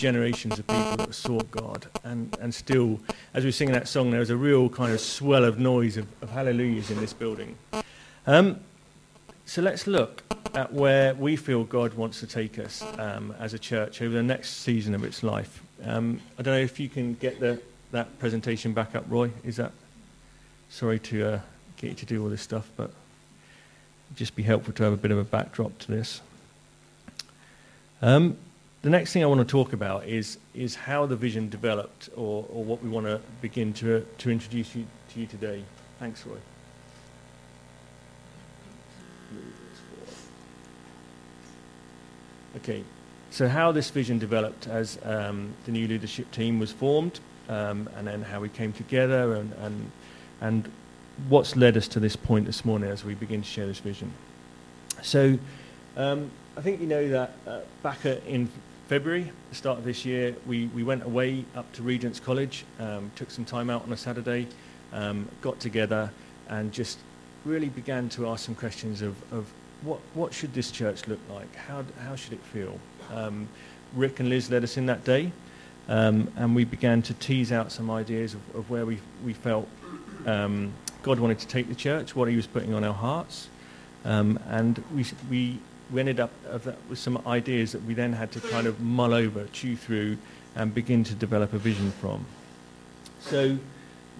generations 0.00 0.58
of 0.58 0.66
people 0.66 0.96
that 0.96 1.14
sought 1.14 1.50
God. 1.50 1.86
And, 2.02 2.36
and 2.40 2.52
still, 2.52 2.98
as 3.34 3.44
we 3.44 3.48
were 3.48 3.52
singing 3.52 3.74
that 3.74 3.86
song, 3.86 4.10
there 4.10 4.20
was 4.20 4.30
a 4.30 4.36
real 4.36 4.68
kind 4.68 4.92
of 4.92 5.00
swell 5.00 5.44
of 5.44 5.58
noise 5.58 5.96
of, 5.96 6.06
of 6.22 6.30
hallelujahs 6.30 6.90
in 6.90 6.98
this 6.98 7.12
building. 7.12 7.56
Um, 8.26 8.60
so 9.44 9.62
let's 9.62 9.86
look 9.86 10.22
at 10.54 10.72
where 10.72 11.14
we 11.14 11.36
feel 11.36 11.64
God 11.64 11.94
wants 11.94 12.20
to 12.20 12.26
take 12.26 12.58
us 12.58 12.82
um, 12.98 13.34
as 13.38 13.54
a 13.54 13.58
church 13.58 14.02
over 14.02 14.14
the 14.14 14.22
next 14.22 14.62
season 14.62 14.94
of 14.94 15.04
its 15.04 15.22
life. 15.22 15.62
Um, 15.84 16.20
I 16.38 16.42
don't 16.42 16.54
know 16.54 16.60
if 16.60 16.80
you 16.80 16.88
can 16.88 17.14
get 17.14 17.38
the, 17.38 17.60
that 17.92 18.18
presentation 18.18 18.72
back 18.72 18.94
up, 18.94 19.04
Roy. 19.08 19.30
Is 19.44 19.56
that? 19.56 19.72
Sorry 20.70 20.98
to 21.00 21.34
uh, 21.34 21.40
get 21.76 21.90
you 21.90 21.96
to 21.96 22.06
do 22.06 22.22
all 22.22 22.30
this 22.30 22.42
stuff, 22.42 22.70
but 22.76 22.92
just 24.16 24.34
be 24.34 24.42
helpful 24.42 24.72
to 24.74 24.82
have 24.84 24.92
a 24.92 24.96
bit 24.96 25.10
of 25.10 25.18
a 25.18 25.24
backdrop 25.24 25.76
to 25.80 25.90
this. 25.90 26.20
Um, 28.02 28.36
the 28.82 28.90
next 28.90 29.12
thing 29.12 29.22
I 29.22 29.26
want 29.26 29.40
to 29.40 29.50
talk 29.50 29.72
about 29.72 30.06
is 30.06 30.38
is 30.54 30.74
how 30.74 31.06
the 31.06 31.16
vision 31.16 31.48
developed, 31.48 32.08
or, 32.16 32.46
or 32.50 32.64
what 32.64 32.82
we 32.82 32.88
want 32.88 33.06
to 33.06 33.20
begin 33.42 33.72
to 33.74 34.06
to 34.18 34.30
introduce 34.30 34.74
you 34.74 34.86
to 35.12 35.20
you 35.20 35.26
today. 35.26 35.62
Thanks, 35.98 36.24
Roy. 36.24 36.38
Okay, 42.56 42.82
so 43.30 43.48
how 43.48 43.70
this 43.70 43.90
vision 43.90 44.18
developed 44.18 44.66
as 44.66 44.98
um, 45.04 45.54
the 45.66 45.72
new 45.72 45.86
leadership 45.86 46.30
team 46.32 46.58
was 46.58 46.72
formed, 46.72 47.20
um, 47.48 47.88
and 47.96 48.06
then 48.06 48.22
how 48.22 48.40
we 48.40 48.48
came 48.48 48.72
together, 48.72 49.34
and, 49.34 49.52
and 49.60 49.90
and 50.40 50.72
what's 51.28 51.54
led 51.54 51.76
us 51.76 51.86
to 51.88 52.00
this 52.00 52.16
point 52.16 52.46
this 52.46 52.64
morning 52.64 52.90
as 52.90 53.04
we 53.04 53.14
begin 53.14 53.42
to 53.42 53.46
share 53.46 53.66
this 53.66 53.78
vision. 53.78 54.10
So, 55.02 55.38
um, 55.98 56.30
I 56.56 56.62
think 56.62 56.80
you 56.80 56.86
know 56.86 57.08
that 57.10 57.32
uh, 57.46 57.60
back 57.82 58.04
in 58.06 58.48
February, 58.90 59.30
the 59.50 59.54
start 59.54 59.78
of 59.78 59.84
this 59.84 60.04
year, 60.04 60.34
we, 60.48 60.66
we 60.74 60.82
went 60.82 61.04
away 61.04 61.44
up 61.54 61.72
to 61.72 61.80
Regent's 61.80 62.18
College, 62.18 62.64
um, 62.80 63.08
took 63.14 63.30
some 63.30 63.44
time 63.44 63.70
out 63.70 63.84
on 63.84 63.92
a 63.92 63.96
Saturday, 63.96 64.48
um, 64.92 65.28
got 65.42 65.60
together, 65.60 66.10
and 66.48 66.72
just 66.72 66.98
really 67.44 67.68
began 67.68 68.08
to 68.08 68.28
ask 68.28 68.44
some 68.44 68.56
questions 68.56 69.00
of, 69.00 69.14
of 69.32 69.48
what, 69.82 70.00
what 70.14 70.34
should 70.34 70.52
this 70.54 70.72
church 70.72 71.06
look 71.06 71.20
like? 71.30 71.54
How, 71.54 71.84
how 72.04 72.16
should 72.16 72.32
it 72.32 72.40
feel? 72.40 72.80
Um, 73.14 73.48
Rick 73.94 74.18
and 74.18 74.28
Liz 74.28 74.50
led 74.50 74.64
us 74.64 74.76
in 74.76 74.86
that 74.86 75.04
day, 75.04 75.30
um, 75.88 76.28
and 76.34 76.56
we 76.56 76.64
began 76.64 77.00
to 77.02 77.14
tease 77.14 77.52
out 77.52 77.70
some 77.70 77.92
ideas 77.92 78.34
of, 78.34 78.40
of 78.56 78.70
where 78.70 78.86
we, 78.86 78.98
we 79.24 79.34
felt 79.34 79.68
um, 80.26 80.72
God 81.04 81.20
wanted 81.20 81.38
to 81.38 81.46
take 81.46 81.68
the 81.68 81.76
church, 81.76 82.16
what 82.16 82.28
He 82.28 82.34
was 82.34 82.48
putting 82.48 82.74
on 82.74 82.82
our 82.82 82.94
hearts. 82.94 83.50
Um, 84.04 84.40
and 84.48 84.82
we, 84.92 85.04
we, 85.30 85.60
we 85.92 86.00
ended 86.00 86.20
up 86.20 86.30
with 86.88 86.98
some 86.98 87.20
ideas 87.26 87.72
that 87.72 87.82
we 87.84 87.94
then 87.94 88.12
had 88.12 88.30
to 88.32 88.40
kind 88.40 88.66
of 88.66 88.80
mull 88.80 89.14
over, 89.14 89.46
chew 89.52 89.76
through, 89.76 90.16
and 90.54 90.74
begin 90.74 91.04
to 91.04 91.14
develop 91.14 91.52
a 91.52 91.58
vision 91.58 91.90
from. 91.92 92.24
So 93.20 93.58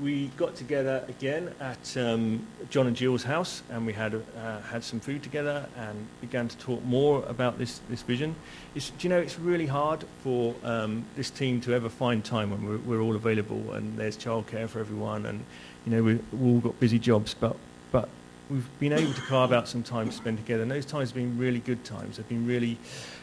we 0.01 0.29
got 0.37 0.55
together 0.55 1.05
again 1.09 1.53
at 1.61 1.97
um, 1.97 2.47
John 2.71 2.87
and 2.87 2.97
Jill's 2.97 3.23
house, 3.23 3.63
and 3.71 3.87
we 3.87 3.93
had 3.93 4.15
uh, 4.15 4.61
had 4.63 4.83
some 4.83 5.01
food 5.01 5.23
together 5.23 5.67
and 5.77 6.07
began 6.21 6.49
to 6.49 6.57
talk 6.59 6.83
more 6.85 7.25
about 7.27 7.59
this 7.59 7.81
this 7.91 8.03
vision. 8.03 8.35
It's, 8.75 8.91
do 8.91 9.09
you 9.09 9.11
know 9.11 9.19
it's 9.19 9.39
really 9.39 9.67
hard 9.67 10.05
for 10.23 10.55
um, 10.65 11.05
this 11.17 11.31
team 11.31 11.61
to 11.63 11.75
ever 11.75 11.89
find 11.89 12.25
time 12.25 12.51
when 12.51 12.67
we're, 12.67 12.79
we're, 12.79 13.01
all 13.01 13.17
available 13.17 13.73
and 13.73 13.99
there's 13.99 14.17
childcare 14.17 14.69
for 14.69 14.81
everyone, 14.81 15.27
and 15.27 15.45
you 15.85 15.93
know 15.93 16.03
we've 16.03 16.43
all 16.43 16.61
got 16.61 16.81
busy 16.81 16.99
jobs, 16.99 17.35
but 17.35 17.57
but 17.93 18.09
we've 18.51 18.69
been 18.79 18.93
able 18.93 19.13
to 19.13 19.21
carve 19.23 19.53
out 19.53 19.69
some 19.69 19.83
time 19.83 20.09
to 20.09 20.13
spend 20.13 20.39
together, 20.39 20.63
and 20.63 20.71
those 20.71 20.85
times 20.85 21.11
have 21.11 21.17
been 21.17 21.39
really 21.39 21.61
good 21.61 21.85
times. 21.85 22.17
They've 22.17 22.29
been 22.29 22.47
really 22.47 22.79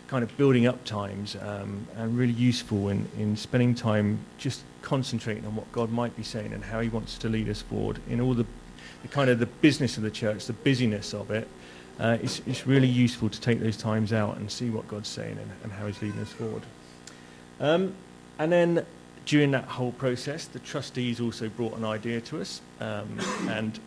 kind 0.08 0.24
of 0.24 0.36
building 0.38 0.66
up 0.66 0.84
times 0.86 1.36
um, 1.42 1.86
and 1.98 2.18
really 2.18 2.34
useful 2.34 2.90
in, 2.90 3.08
in 3.18 3.36
spending 3.36 3.76
time 3.76 4.20
just 4.38 4.64
concentrating 4.82 5.46
on 5.46 5.56
what 5.56 5.70
God 5.74 5.92
might 5.92 6.16
be 6.16 6.24
saying 6.24 6.54
and 6.54 6.64
how 6.64 6.80
He 6.80 6.90
wants 6.90 7.18
to 7.20 7.30
lead 7.30 7.50
us 7.50 7.62
forward 7.62 8.00
in 8.10 8.22
all 8.22 8.34
the, 8.34 8.46
the 9.02 9.08
kind 9.10 9.30
of 9.30 9.40
the 9.40 9.46
business 9.46 9.98
of 9.98 10.04
the 10.04 10.12
church, 10.12 10.46
the 10.46 10.54
busyness 10.54 11.14
of 11.14 11.30
it. 11.30 11.48
Uh, 12.00 12.18
it's, 12.22 12.42
it's 12.48 12.66
really 12.66 12.88
useful 12.88 13.28
to 13.28 13.42
take 13.42 13.60
those 13.60 13.76
times 13.76 14.14
out 14.14 14.38
and 14.38 14.50
see 14.50 14.70
what 14.70 14.88
God's 14.88 15.10
saying 15.10 15.38
and, 15.38 15.52
and 15.64 15.72
how 15.72 15.88
He's 15.88 16.02
leading 16.02 16.22
us 16.22 16.32
forward. 16.32 16.64
Um, 17.60 17.94
and 18.40 18.52
then 18.52 18.86
during 19.26 19.52
that 19.52 19.66
whole 19.66 19.92
process, 19.92 20.46
the 20.46 20.60
trustees 20.60 21.20
also 21.20 21.50
brought 21.50 21.76
an 21.76 21.84
idea 21.84 22.22
to 22.22 22.40
us, 22.40 22.62
um, 22.80 23.20
and 23.50 23.78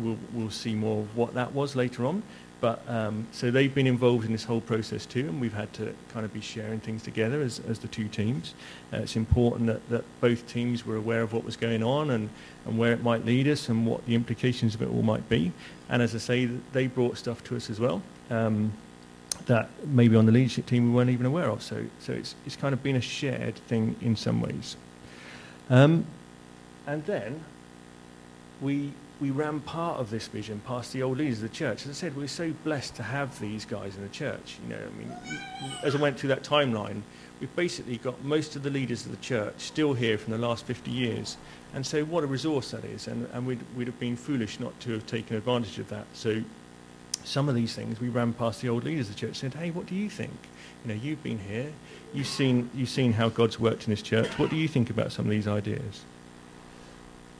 we'll, 0.00 0.18
we'll 0.32 0.50
see 0.50 0.74
more 0.74 1.00
of 1.02 1.16
what 1.16 1.34
that 1.34 1.52
was 1.52 1.76
later 1.76 2.06
on. 2.06 2.22
But 2.62 2.80
um, 2.88 3.26
so 3.32 3.50
they've 3.50 3.74
been 3.74 3.88
involved 3.88 4.24
in 4.24 4.30
this 4.30 4.44
whole 4.44 4.60
process 4.60 5.04
too, 5.04 5.26
and 5.28 5.40
we've 5.40 5.52
had 5.52 5.72
to 5.72 5.92
kind 6.12 6.24
of 6.24 6.32
be 6.32 6.40
sharing 6.40 6.78
things 6.78 7.02
together 7.02 7.42
as, 7.42 7.60
as 7.68 7.80
the 7.80 7.88
two 7.88 8.06
teams. 8.06 8.54
Uh, 8.92 8.98
it's 8.98 9.16
important 9.16 9.66
that, 9.66 9.88
that 9.88 10.04
both 10.20 10.46
teams 10.46 10.86
were 10.86 10.94
aware 10.94 11.22
of 11.22 11.32
what 11.32 11.42
was 11.42 11.56
going 11.56 11.82
on 11.82 12.10
and, 12.10 12.30
and 12.64 12.78
where 12.78 12.92
it 12.92 13.02
might 13.02 13.24
lead 13.24 13.48
us 13.48 13.68
and 13.68 13.84
what 13.84 14.06
the 14.06 14.14
implications 14.14 14.76
of 14.76 14.82
it 14.82 14.88
all 14.88 15.02
might 15.02 15.28
be. 15.28 15.50
And 15.88 16.00
as 16.00 16.14
I 16.14 16.18
say, 16.18 16.46
they 16.72 16.86
brought 16.86 17.18
stuff 17.18 17.42
to 17.44 17.56
us 17.56 17.68
as 17.68 17.80
well 17.80 18.00
um, 18.30 18.72
that 19.46 19.68
maybe 19.86 20.14
on 20.14 20.26
the 20.26 20.32
leadership 20.32 20.66
team 20.66 20.84
we 20.84 20.90
weren't 20.92 21.10
even 21.10 21.26
aware 21.26 21.50
of. 21.50 21.64
So, 21.64 21.84
so 21.98 22.12
it's, 22.12 22.36
it's 22.46 22.54
kind 22.54 22.72
of 22.72 22.80
been 22.80 22.94
a 22.94 23.00
shared 23.00 23.56
thing 23.66 23.96
in 24.00 24.14
some 24.14 24.40
ways. 24.40 24.76
Um, 25.68 26.06
and 26.86 27.04
then 27.06 27.42
we 28.60 28.92
we 29.22 29.30
ran 29.30 29.60
part 29.60 30.00
of 30.00 30.10
this 30.10 30.26
vision 30.26 30.60
past 30.66 30.92
the 30.92 31.00
old 31.00 31.18
leaders 31.18 31.36
of 31.36 31.48
the 31.48 31.56
church. 31.56 31.84
As 31.84 31.90
I 31.90 31.92
said, 31.92 32.16
we're 32.16 32.26
so 32.26 32.52
blessed 32.64 32.96
to 32.96 33.04
have 33.04 33.38
these 33.38 33.64
guys 33.64 33.94
in 33.94 34.02
the 34.02 34.08
church. 34.08 34.58
You 34.64 34.74
know, 34.74 34.82
I 34.82 34.98
mean, 34.98 35.16
as 35.84 35.94
I 35.94 36.00
went 36.00 36.18
through 36.18 36.30
that 36.30 36.42
timeline, 36.42 37.02
we've 37.38 37.54
basically 37.54 37.98
got 37.98 38.24
most 38.24 38.56
of 38.56 38.64
the 38.64 38.70
leaders 38.70 39.06
of 39.06 39.12
the 39.12 39.18
church 39.18 39.54
still 39.58 39.94
here 39.94 40.18
from 40.18 40.32
the 40.32 40.38
last 40.38 40.64
50 40.64 40.90
years. 40.90 41.36
And 41.72 41.86
so 41.86 42.04
what 42.04 42.24
a 42.24 42.26
resource 42.26 42.72
that 42.72 42.84
is. 42.84 43.06
And, 43.06 43.28
and 43.32 43.46
we'd, 43.46 43.60
we'd 43.76 43.86
have 43.86 44.00
been 44.00 44.16
foolish 44.16 44.58
not 44.58 44.78
to 44.80 44.92
have 44.94 45.06
taken 45.06 45.36
advantage 45.36 45.78
of 45.78 45.88
that. 45.90 46.06
So 46.14 46.42
some 47.22 47.48
of 47.48 47.54
these 47.54 47.76
things 47.76 48.00
we 48.00 48.08
ran 48.08 48.32
past 48.32 48.60
the 48.60 48.70
old 48.70 48.82
leaders 48.82 49.08
of 49.08 49.14
the 49.14 49.20
church 49.20 49.40
and 49.40 49.52
said, 49.52 49.54
hey, 49.54 49.70
what 49.70 49.86
do 49.86 49.94
you 49.94 50.10
think? 50.10 50.34
You 50.84 50.94
know, 50.94 51.00
you've 51.00 51.22
been 51.22 51.38
here. 51.38 51.72
You've 52.12 52.26
seen, 52.26 52.70
you've 52.74 52.88
seen 52.88 53.12
how 53.12 53.28
God's 53.28 53.60
worked 53.60 53.84
in 53.84 53.90
this 53.90 54.02
church. 54.02 54.36
What 54.36 54.50
do 54.50 54.56
you 54.56 54.66
think 54.66 54.90
about 54.90 55.12
some 55.12 55.26
of 55.26 55.30
these 55.30 55.46
ideas? 55.46 56.02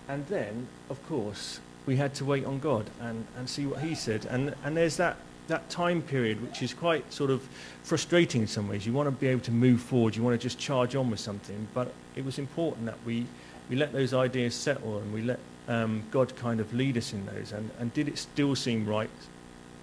And 0.09 0.25
then, 0.28 0.69
of 0.88 1.04
course, 1.09 1.59
we 1.87 1.97
had 1.97 2.15
to 2.15 2.25
wait 2.25 2.44
on 2.44 2.59
God 2.59 2.88
and, 3.00 3.26
and 3.37 3.48
see 3.48 3.66
what 3.66 3.81
He 3.81 3.94
said. 3.94 4.26
And, 4.26 4.54
and 4.65 4.76
there's 4.76 4.97
that, 4.97 5.16
that 5.48 5.69
time 5.70 6.03
period 6.03 6.41
which 6.43 6.62
is 6.62 6.72
quite 6.72 7.10
sort 7.12 7.31
of 7.31 7.47
frustrating 7.82 8.43
in 8.43 8.47
some 8.47 8.69
ways. 8.69 8.87
You 8.87 8.93
want 8.93 9.09
to 9.09 9.10
be 9.10 9.28
able 9.28 9.43
to 9.43 9.50
move 9.50 9.81
forward, 9.81 10.16
you 10.16 10.22
want 10.22 10.41
to 10.41 10.42
just 10.42 10.59
charge 10.59 10.94
on 10.94 11.10
with 11.10 11.21
something. 11.21 11.66
But 11.75 11.92
it 12.16 12.25
was 12.25 12.38
important 12.38 12.87
that 12.87 12.98
we, 13.04 13.26
we 13.69 13.76
let 13.76 13.92
those 13.92 14.15
ideas 14.15 14.54
settle 14.54 14.98
and 14.98 15.12
we 15.12 15.22
let 15.22 15.41
um, 15.69 16.03
God 16.10 16.34
kind 16.37 16.60
of 16.60 16.72
lead 16.72 16.97
us 16.97 17.12
in 17.12 17.26
those. 17.26 17.53
And, 17.53 17.71
and 17.78 17.92
did 17.94 18.09
it 18.09 18.19
still 18.19 18.54
seem 18.54 18.87
right 18.87 19.10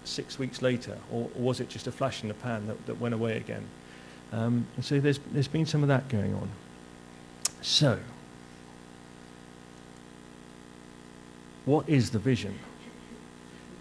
six 0.04 0.40
weeks 0.40 0.62
later, 0.62 0.98
or, 1.12 1.30
or 1.36 1.42
was 1.42 1.60
it 1.60 1.70
just 1.70 1.88
a 1.88 1.92
flash 1.92 2.22
in 2.24 2.30
the 2.30 2.34
pan 2.34 2.68
that, 2.68 2.86
that 2.86 3.00
went 3.00 3.14
away 3.14 3.38
again? 3.38 3.66
Um, 4.32 4.66
and 4.76 4.86
so 4.86 5.00
there's, 5.00 5.20
there's 5.32 5.48
been 5.48 5.66
some 5.66 5.82
of 5.82 5.90
that 5.90 6.08
going 6.10 6.34
on. 6.34 6.50
So, 7.62 8.00
what 11.70 11.88
is 11.88 12.10
the 12.10 12.18
vision? 12.18 12.58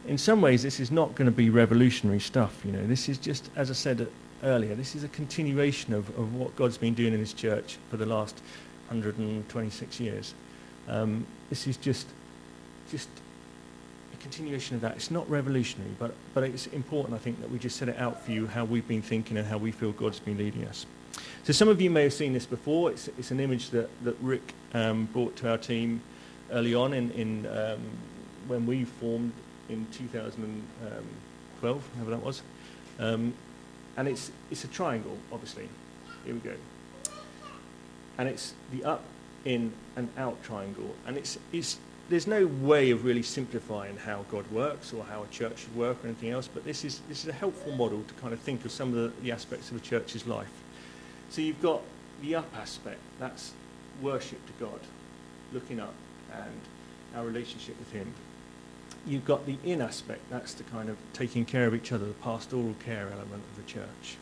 In 0.07 0.19
some 0.19 0.43
ways, 0.43 0.63
this 0.63 0.79
is 0.79 0.91
not 0.91 1.15
going 1.15 1.25
to 1.25 1.35
be 1.35 1.49
revolutionary 1.49 2.21
stuff. 2.21 2.61
You 2.63 2.73
know, 2.73 2.87
this 2.87 3.09
is 3.09 3.17
just, 3.17 3.51
as 3.57 3.71
I 3.71 3.75
said 3.75 4.07
earlier, 4.43 4.75
this 4.75 4.95
is 4.95 5.05
a 5.05 5.09
continuation 5.09 5.95
of, 5.95 6.07
of 6.19 6.35
what 6.35 6.55
God's 6.55 6.77
been 6.77 6.93
doing 6.93 7.15
in 7.15 7.19
His 7.19 7.33
church 7.33 7.79
for 7.91 7.97
the 7.97 8.05
last 8.05 8.43
126 8.89 10.01
years. 10.01 10.35
Um, 10.87 11.27
this 11.49 11.67
is 11.67 11.79
just, 11.79 12.07
just 12.91 13.09
a 14.13 14.17
continuation 14.19 14.77
of 14.77 14.83
that. 14.83 14.95
It's 14.97 15.11
not 15.11 15.29
revolutionary, 15.31 15.95
but, 15.99 16.15
but 16.35 16.45
it's 16.45 16.67
important, 16.69 17.15
I 17.15 17.19
think, 17.19 17.41
that 17.41 17.51
we 17.51 17.59
just 17.59 17.79
set 17.79 17.89
it 17.89 17.99
out 17.99 18.23
for 18.23 18.33
you 18.33 18.47
how 18.47 18.67
we've 18.67 18.87
been 18.87 19.03
thinking 19.03 19.39
and 19.39 19.47
how 19.47 19.57
we 19.57 19.73
feel 19.73 19.93
God's 19.93 20.21
been 20.21 20.37
leading 20.37 20.67
us. 20.67 20.85
So 21.45 21.55
some 21.55 21.69
of 21.69 21.81
you 21.81 21.89
may 21.89 22.03
have 22.03 22.13
seen 22.13 22.35
this 22.35 22.45
before. 22.45 22.91
It's, 22.91 23.09
it's 23.09 23.31
an 23.31 23.41
image 23.41 23.71
that, 23.71 23.89
that 24.05 24.17
Rick 24.21 24.53
um, 24.75 25.07
brought 25.07 25.37
to 25.37 25.49
our 25.49 25.57
team 25.59 26.03
early 26.53 26.75
on 26.75 26.93
in, 26.93 27.11
in 27.13 27.47
um, 27.47 27.81
when 28.47 28.67
we 28.67 28.85
formed 28.85 29.33
in 29.69 29.87
2012, 29.93 31.83
whatever 31.95 32.11
that 32.11 32.23
was. 32.23 32.43
Um, 32.99 33.35
and 33.97 34.09
it's, 34.09 34.31
it's 34.51 34.65
a 34.65 34.69
triangle, 34.69 35.17
obviously. 35.33 35.69
Here 36.25 36.35
we 36.35 36.41
go. 36.41 36.55
And 38.17 38.29
it's 38.29 38.55
the 38.73 38.85
up, 38.85 39.05
in, 39.45 39.73
and 39.97 40.09
out 40.17 40.43
triangle. 40.43 40.95
And 41.07 41.17
it's, 41.17 41.39
it's, 41.53 41.79
there's 42.09 42.27
no 42.27 42.47
way 42.47 42.91
of 42.91 43.05
really 43.05 43.23
simplifying 43.23 43.97
how 43.97 44.25
God 44.31 44.51
works 44.51 44.93
or 44.93 45.05
how 45.05 45.23
a 45.23 45.27
church 45.29 45.61
should 45.61 45.77
work 45.77 46.03
or 46.03 46.09
anything 46.09 46.31
else, 46.31 46.49
but 46.49 46.65
this 46.65 46.85
is, 46.85 47.01
this 47.09 47.23
is 47.23 47.29
a 47.29 47.33
helpful 47.33 47.73
model 47.73 48.03
to 48.09 48.15
kind 48.15 48.33
of 48.33 48.41
think 48.41 48.65
of 48.65 48.73
some 48.73 48.89
of 48.89 48.95
the, 48.95 49.13
the 49.23 49.33
aspects 49.33 49.71
of 49.71 49.77
a 49.77 49.81
church's 49.81 50.27
life. 50.27 50.51
So 51.31 51.43
you've 51.43 51.61
got 51.61 51.83
the 52.23 52.35
up 52.37 52.49
aspect, 52.57 53.01
that's 53.21 53.53
worship 54.01 54.45
to 54.47 54.53
God, 54.65 54.81
looking 55.53 55.81
up 55.81 55.95
and 56.33 56.61
our 57.17 57.25
relationship 57.25 57.79
with 57.79 57.93
Him. 57.93 58.13
You've 59.07 59.25
got 59.25 59.47
the 59.47 59.57
in 59.65 59.81
aspect, 59.81 60.21
that's 60.31 60.55
the 60.55 60.65
kind 60.65 60.89
of 60.89 60.97
taking 61.13 61.45
care 61.45 61.67
of 61.67 61.75
each 61.75 61.93
other, 61.93 62.07
the 62.07 62.15
pastoral 62.15 62.75
care 62.85 63.09
element 63.11 63.43
of 63.51 63.57
the 63.57 63.63
church. 63.71 64.17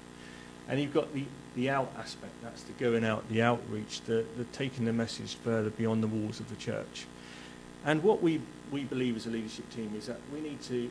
And 0.68 0.80
you've 0.80 0.94
got 0.94 1.12
the, 1.14 1.24
the 1.54 1.70
out 1.70 1.92
aspect, 1.98 2.32
that's 2.42 2.62
the 2.62 2.72
going 2.72 3.04
out, 3.04 3.28
the 3.28 3.42
outreach, 3.42 4.00
the, 4.02 4.24
the 4.36 4.44
taking 4.52 4.84
the 4.84 4.92
message 4.92 5.36
further 5.36 5.70
beyond 5.70 6.02
the 6.02 6.08
walls 6.08 6.40
of 6.40 6.48
the 6.48 6.56
church. 6.56 7.06
And 7.84 8.02
what 8.02 8.20
we, 8.20 8.40
we 8.72 8.84
believe 8.84 9.16
as 9.16 9.26
a 9.26 9.30
leadership 9.30 9.70
team 9.70 9.94
is 9.96 10.06
that 10.06 10.18
we 10.32 10.40
need 10.40 10.60
to, 10.62 10.90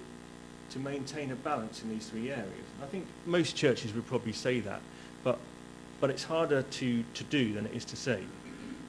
to 0.71 0.79
maintain 0.79 1.31
a 1.31 1.35
balance 1.35 1.83
in 1.83 1.89
these 1.89 2.07
three 2.07 2.31
areas. 2.31 2.65
I 2.81 2.85
think 2.85 3.05
most 3.25 3.55
churches 3.55 3.93
would 3.93 4.07
probably 4.07 4.31
say 4.31 4.61
that, 4.61 4.81
but, 5.23 5.39
but 5.99 6.09
it's 6.09 6.23
harder 6.23 6.61
to, 6.61 7.03
to 7.13 7.23
do 7.25 7.53
than 7.53 7.65
it 7.65 7.73
is 7.73 7.83
to 7.85 7.97
say. 7.97 8.23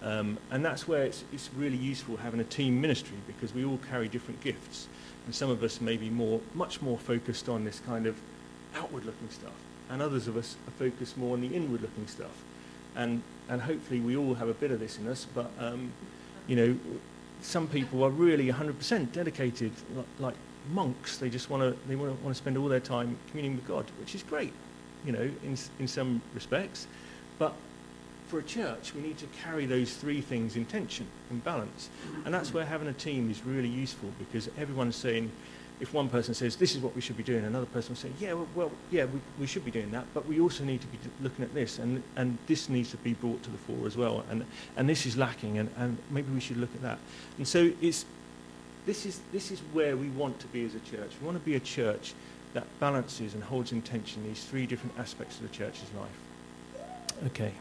Um, 0.07 0.39
and 0.53 0.65
that's 0.65 0.87
where 0.87 1.03
it's, 1.03 1.25
it's 1.33 1.51
really 1.57 1.77
useful 1.77 2.17
having 2.17 2.39
a 2.39 2.45
team 2.45 2.81
ministry 2.81 3.17
because 3.27 3.53
we 3.53 3.65
all 3.65 3.81
carry 3.91 4.07
different 4.07 4.41
gifts. 4.41 4.87
And 5.25 5.35
some 5.35 5.51
of 5.51 5.65
us 5.65 5.81
may 5.81 5.97
be 5.97 6.11
more, 6.11 6.41
much 6.55 6.81
more 6.81 6.97
focused 6.97 7.49
on 7.49 7.65
this 7.65 7.81
kind 7.81 8.07
of 8.07 8.17
outward-looking 8.77 9.31
stuff, 9.31 9.53
and 9.91 10.01
others 10.01 10.29
of 10.29 10.37
us 10.37 10.55
are 10.69 10.71
focused 10.73 11.19
more 11.19 11.33
on 11.33 11.41
the 11.41 11.49
inward-looking 11.49 12.07
stuff. 12.07 12.45
And, 12.95 13.21
and 13.49 13.61
hopefully 13.61 13.99
we 13.99 14.17
all 14.17 14.35
have 14.35 14.49
a 14.49 14.55
bit 14.55 14.71
of 14.71 14.79
this 14.79 14.97
in 14.99 15.09
us, 15.09 15.27
but, 15.35 15.51
um, 15.59 15.93
you 16.47 16.55
know, 16.55 16.79
some 17.43 17.67
people 17.67 18.05
are 18.05 18.11
really 18.11 18.47
100% 18.47 19.11
dedicated, 19.11 19.73
like, 19.97 20.07
like 20.21 20.35
monks. 20.73 21.19
They 21.19 21.31
just 21.31 21.51
want 21.51 21.63
to 21.63 21.89
they 21.89 21.97
want 21.97 22.23
to 22.25 22.35
spend 22.35 22.57
all 22.57 22.69
their 22.69 22.81
time 22.81 23.19
communing 23.31 23.57
with 23.57 23.67
God, 23.67 23.87
which 23.99 24.15
is 24.15 24.23
great, 24.23 24.53
you 25.05 25.13
know, 25.13 25.31
in, 25.43 25.57
in 25.79 25.89
some 25.89 26.23
respects. 26.35 26.87
But 27.39 27.55
for 28.27 28.39
a 28.39 28.43
church, 28.43 28.95
we 28.95 29.03
need 29.03 29.19
to 29.19 29.27
carry 29.43 29.67
those 29.67 29.95
three 29.95 30.21
things 30.21 30.57
in 30.57 30.65
tension, 30.65 31.07
in 31.31 31.39
balance. 31.39 31.91
And 32.25 32.35
that's 32.35 32.53
where 32.53 32.65
having 32.65 32.89
a 32.89 32.93
team 32.93 33.31
is 33.31 33.45
really 33.45 33.69
useful 33.69 34.11
because 34.19 34.49
everyone's 34.59 34.97
saying, 34.97 35.31
if 35.79 35.93
one 35.93 36.09
person 36.09 36.35
says, 36.35 36.57
this 36.57 36.75
is 36.75 36.81
what 36.81 36.95
we 36.95 37.01
should 37.01 37.17
be 37.17 37.23
doing, 37.23 37.45
another 37.45 37.67
person 37.67 37.91
will 37.91 38.01
say, 38.01 38.11
yeah, 38.19 38.33
well, 38.33 38.49
well 38.55 38.73
yeah, 38.91 39.05
we, 39.05 39.21
we 39.39 39.47
should 39.47 39.65
be 39.65 39.71
doing 39.71 39.91
that, 39.91 40.07
but 40.15 40.27
we 40.27 40.41
also 40.41 40.65
need 40.65 40.81
to 40.81 40.87
be 40.87 40.99
looking 41.21 41.45
at 41.45 41.53
this, 41.53 41.79
and, 41.79 42.03
and 42.17 42.39
this 42.47 42.69
needs 42.69 42.91
to 42.91 42.97
be 42.99 43.13
brought 43.13 43.43
to 43.43 43.51
the 43.51 43.59
fore 43.59 43.87
as 43.87 43.97
well, 43.97 44.25
and, 44.31 44.45
and 44.77 44.89
this 44.89 45.05
is 45.05 45.17
lacking, 45.17 45.59
and, 45.59 45.71
and 45.77 45.99
maybe 46.11 46.33
we 46.33 46.41
should 46.41 46.57
look 46.57 46.75
at 46.75 46.83
that. 46.83 46.99
And 47.37 47.47
so 47.47 47.71
it's, 47.83 48.07
this, 48.87 49.05
is, 49.05 49.21
this 49.33 49.51
is 49.51 49.61
where 49.73 49.97
we 49.97 50.09
want 50.09 50.41
to 50.41 50.47
be 50.49 50.65
as 50.65 50.75
a 50.75 50.81
church. 50.81 51.11
We 51.21 51.27
want 51.27 51.39
to 51.39 51.45
be 51.45 51.57
a 51.57 51.61
church 51.61 52.15
that 52.55 52.65
balances 52.81 53.35
and 53.35 53.43
holds 53.43 53.73
in 53.73 53.83
tension 53.83 54.25
these 54.25 54.43
three 54.45 54.65
different 54.65 54.99
aspects 54.99 55.37
of 55.37 55.43
the 55.43 55.55
church's 55.55 55.91
life. 55.95 56.87
Okay. 57.27 57.53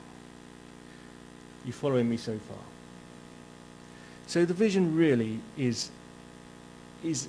You 1.65 1.73
following 1.73 2.09
me 2.09 2.17
so 2.17 2.37
far? 2.37 2.57
So 4.27 4.45
the 4.45 4.53
vision 4.53 4.95
really 4.95 5.39
is, 5.57 5.89
is 7.03 7.27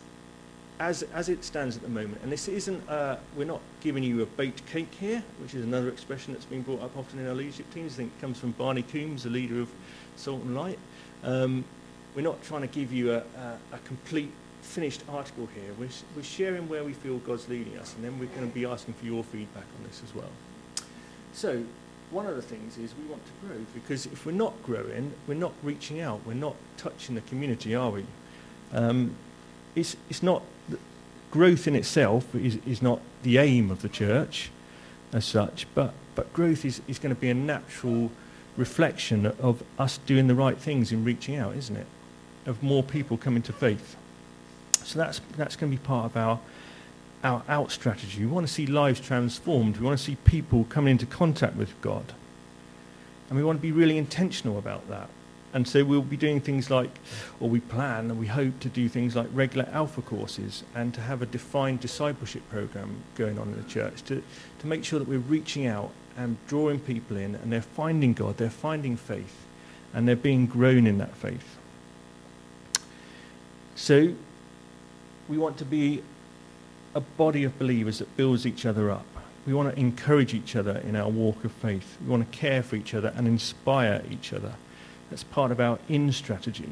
as, 0.79 1.03
as 1.15 1.29
it 1.29 1.45
stands 1.45 1.77
at 1.77 1.83
the 1.83 1.89
moment, 1.89 2.21
and 2.23 2.31
this 2.31 2.49
isn't, 2.49 2.89
uh, 2.89 3.17
we're 3.37 3.45
not 3.45 3.61
giving 3.81 4.03
you 4.03 4.23
a 4.23 4.27
baked 4.27 4.67
cake 4.67 4.93
here, 4.99 5.23
which 5.41 5.55
is 5.55 5.65
another 5.65 5.89
expression 5.89 6.33
that's 6.33 6.45
been 6.45 6.63
brought 6.63 6.83
up 6.83 6.97
often 6.97 7.19
in 7.19 7.27
our 7.27 7.35
leadership 7.35 7.73
teams. 7.73 7.95
I 7.95 7.97
think 7.97 8.13
it 8.17 8.21
comes 8.21 8.39
from 8.39 8.53
Barney 8.53 8.83
Coombs, 8.83 9.23
the 9.25 9.31
leader 9.31 9.61
of 9.61 9.69
Salt 10.17 10.43
and 10.43 10.55
Light. 10.55 10.79
Um, 11.23 11.65
we're 12.15 12.23
not 12.23 12.43
trying 12.43 12.63
to 12.63 12.69
give 12.69 12.93
you 12.93 13.13
a, 13.13 13.19
a, 13.19 13.59
a 13.73 13.79
complete 13.85 14.31
finished 14.63 15.03
article 15.09 15.49
here. 15.55 15.73
We're, 15.79 15.89
we're 16.15 16.23
sharing 16.23 16.69
where 16.69 16.85
we 16.85 16.93
feel 16.93 17.19
God's 17.19 17.49
leading 17.49 17.79
us, 17.79 17.95
and 17.95 18.05
then 18.05 18.19
we're 18.19 18.27
going 18.27 18.49
to 18.49 18.55
be 18.55 18.67
asking 18.67 18.95
for 18.95 19.07
your 19.07 19.23
feedback 19.23 19.65
on 19.79 19.87
this 19.87 20.03
as 20.05 20.15
well. 20.15 20.31
So 21.33 21.63
one 22.11 22.27
of 22.27 22.37
the 22.37 22.43
things 22.43 22.79
is 22.79 22.95
we 22.97 23.09
want 23.09 23.23
to 23.27 23.47
grow 23.47 23.57
because 23.75 24.07
if 24.07 24.25
we're 24.25 24.33
not 24.33 24.55
growing, 24.63 25.13
we're 25.27 25.35
not 25.35 25.53
reaching 25.63 26.01
out, 26.01 26.21
we're 26.25 26.35
not 26.35 26.55
touching 26.77 27.15
the 27.15 27.21
community, 27.23 27.75
are 27.75 27.91
we? 27.91 28.07
Um, 28.73 29.15
it's, 29.75 29.97
it's 30.09 30.23
not 30.23 30.43
growth 31.31 31.67
in 31.67 31.75
itself 31.77 32.35
is, 32.35 32.59
is 32.67 32.81
not 32.81 33.01
the 33.23 33.39
aim 33.39 33.71
of 33.71 33.83
the 33.83 33.89
church 33.89 34.51
as 35.13 35.25
such, 35.25 35.67
but, 35.75 35.93
but 36.15 36.33
growth 36.33 36.65
is, 36.65 36.81
is 36.89 36.99
going 36.99 37.15
to 37.15 37.21
be 37.21 37.29
a 37.29 37.35
natural 37.35 38.11
reflection 38.57 39.27
of 39.27 39.63
us 39.79 39.99
doing 40.07 40.29
the 40.29 40.35
right 40.35 40.57
things 40.57 40.93
in 40.93 41.05
reaching 41.05 41.37
out, 41.37 41.55
isn't 41.55 41.77
it? 41.77 41.87
Of 42.47 42.63
more 42.63 42.83
people 42.83 43.17
coming 43.17 43.43
to 43.43 43.53
faith. 43.53 43.97
So 44.85 44.99
that's, 44.99 45.21
that's 45.37 45.57
going 45.57 45.73
to 45.73 45.79
be 45.79 45.85
part 45.85 46.07
of 46.07 46.17
our 46.17 46.39
our 47.27 47.43
out 47.49 47.73
strategy. 47.73 48.21
We 48.21 48.31
want 48.31 48.47
to 48.47 48.53
see 48.53 48.67
lives 48.67 49.01
transformed. 49.01 49.79
We 49.79 49.85
want 49.85 49.99
to 49.99 50.05
see 50.05 50.17
people 50.25 50.65
coming 50.69 50.93
into 50.93 51.07
contact 51.07 51.57
with 51.57 51.79
God. 51.81 52.13
And 53.29 53.37
we 53.37 53.45
want 53.45 53.59
to 53.59 53.63
be 53.63 53.73
really 53.73 53.99
intentional 53.99 54.59
about 54.59 54.89
that. 54.89 55.09
And 55.53 55.67
so 55.67 55.85
we'll 55.85 56.03
be 56.03 56.17
doing 56.17 56.41
things 56.41 56.71
like, 56.71 56.91
or 57.41 57.49
we 57.49 57.61
plan 57.61 58.11
and 58.11 58.21
we 58.21 58.27
hope 58.27 58.61
to 58.61 58.69
do 58.69 58.89
things 58.89 59.17
like 59.17 59.27
regular 59.33 59.69
alpha 59.73 60.03
courses 60.03 60.63
and 60.75 60.95
to 60.95 61.01
have 61.01 61.23
a 61.23 61.27
defined 61.27 61.81
discipleship 61.81 62.49
program 62.49 62.97
going 63.17 63.39
on 63.39 63.49
in 63.49 63.57
the 63.57 63.69
church 63.69 64.03
to, 64.05 64.23
to 64.61 64.67
make 64.67 64.85
sure 64.85 64.99
that 64.99 65.09
we're 65.09 65.19
reaching 65.19 65.67
out 65.67 65.91
and 66.17 66.37
drawing 66.47 66.79
people 66.79 67.17
in 67.17 67.35
and 67.35 67.53
they're 67.53 67.63
finding 67.63 68.13
God, 68.13 68.37
they're 68.37 68.51
finding 68.51 68.97
faith, 68.97 69.47
and 69.95 70.07
they're 70.07 70.15
being 70.15 70.47
grown 70.47 70.87
in 70.87 70.99
that 70.99 71.17
faith. 71.17 71.57
So 73.75 74.15
we 75.29 75.39
want 75.39 75.57
to 75.59 75.65
be 75.65 76.03
a 76.97 77.01
body 77.01 77.45
of 77.45 77.57
believers 77.59 77.99
that 77.99 78.17
builds 78.17 78.47
each 78.47 78.65
other 78.65 78.91
up. 78.91 79.05
We 79.47 79.53
want 79.53 79.73
to 79.73 79.79
encourage 79.79 80.33
each 80.33 80.57
other 80.57 80.79
in 80.79 80.97
our 80.97 81.11
walk 81.11 81.45
of 81.45 81.53
faith. 81.53 81.99
We 82.03 82.09
want 82.09 82.33
to 82.33 82.39
care 82.39 82.63
for 82.63 82.75
each 82.75 82.95
other 82.95 83.13
and 83.15 83.29
inspire 83.29 84.03
each 84.11 84.33
other. 84.33 84.55
That's 85.11 85.23
part 85.23 85.53
of 85.53 85.61
our 85.61 85.79
in 85.91 86.11
strategy. 86.11 86.71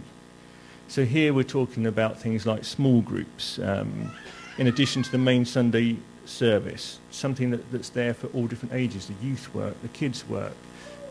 So 0.88 1.04
here 1.04 1.34
we're 1.34 1.44
talking 1.44 1.86
about 1.86 2.18
things 2.18 2.46
like 2.46 2.64
small 2.64 3.02
groups, 3.02 3.58
um, 3.58 4.12
in 4.56 4.66
addition 4.66 5.02
to 5.02 5.12
the 5.12 5.18
main 5.18 5.44
Sunday 5.44 5.98
service, 6.24 7.00
something 7.10 7.50
that, 7.50 7.70
that's 7.70 7.90
there 7.90 8.14
for 8.14 8.28
all 8.28 8.46
different 8.46 8.74
ages, 8.74 9.06
the 9.06 9.26
youth 9.26 9.54
work, 9.54 9.80
the 9.82 9.88
kids 9.88 10.26
work, 10.26 10.56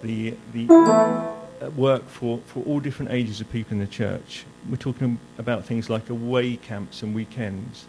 the, 0.02 0.36
the 0.54 0.68
uh, 0.74 1.70
work 1.72 2.10
for, 2.10 2.40
for 2.46 2.64
all 2.64 2.80
different 2.80 3.12
ages 3.12 3.42
of 3.42 3.52
people 3.52 3.74
in 3.74 3.80
the 3.80 3.88
church. 3.88 4.44
We're 4.68 4.78
talking 4.78 5.20
about 5.38 5.66
things 5.66 5.88
like 5.88 6.10
away 6.10 6.56
camps 6.56 7.04
and 7.04 7.14
weekends 7.14 7.86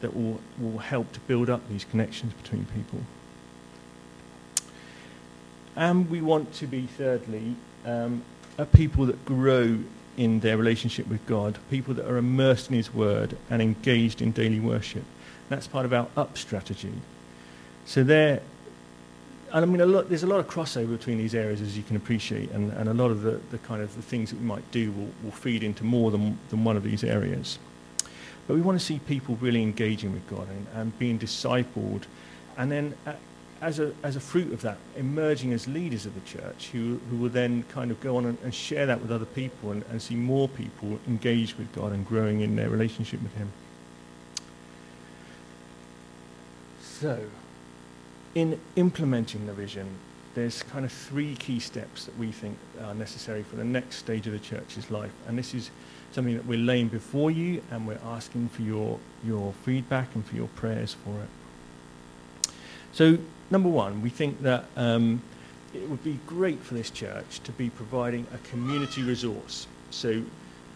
that 0.00 0.14
will, 0.14 0.40
will 0.58 0.78
help 0.78 1.12
to 1.12 1.20
build 1.20 1.50
up 1.50 1.68
these 1.68 1.84
connections 1.84 2.32
between 2.34 2.66
people. 2.74 3.00
And 5.76 6.10
we 6.10 6.20
want 6.20 6.52
to 6.54 6.66
be, 6.66 6.82
thirdly, 6.86 7.54
um, 7.84 8.22
a 8.58 8.66
people 8.66 9.06
that 9.06 9.24
grow 9.24 9.78
in 10.16 10.40
their 10.40 10.56
relationship 10.56 11.06
with 11.06 11.24
God, 11.26 11.58
people 11.70 11.94
that 11.94 12.06
are 12.06 12.16
immersed 12.16 12.68
in 12.68 12.74
His 12.74 12.92
Word 12.92 13.36
and 13.48 13.62
engaged 13.62 14.20
in 14.20 14.32
daily 14.32 14.58
worship. 14.58 15.04
That's 15.48 15.68
part 15.68 15.86
of 15.86 15.92
our 15.92 16.08
up 16.16 16.36
strategy. 16.36 16.92
So 17.86 18.02
there, 18.02 18.42
and 19.52 19.64
I 19.64 19.66
mean, 19.66 19.80
a 19.80 19.86
lot, 19.86 20.08
there's 20.08 20.24
a 20.24 20.26
lot 20.26 20.40
of 20.40 20.48
crossover 20.48 20.98
between 20.98 21.16
these 21.16 21.34
areas, 21.34 21.60
as 21.60 21.76
you 21.76 21.84
can 21.84 21.96
appreciate, 21.96 22.50
and, 22.50 22.72
and 22.72 22.88
a 22.88 22.94
lot 22.94 23.12
of 23.12 23.22
the, 23.22 23.40
the 23.50 23.58
kind 23.58 23.80
of 23.80 23.94
the 23.94 24.02
things 24.02 24.30
that 24.30 24.40
we 24.40 24.44
might 24.44 24.68
do 24.72 24.90
will, 24.90 25.10
will 25.22 25.30
feed 25.30 25.62
into 25.62 25.84
more 25.84 26.10
than, 26.10 26.38
than 26.50 26.64
one 26.64 26.76
of 26.76 26.82
these 26.82 27.04
areas. 27.04 27.58
But 28.48 28.54
we 28.54 28.62
want 28.62 28.80
to 28.80 28.84
see 28.84 28.98
people 28.98 29.36
really 29.36 29.62
engaging 29.62 30.12
with 30.12 30.28
God 30.28 30.48
and, 30.48 30.66
and 30.74 30.98
being 30.98 31.18
discipled, 31.18 32.04
and 32.56 32.72
then 32.72 32.94
uh, 33.06 33.12
as 33.60 33.78
a, 33.78 33.92
as 34.02 34.16
a 34.16 34.20
fruit 34.20 34.52
of 34.52 34.62
that, 34.62 34.78
emerging 34.96 35.52
as 35.52 35.66
leaders 35.66 36.06
of 36.06 36.14
the 36.14 36.20
church 36.20 36.70
who, 36.72 36.98
who 37.10 37.16
will 37.16 37.28
then 37.28 37.64
kind 37.64 37.90
of 37.90 38.00
go 38.00 38.16
on 38.16 38.24
and, 38.24 38.38
and 38.42 38.54
share 38.54 38.86
that 38.86 39.00
with 39.00 39.10
other 39.10 39.24
people 39.24 39.70
and, 39.70 39.84
and 39.90 40.00
see 40.00 40.14
more 40.14 40.48
people 40.48 40.98
engaged 41.06 41.58
with 41.58 41.72
God 41.74 41.92
and 41.92 42.06
growing 42.06 42.40
in 42.40 42.56
their 42.56 42.70
relationship 42.70 43.22
with 43.22 43.34
Him. 43.34 43.52
So, 46.80 47.26
in 48.34 48.60
implementing 48.76 49.46
the 49.46 49.52
vision, 49.52 49.88
there's 50.34 50.62
kind 50.62 50.84
of 50.84 50.92
three 50.92 51.34
key 51.34 51.58
steps 51.58 52.04
that 52.04 52.16
we 52.16 52.30
think 52.30 52.56
are 52.82 52.94
necessary 52.94 53.42
for 53.42 53.56
the 53.56 53.64
next 53.64 53.96
stage 53.96 54.26
of 54.26 54.32
the 54.32 54.38
church's 54.38 54.90
life. 54.90 55.12
And 55.26 55.36
this 55.36 55.52
is 55.54 55.70
something 56.12 56.34
that 56.34 56.46
we're 56.46 56.58
laying 56.58 56.88
before 56.88 57.30
you 57.30 57.62
and 57.70 57.86
we're 57.86 58.00
asking 58.04 58.48
for 58.48 58.62
your, 58.62 58.98
your 59.24 59.52
feedback 59.64 60.14
and 60.14 60.24
for 60.24 60.36
your 60.36 60.48
prayers 60.48 60.96
for 61.04 61.10
it. 61.20 62.52
So, 62.92 63.18
number 63.50 63.68
one, 63.68 64.02
we 64.02 64.10
think 64.10 64.42
that 64.42 64.64
um, 64.76 65.22
it 65.74 65.88
would 65.88 66.02
be 66.02 66.18
great 66.26 66.60
for 66.60 66.74
this 66.74 66.90
church 66.90 67.40
to 67.44 67.52
be 67.52 67.70
providing 67.70 68.26
a 68.34 68.38
community 68.48 69.02
resource. 69.02 69.66
So, 69.90 70.22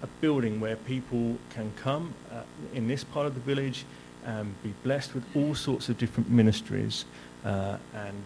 a 0.03 0.07
building 0.21 0.61
where 0.61 0.77
people 0.77 1.39
can 1.51 1.73
come 1.77 2.13
uh, 2.31 2.43
in 2.75 2.89
this 2.89 3.05
part 3.05 3.27
of 3.27 3.35
the 3.35 3.41
village 3.41 3.85
and 4.25 4.61
be 4.63 4.75
blessed 4.83 5.15
with 5.15 5.25
all 5.35 5.55
sorts 5.55 5.89
of 5.89 5.99
different 5.99 6.31
ministries 6.31 7.05
uh, 7.45 7.77
and 7.95 8.23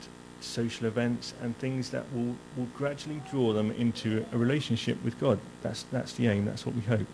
social 0.46 0.86
events 0.86 1.34
and 1.42 1.56
things 1.58 1.90
that 1.90 2.04
will, 2.14 2.36
will 2.56 2.68
gradually 2.76 3.20
draw 3.30 3.52
them 3.52 3.70
into 3.72 4.24
a 4.32 4.38
relationship 4.38 5.02
with 5.04 5.18
God. 5.18 5.38
That's, 5.62 5.84
that's 5.84 6.12
the 6.14 6.28
aim, 6.28 6.44
that's 6.44 6.64
what 6.64 6.74
we 6.74 6.82
hope. 6.82 7.06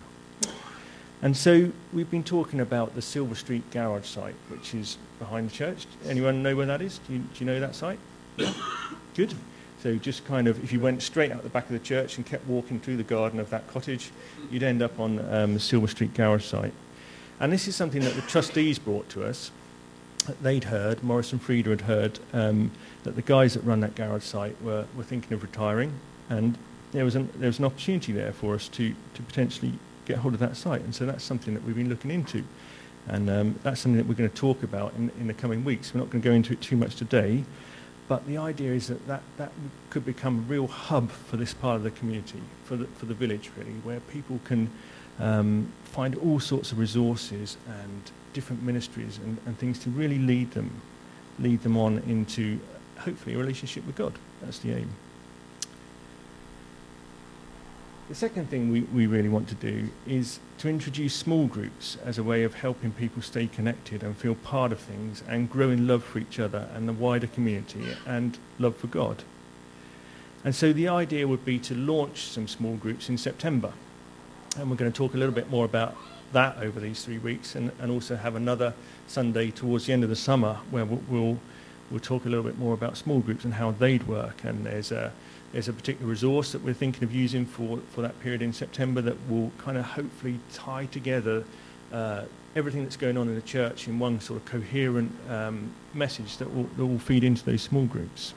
And 1.23 1.37
so 1.37 1.71
we've 1.93 2.11
been 2.11 2.25
talking 2.25 2.61
about 2.61 2.97
the 2.97 3.03
Silver 3.03 3.37
Street 3.37 3.71
garage 3.71 4.07
site, 4.07 4.35
which 4.49 4.75
is 4.75 4.99
behind 5.21 5.51
the 5.51 5.55
church. 5.55 5.87
Anyone 6.07 6.43
know 6.43 6.57
where 6.57 6.67
that 6.67 6.83
is? 6.83 6.99
Do 7.07 7.13
you, 7.13 7.19
do 7.21 7.27
you 7.39 7.47
know 7.47 7.61
that 7.61 7.77
site? 7.77 7.99
Good. 9.15 9.35
So 9.83 9.97
just 9.97 10.25
kind 10.25 10.49
of, 10.49 10.63
if 10.63 10.73
you 10.73 10.81
went 10.81 11.01
straight 11.03 11.31
out 11.31 11.43
the 11.43 11.49
back 11.49 11.67
of 11.67 11.73
the 11.73 11.79
church 11.79 12.17
and 12.17 12.27
kept 12.27 12.47
walking 12.47 12.81
through 12.81 12.97
the 12.97 13.05
garden 13.05 13.39
of 13.39 13.51
that 13.51 13.69
cottage, 13.69 14.11
you'd 14.51 14.63
end 14.65 14.83
up 14.83 14.99
on 14.99 15.19
um, 15.33 15.55
the 15.55 15.61
Silver 15.61 15.87
Street 15.87 16.15
garage 16.15 16.45
site. 16.45 16.73
And 17.39 17.53
this 17.53 17.67
is 17.69 17.77
something 17.77 18.03
that 18.03 18.15
the 18.15 18.23
trustees 18.23 18.79
brought 18.79 19.09
to 19.11 19.25
us 19.25 19.51
they'd 20.23 20.65
heard, 20.65 21.03
Morris 21.03 21.33
and 21.33 21.41
Frieda 21.41 21.71
had 21.71 21.83
heard, 21.83 22.19
um, 22.33 22.71
that 23.05 23.17
the 23.17 23.23
guys 23.23 23.55
that 23.55 23.61
run 23.61 23.81
that 23.81 23.95
garage 23.95 24.25
site 24.25 24.61
were, 24.63 24.87
were 24.97 25.05
thinking 25.05 25.33
of 25.33 25.43
retiring, 25.43 25.93
and 26.31 26.57
there 26.93 27.05
was, 27.05 27.15
an, 27.15 27.29
there 27.37 27.49
was 27.49 27.59
an 27.59 27.65
opportunity 27.65 28.13
there 28.13 28.33
for 28.33 28.55
us 28.55 28.69
to, 28.69 28.95
to 29.15 29.23
potentially 29.23 29.73
get 30.05 30.19
hold 30.19 30.35
of 30.35 30.41
that 30.41 30.57
site. 30.57 30.83
And 30.83 30.95
so 30.95 31.07
that's 31.07 31.25
something 31.25 31.55
that 31.55 31.65
we've 31.65 31.77
been 31.77 31.89
looking 31.89 32.11
into. 32.11 32.45
And 33.09 33.29
um, 33.31 33.59
that's 33.63 33.81
something 33.81 33.97
that 33.97 34.07
we're 34.07 34.15
going 34.15 34.31
to 34.31 34.37
talk 34.37 34.63
about 34.63 34.95
in, 34.95 35.11
in 35.19 35.27
the 35.27 35.35
coming 35.35 35.65
weeks. 35.65 35.93
We're 35.93 36.01
not 36.01 36.11
going 36.11 36.23
to 36.23 36.29
go 36.29 36.35
into 36.35 36.53
it 36.53 36.61
too 36.61 36.77
much 36.77 36.97
today, 36.97 37.45
but 38.09 38.27
the 38.27 38.39
idea 38.39 38.73
is 38.73 38.89
that, 38.89 39.07
that 39.07 39.23
that 39.39 39.53
could 39.91 40.05
become 40.05 40.39
a 40.39 40.43
real 40.43 40.67
hub 40.67 41.11
for 41.11 41.37
this 41.37 41.55
part 41.55 41.77
of 41.77 41.83
the 41.83 41.91
community, 41.91 42.41
for 42.65 42.77
the, 42.77 42.87
for 42.87 43.07
the 43.07 43.15
village 43.15 43.51
really, 43.57 43.73
where 43.83 44.01
people 44.01 44.39
can 44.45 44.71
um, 45.19 45.73
find 45.85 46.15
all 46.17 46.39
sorts 46.41 46.73
of 46.73 46.79
resources 46.79 47.57
and 47.67 48.11
different 48.33 48.63
ministries 48.63 49.19
and, 49.19 49.39
and 49.47 49.59
things 49.59 49.79
to 49.81 49.91
really 49.91 50.19
lead 50.19 50.51
them, 50.53 50.81
lead 51.39 51.63
them 51.63 51.77
on 51.77 51.99
into 52.07 52.59
hopefully 52.99 53.35
a 53.35 53.39
relationship 53.39 53.87
with 53.87 53.97
God. 53.97 54.13
That's 54.41 54.59
the 54.59 54.73
aim. 54.73 54.91
The 58.09 58.15
second 58.15 58.51
thing 58.51 58.71
we, 58.71 58.83
we 58.83 59.07
really 59.07 59.29
want 59.29 59.49
to 59.49 59.55
do 59.55 59.89
is 60.07 60.39
to 60.59 60.69
introduce 60.69 61.15
small 61.15 61.47
groups 61.47 61.97
as 62.05 62.19
a 62.19 62.23
way 62.23 62.43
of 62.43 62.55
helping 62.55 62.93
people 62.93 63.23
stay 63.23 63.47
connected 63.47 64.03
and 64.03 64.17
feel 64.17 64.35
part 64.35 64.71
of 64.73 64.81
things 64.81 65.23
and 65.29 65.49
grow 65.49 65.71
in 65.71 65.87
love 65.87 66.05
for 66.05 66.19
each 66.19 66.39
other 66.39 66.69
and 66.75 66.89
the 66.89 66.93
wider 66.93 67.27
community 67.27 67.97
and 68.05 68.39
love 68.59 68.77
for 68.77 68.89
God. 68.89 69.23
And 70.45 70.55
so 70.55 70.73
the 70.73 70.89
idea 70.89 71.29
would 71.29 71.45
be 71.45 71.59
to 71.61 71.75
launch 71.75 72.25
some 72.25 72.49
small 72.49 72.75
groups 72.75 73.09
in 73.09 73.17
September. 73.17 73.73
And 74.59 74.69
we're 74.69 74.77
going 74.77 74.93
to 74.93 74.97
talk 74.97 75.15
a 75.15 75.17
little 75.17 75.35
bit 75.35 75.49
more 75.49 75.65
about 75.65 75.97
that 76.33 76.59
over 76.59 76.81
these 76.81 77.05
three 77.05 77.19
weeks 77.19 77.55
and, 77.55 77.71
and 77.81 77.91
also 77.91 78.17
have 78.17 78.35
another 78.35 78.75
Sunday 79.07 79.51
towards 79.51 79.87
the 79.87 79.93
end 79.93 80.03
of 80.05 80.11
the 80.11 80.17
summer 80.17 80.59
where 80.71 80.85
we'll, 80.85 81.03
we'll, 81.09 81.39
we'll 81.91 82.01
talk 82.01 82.25
a 82.25 82.29
little 82.29 82.45
bit 82.45 82.59
more 82.59 82.75
about 82.75 82.97
small 82.97 83.21
groups 83.21 83.45
and 83.45 83.55
how 83.55 83.71
they'd 83.73 84.07
work. 84.07 84.45
And 84.45 84.65
there's 84.67 84.93
a, 84.93 85.13
there's 85.53 85.69
a 85.69 85.73
particular 85.73 86.11
resource 86.11 86.53
that 86.53 86.63
we're 86.63 86.75
thinking 86.75 87.05
of 87.05 87.15
using 87.15 87.45
for, 87.45 87.79
for 87.91 88.03
that 88.03 88.19
period 88.21 88.43
in 88.43 88.53
September 88.53 89.01
that 89.03 89.17
will 89.29 89.53
kind 89.59 89.77
of 89.77 89.85
hopefully 89.85 90.41
tie 90.53 90.87
together 90.87 91.45
uh, 91.93 92.25
everything 92.57 92.83
that's 92.83 92.97
going 92.97 93.17
on 93.17 93.29
in 93.29 93.35
the 93.35 93.43
church 93.43 93.89
in 93.89 93.99
one 93.99 94.21
sort 94.21 94.41
of 94.41 94.47
coherent 94.47 95.13
um, 95.29 95.73
message 95.95 96.39
that 96.39 96.55
will, 96.55 96.65
that 96.77 96.87
will 96.87 96.99
feed 96.99 97.25
into 97.25 97.45
those 97.45 97.63
small 97.63 97.85
groups. 97.85 98.35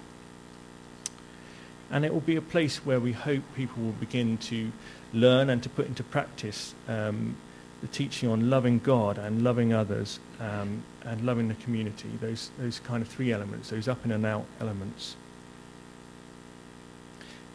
And 1.91 2.03
it 2.03 2.13
will 2.13 2.21
be 2.21 2.35
a 2.35 2.41
place 2.41 2.85
where 2.85 2.99
we 2.99 3.11
hope 3.11 3.43
people 3.55 3.83
will 3.83 3.91
begin 3.93 4.37
to 4.39 4.71
learn 5.13 5.49
and 5.49 5.61
to 5.63 5.69
put 5.69 5.87
into 5.87 6.03
practice 6.03 6.73
um, 6.87 7.37
the 7.85 7.91
teaching 7.91 8.29
on 8.29 8.49
loving 8.49 8.79
God 8.79 9.19
and 9.19 9.43
loving 9.43 9.71
others 9.71 10.19
um, 10.39 10.83
and 11.03 11.21
loving 11.21 11.47
the 11.47 11.53
community, 11.55 12.09
those, 12.19 12.49
those 12.57 12.79
kind 12.79 13.03
of 13.03 13.07
three 13.07 13.31
elements, 13.31 13.69
those 13.69 13.87
up 13.87 14.03
in 14.05 14.11
and 14.11 14.25
out 14.25 14.45
elements. 14.59 15.15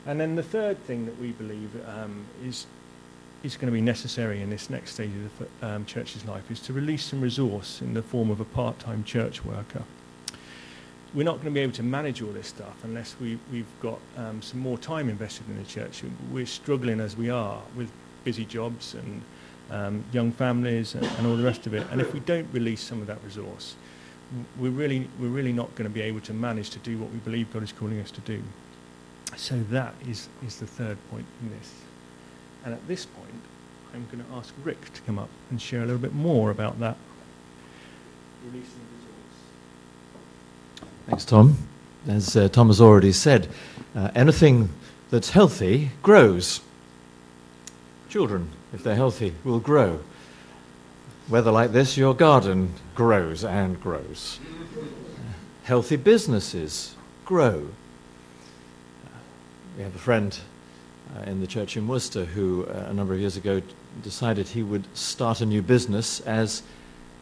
And 0.07 0.21
then 0.21 0.37
the 0.37 0.43
third 0.43 0.79
thing 0.85 1.05
that 1.07 1.21
we 1.21 1.33
believe 1.33 1.71
um, 1.89 2.25
is, 2.45 2.67
is 3.43 3.57
going 3.57 3.67
to 3.67 3.73
be 3.73 3.81
necessary 3.81 4.41
in 4.41 4.51
this 4.51 4.71
next 4.71 4.95
stage 4.95 5.11
of 5.11 5.49
the 5.61 5.67
um, 5.67 5.85
church's 5.85 6.25
life 6.25 6.49
is 6.49 6.61
to 6.61 6.73
release 6.73 7.05
some 7.05 7.21
resource 7.21 7.83
in 7.83 7.95
the 7.95 8.03
form 8.03 8.31
of 8.31 8.41
a 8.41 8.45
part-time 8.45 9.03
church 9.03 9.45
worker. 9.45 9.83
We're 11.13 11.25
not 11.25 11.37
going 11.37 11.47
to 11.47 11.51
be 11.51 11.61
able 11.61 11.73
to 11.73 11.83
manage 11.83 12.23
all 12.23 12.31
this 12.31 12.47
stuff 12.47 12.85
unless 12.85 13.17
we, 13.21 13.37
we've 13.51 13.67
got 13.81 13.99
um, 14.17 14.43
some 14.43 14.61
more 14.61 14.79
time 14.79 15.09
invested 15.09 15.49
in 15.49 15.59
the 15.59 15.69
church. 15.69 16.05
We're 16.31 16.47
struggling 16.47 17.01
as 17.01 17.17
we 17.17 17.31
are 17.31 17.61
with 17.75 17.91
busy 18.23 18.45
jobs 18.45 18.95
and 18.95 19.23
um, 19.71 20.05
young 20.13 20.33
families 20.33 20.95
and, 20.95 21.05
and 21.05 21.27
all 21.27 21.37
the 21.37 21.43
rest 21.43 21.67
of 21.67 21.75
it. 21.75 21.87
And 21.91 22.01
if 22.01 22.13
we 22.13 22.21
don't 22.21 22.49
release 22.53 22.83
some 22.83 23.01
of 23.01 23.07
that 23.07 23.19
resource, 23.25 23.77
we're 24.59 24.71
really, 24.71 25.09
we're 25.19 25.29
really 25.29 25.53
not 25.53 25.75
going 25.75 25.89
to 25.89 25.95
be 25.95 26.03
able 26.03 26.21
to 26.21 26.33
manage 26.33 26.71
to 26.71 26.79
do 26.81 26.99
what 26.99 27.11
we 27.11 27.19
believe 27.19 27.53
God 27.53 27.63
is 27.63 27.73
calling 27.73 28.01
us 28.01 28.11
to 28.13 28.21
do. 28.21 28.43
So 29.37 29.61
that 29.71 29.95
is, 30.09 30.29
is 30.47 30.57
the 30.57 30.67
third 30.67 30.99
point 31.11 31.27
in 31.43 31.51
this. 31.51 31.73
And 32.65 32.75
at 32.75 32.87
this 32.87 33.07
point, 33.07 33.31
I'm 33.95 34.07
going 34.11 34.25
to 34.25 34.37
ask 34.37 34.55
Rick 34.65 34.93
to 34.95 35.01
come 35.03 35.19
up 35.19 35.29
and 35.51 35.61
share 35.61 35.83
a 35.83 35.87
little 35.87 36.01
bit 36.01 36.15
more 36.15 36.51
about 36.51 36.79
that. 36.81 36.97
Thanks, 41.07 41.25
Tom. 41.25 41.57
As 42.07 42.37
uh, 42.37 42.49
Tom 42.49 42.69
has 42.69 42.81
already 42.81 43.13
said, 43.13 43.49
uh, 43.95 44.11
anything 44.15 44.71
that's 45.11 45.31
healthy 45.31 45.91
grows. 46.03 46.61
Children, 48.09 48.51
if 48.73 48.83
they're 48.83 48.95
healthy, 48.95 49.35
will 49.45 49.61
grow. 49.61 50.01
Weather 51.29 51.51
like 51.51 51.73
this, 51.73 51.97
your 51.97 52.15
garden 52.15 52.75
grows 52.95 53.45
and 53.45 53.81
grows. 53.81 54.39
healthy 55.65 55.97
businesses 55.97 56.95
grow 57.25 57.69
we 59.81 59.85
have 59.85 59.95
a 59.95 59.99
friend 59.99 60.39
uh, 61.17 61.23
in 61.23 61.41
the 61.41 61.47
church 61.47 61.75
in 61.75 61.89
Worcester 61.89 62.27
who, 62.27 62.67
uh, 62.67 62.89
a 62.89 62.93
number 62.93 63.15
of 63.15 63.21
years 63.21 63.39
ago, 63.39 63.63
decided 64.03 64.49
he 64.49 64.63
would 64.63 64.85
start 64.95 65.41
a 65.41 65.47
new 65.47 65.63
business 65.63 66.21
as 66.21 66.63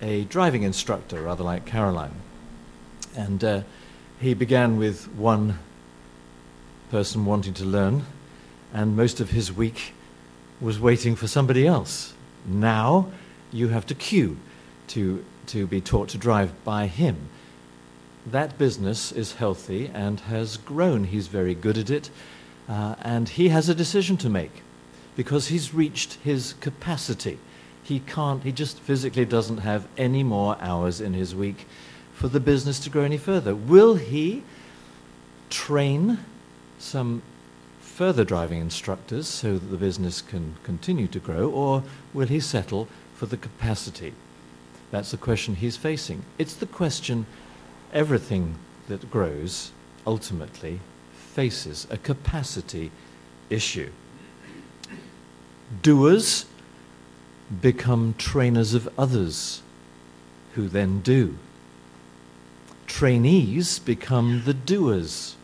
a 0.02 0.24
driving 0.24 0.64
instructor, 0.64 1.22
rather 1.22 1.44
like 1.44 1.66
Caroline. 1.66 2.14
And 3.16 3.44
uh, 3.44 3.60
he 4.18 4.34
began 4.34 4.76
with 4.76 5.06
one 5.14 5.60
person 6.90 7.24
wanting 7.24 7.54
to 7.54 7.64
learn, 7.64 8.04
and 8.74 8.96
most 8.96 9.20
of 9.20 9.30
his 9.30 9.52
week 9.52 9.92
was 10.60 10.80
waiting 10.80 11.16
for 11.16 11.26
somebody 11.26 11.66
else. 11.66 12.14
Now 12.46 13.10
you 13.52 13.68
have 13.68 13.86
to 13.86 13.94
queue 13.94 14.36
to, 14.88 15.24
to 15.46 15.66
be 15.66 15.80
taught 15.80 16.08
to 16.10 16.18
drive 16.18 16.52
by 16.64 16.86
him. 16.86 17.28
That 18.26 18.58
business 18.58 19.12
is 19.12 19.34
healthy 19.34 19.90
and 19.92 20.20
has 20.20 20.56
grown. 20.56 21.04
He's 21.04 21.28
very 21.28 21.54
good 21.54 21.78
at 21.78 21.90
it. 21.90 22.10
Uh, 22.68 22.96
and 23.00 23.28
he 23.28 23.48
has 23.48 23.68
a 23.68 23.74
decision 23.74 24.16
to 24.18 24.28
make 24.28 24.62
because 25.16 25.48
he's 25.48 25.72
reached 25.72 26.14
his 26.24 26.54
capacity. 26.60 27.38
He 27.82 28.00
can't, 28.00 28.42
he 28.42 28.52
just 28.52 28.78
physically 28.78 29.24
doesn't 29.24 29.58
have 29.58 29.88
any 29.96 30.22
more 30.22 30.56
hours 30.60 31.00
in 31.00 31.14
his 31.14 31.34
week 31.34 31.66
for 32.12 32.28
the 32.28 32.40
business 32.40 32.78
to 32.80 32.90
grow 32.90 33.02
any 33.02 33.16
further. 33.16 33.54
Will 33.54 33.94
he 33.94 34.42
train 35.48 36.18
some 36.78 37.22
further 37.98 38.22
driving 38.22 38.60
instructors 38.60 39.26
so 39.26 39.54
that 39.54 39.66
the 39.72 39.76
business 39.76 40.22
can 40.22 40.54
continue 40.62 41.08
to 41.08 41.18
grow, 41.18 41.50
or 41.50 41.82
will 42.14 42.28
he 42.28 42.38
settle 42.38 42.86
for 43.16 43.26
the 43.26 43.36
capacity? 43.36 44.14
That's 44.92 45.10
the 45.10 45.16
question 45.16 45.56
he's 45.56 45.76
facing. 45.76 46.22
It's 46.38 46.54
the 46.54 46.66
question 46.66 47.26
everything 47.92 48.54
that 48.86 49.10
grows 49.10 49.72
ultimately 50.06 50.78
faces 51.12 51.88
a 51.90 51.96
capacity 51.96 52.92
issue. 53.50 53.90
Doers 55.82 56.46
become 57.60 58.14
trainers 58.16 58.74
of 58.74 58.88
others 58.96 59.60
who 60.54 60.68
then 60.68 61.00
do. 61.00 61.36
Trainees 62.86 63.80
become 63.80 64.42
the 64.44 64.54
doers. 64.54 65.34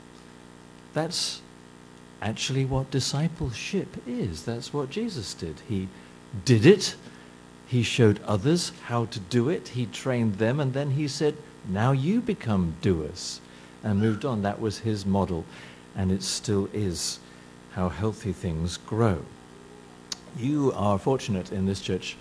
That's 0.92 1.40
actually 2.24 2.64
what 2.64 2.90
discipleship 2.90 3.96
is. 4.06 4.44
That's 4.44 4.72
what 4.72 4.90
Jesus 4.90 5.34
did. 5.34 5.60
He 5.68 5.88
did 6.44 6.66
it, 6.66 6.96
he 7.66 7.84
showed 7.84 8.20
others 8.24 8.72
how 8.86 9.04
to 9.06 9.20
do 9.20 9.48
it, 9.48 9.68
he 9.68 9.86
trained 9.86 10.38
them, 10.38 10.58
and 10.58 10.72
then 10.72 10.90
he 10.92 11.06
said, 11.06 11.36
Now 11.68 11.92
you 11.92 12.20
become 12.20 12.74
doers, 12.82 13.40
and 13.84 14.00
moved 14.00 14.24
on. 14.24 14.42
That 14.42 14.60
was 14.60 14.78
his 14.78 15.06
model 15.06 15.44
and 15.96 16.10
it 16.10 16.22
still 16.22 16.68
is 16.72 17.20
how 17.72 17.88
healthy 17.88 18.32
things 18.32 18.76
grow. 18.78 19.24
You 20.36 20.72
are 20.74 20.98
fortunate 20.98 21.52
in 21.52 21.66
this 21.66 21.80
church 21.80 22.16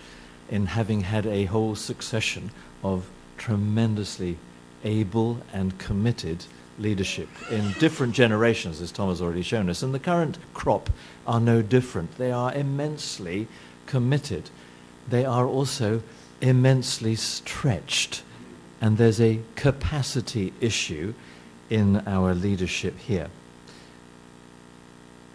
in 0.50 0.68
having 0.68 1.02
had 1.02 1.26
a 1.26 1.46
whole 1.46 1.76
succession 1.76 2.52
of 2.84 3.10
tremendously 3.38 4.38
able 4.84 5.40
and 5.52 5.78
committed 5.80 6.46
leadership 6.80 7.30
in 7.52 7.72
different 7.74 8.14
generations, 8.14 8.82
as 8.82 8.92
Tom 8.92 9.10
has 9.10 9.22
already 9.22 9.42
shown 9.42 9.70
us. 9.70 9.84
And 9.84 9.94
the 9.94 10.00
current 10.00 10.38
crop 10.54 10.90
are 11.28 11.40
no 11.40 11.62
different. 11.62 12.18
They 12.18 12.32
are 12.32 12.54
immensely 12.54 13.48
committed. 13.86 14.50
They 15.08 15.26
are 15.26 15.46
also 15.46 16.02
immensely 16.42 17.16
stretched. 17.16 18.24
And 18.82 18.98
there's 18.98 19.22
a 19.22 19.40
capacity 19.56 20.54
issue 20.60 21.14
in 21.70 22.08
our 22.08 22.34
leadership 22.34 22.98
here. 22.98 23.30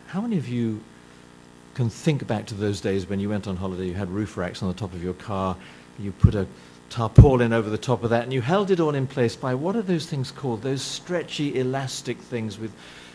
How 0.09 0.21
many 0.21 0.39
of 0.39 0.49
you 0.49 0.81
can 1.75 1.89
think 1.89 2.27
back 2.27 2.47
to 2.47 2.55
those 2.55 2.81
days 2.81 3.09
when 3.09 3.21
you 3.21 3.29
went 3.29 3.47
on 3.47 3.57
holiday, 3.57 3.87
you 3.87 3.95
had 3.95 4.11
roof 4.11 4.37
racks 4.37 4.63
on 4.63 4.69
the 4.69 4.75
top 4.75 4.93
of 4.93 5.03
your 5.03 5.15
car, 5.15 5.57
you 5.99 6.13
put 6.13 6.35
a 6.35 6.47
tarpaulin 6.91 7.53
over 7.53 7.69
the 7.71 7.79
top 7.79 8.03
of 8.03 8.11
that, 8.11 8.25
and 8.25 8.33
you 8.33 8.41
held 8.41 8.71
it 8.71 8.81
all 8.81 8.95
in 8.95 9.07
place 9.07 9.37
by 9.37 9.55
what 9.55 9.77
are 9.77 9.83
those 9.83 10.07
things 10.07 10.31
called? 10.31 10.63
Those 10.63 10.83
stretchy, 10.83 11.59
elastic 11.59 12.19
things 12.19 12.59
with 12.59 12.73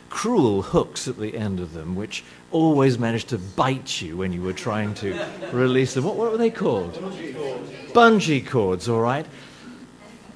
cruel 0.09 0.61
hooks 0.61 1.07
at 1.07 1.17
the 1.17 1.35
end 1.35 1.59
of 1.59 1.73
them, 1.73 1.95
which 1.95 2.23
always 2.51 2.99
managed 2.99 3.29
to 3.29 3.37
bite 3.37 3.99
you 3.99 4.15
when 4.15 4.31
you 4.31 4.41
were 4.41 4.53
trying 4.53 4.93
to 4.93 5.19
release 5.51 5.95
them. 5.95 6.03
What, 6.03 6.15
what 6.15 6.31
were 6.31 6.37
they 6.37 6.51
called? 6.51 6.93
Bungee 6.93 7.35
cords. 7.35 7.69
Bungee 7.93 8.47
cords, 8.47 8.87
all 8.87 9.01
right. 9.01 9.25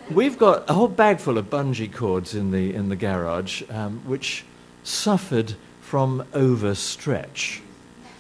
we've 0.10 0.38
got 0.38 0.68
a 0.68 0.74
whole 0.74 0.88
bag 0.88 1.20
full 1.20 1.38
of 1.38 1.50
bungee 1.52 1.94
cords 1.94 2.34
in 2.34 2.50
the, 2.52 2.74
in 2.74 2.90
the 2.90 2.96
garage, 2.96 3.62
um, 3.70 4.02
which 4.08 4.44
suffered 4.84 5.54
from 5.80 6.26
overstretch. 6.34 7.60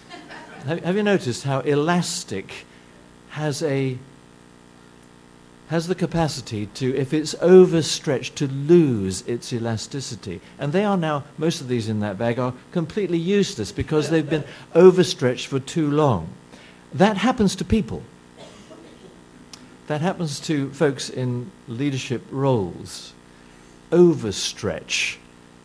have, 0.65 0.83
have 0.83 0.95
you 0.95 1.03
noticed 1.03 1.43
how 1.43 1.61
elastic 1.61 2.65
has 3.29 3.63
a 3.63 3.97
has 5.67 5.87
the 5.87 5.95
capacity 5.95 6.65
to, 6.67 6.95
if 6.95 7.13
it's 7.13 7.35
overstretched, 7.41 8.35
to 8.37 8.47
lose 8.47 9.21
its 9.27 9.51
elasticity. 9.51 10.39
And 10.57 10.71
they 10.71 10.85
are 10.85 10.95
now, 10.97 11.25
most 11.37 11.59
of 11.59 11.67
these 11.67 11.89
in 11.89 11.99
that 11.99 12.17
bag 12.17 12.39
are 12.39 12.53
completely 12.71 13.17
useless 13.17 13.71
because 13.71 14.09
they've 14.09 14.29
been 14.29 14.45
overstretched 14.73 15.47
for 15.47 15.59
too 15.59 15.91
long. 15.91 16.29
That 16.93 17.17
happens 17.17 17.55
to 17.57 17.65
people. 17.65 18.01
That 19.87 20.01
happens 20.01 20.39
to 20.41 20.71
folks 20.71 21.09
in 21.09 21.51
leadership 21.67 22.23
roles. 22.31 23.13
Overstretch 23.91 25.17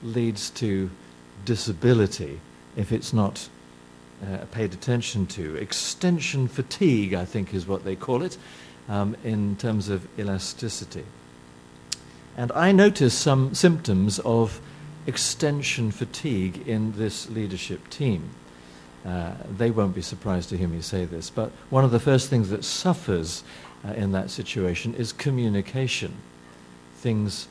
leads 0.02 0.50
to 0.50 0.90
disability 1.44 2.40
if 2.76 2.90
it's 2.92 3.12
not 3.12 3.48
uh, 4.24 4.38
paid 4.50 4.72
attention 4.72 5.26
to. 5.26 5.56
Extension 5.56 6.48
fatigue, 6.48 7.14
I 7.14 7.24
think, 7.24 7.54
is 7.54 7.66
what 7.66 7.84
they 7.84 7.96
call 7.96 8.22
it 8.22 8.36
um, 8.88 9.16
in 9.24 9.56
terms 9.56 9.88
of 9.88 10.06
elasticity. 10.18 11.04
And 12.36 12.50
I 12.52 12.72
noticed 12.72 13.18
some 13.18 13.54
symptoms 13.54 14.18
of 14.20 14.60
extension 15.06 15.90
fatigue 15.90 16.66
in 16.66 16.92
this 16.92 17.28
leadership 17.28 17.90
team. 17.90 18.30
Uh, 19.04 19.32
they 19.56 19.70
won't 19.70 19.94
be 19.94 20.02
surprised 20.02 20.48
to 20.50 20.56
hear 20.56 20.68
me 20.68 20.80
say 20.80 21.04
this, 21.04 21.28
but 21.28 21.50
one 21.70 21.84
of 21.84 21.90
the 21.90 22.00
first 22.00 22.30
things 22.30 22.50
that 22.50 22.64
suffers 22.64 23.42
uh, 23.84 23.92
in 23.94 24.12
that 24.12 24.30
situation 24.30 24.94
is 24.94 25.12
communication. 25.12 26.14
Things 26.96 27.48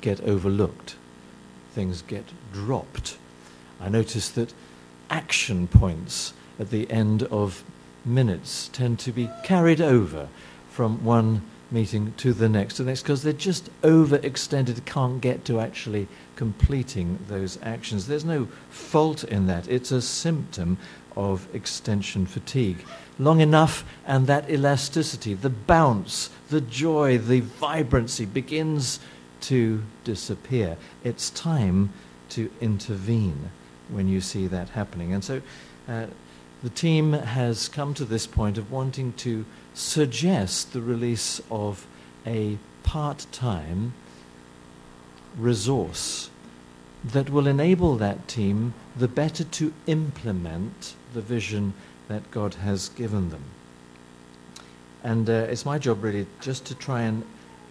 get 0.00 0.20
overlooked, 0.20 0.96
things 1.72 2.02
get 2.02 2.24
dropped. 2.52 3.18
I 3.80 3.88
noticed 3.88 4.34
that 4.34 4.52
action 5.10 5.68
points 5.68 6.34
at 6.58 6.70
the 6.70 6.90
end 6.90 7.22
of 7.24 7.62
minutes 8.08 8.68
tend 8.72 8.98
to 9.00 9.12
be 9.12 9.30
carried 9.44 9.80
over 9.80 10.28
from 10.70 11.04
one 11.04 11.42
meeting 11.70 12.14
to 12.16 12.32
the 12.32 12.48
next 12.48 12.74
to 12.74 12.82
the 12.82 12.90
next 12.90 13.02
because 13.02 13.22
they're 13.22 13.32
just 13.32 13.70
overextended, 13.82 14.84
can't 14.86 15.20
get 15.20 15.44
to 15.44 15.60
actually 15.60 16.08
completing 16.36 17.18
those 17.28 17.58
actions. 17.62 18.06
There's 18.06 18.24
no 18.24 18.48
fault 18.70 19.24
in 19.24 19.46
that. 19.48 19.68
It's 19.68 19.92
a 19.92 20.00
symptom 20.00 20.78
of 21.16 21.52
extension 21.54 22.26
fatigue. 22.26 22.84
Long 23.18 23.40
enough, 23.40 23.84
and 24.06 24.26
that 24.28 24.48
elasticity, 24.48 25.34
the 25.34 25.50
bounce, 25.50 26.30
the 26.48 26.60
joy, 26.60 27.18
the 27.18 27.40
vibrancy 27.40 28.24
begins 28.24 29.00
to 29.42 29.82
disappear. 30.04 30.76
It's 31.04 31.30
time 31.30 31.92
to 32.30 32.50
intervene 32.60 33.50
when 33.88 34.08
you 34.08 34.20
see 34.20 34.46
that 34.46 34.70
happening. 34.70 35.12
And 35.12 35.24
so, 35.24 35.42
uh, 35.88 36.06
the 36.62 36.70
team 36.70 37.12
has 37.12 37.68
come 37.68 37.94
to 37.94 38.04
this 38.04 38.26
point 38.26 38.58
of 38.58 38.70
wanting 38.70 39.12
to 39.14 39.44
suggest 39.74 40.72
the 40.72 40.82
release 40.82 41.40
of 41.50 41.86
a 42.26 42.58
part 42.82 43.26
time 43.30 43.92
resource 45.36 46.30
that 47.04 47.30
will 47.30 47.46
enable 47.46 47.96
that 47.96 48.26
team 48.26 48.74
the 48.96 49.06
better 49.06 49.44
to 49.44 49.72
implement 49.86 50.94
the 51.14 51.20
vision 51.20 51.74
that 52.08 52.28
God 52.30 52.54
has 52.54 52.88
given 52.88 53.30
them. 53.30 53.44
And 55.04 55.30
uh, 55.30 55.46
it's 55.48 55.64
my 55.64 55.78
job 55.78 56.02
really 56.02 56.26
just 56.40 56.64
to 56.66 56.74
try 56.74 57.02
and 57.02 57.22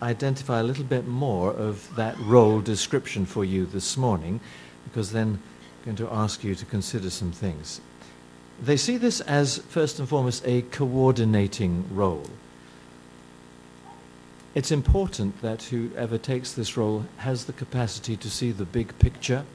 identify 0.02 0.60
a 0.60 0.64
little 0.64 0.86
bit 0.86 1.08
more 1.08 1.52
of 1.52 1.94
that 1.96 2.18
role 2.20 2.62
description 2.62 3.26
for 3.26 3.44
you 3.44 3.66
this 3.66 3.98
morning, 3.98 4.40
because 4.86 5.12
then 5.12 5.42
I'm 5.80 5.86
going 5.86 5.98
to 5.98 6.14
ask 6.14 6.44
you 6.44 6.56
to 6.56 6.66
consider 6.66 7.10
some 7.10 7.32
things. 7.32 7.82
They 8.62 8.78
see 8.78 8.98
this 8.98 9.22
as, 9.22 9.60
first 9.60 10.00
and 10.00 10.10
foremost, 10.10 10.44
a 10.46 10.64
coordinating 10.64 11.86
role. 11.92 12.28
It's 14.56 14.72
important 14.72 15.42
that 15.44 15.64
whoever 15.64 16.18
takes 16.18 16.54
this 16.54 16.76
role 16.76 17.06
has 17.18 17.46
the 17.46 17.54
capacity 17.54 18.18
to 18.18 18.30
see 18.30 18.52
the 18.52 18.66
big 18.66 18.98
picture, 18.98 19.46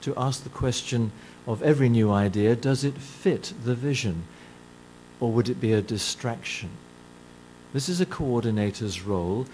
to 0.00 0.14
ask 0.16 0.42
the 0.42 0.48
question 0.48 1.12
of 1.46 1.62
every 1.62 1.88
new 1.88 2.10
idea 2.10 2.56
does 2.56 2.82
it 2.82 2.98
fit 2.98 3.52
the 3.64 3.76
vision, 3.76 4.24
or 5.20 5.30
would 5.30 5.48
it 5.48 5.60
be 5.60 5.72
a 5.72 5.80
distraction? 5.80 6.70
This 7.72 7.88
is 7.88 8.00
a 8.00 8.06
coordinator's 8.06 9.02
role, 9.02 9.46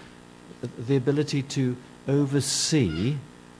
the 0.79 0.95
ability 0.95 1.43
to 1.43 1.77
oversee 2.07 3.17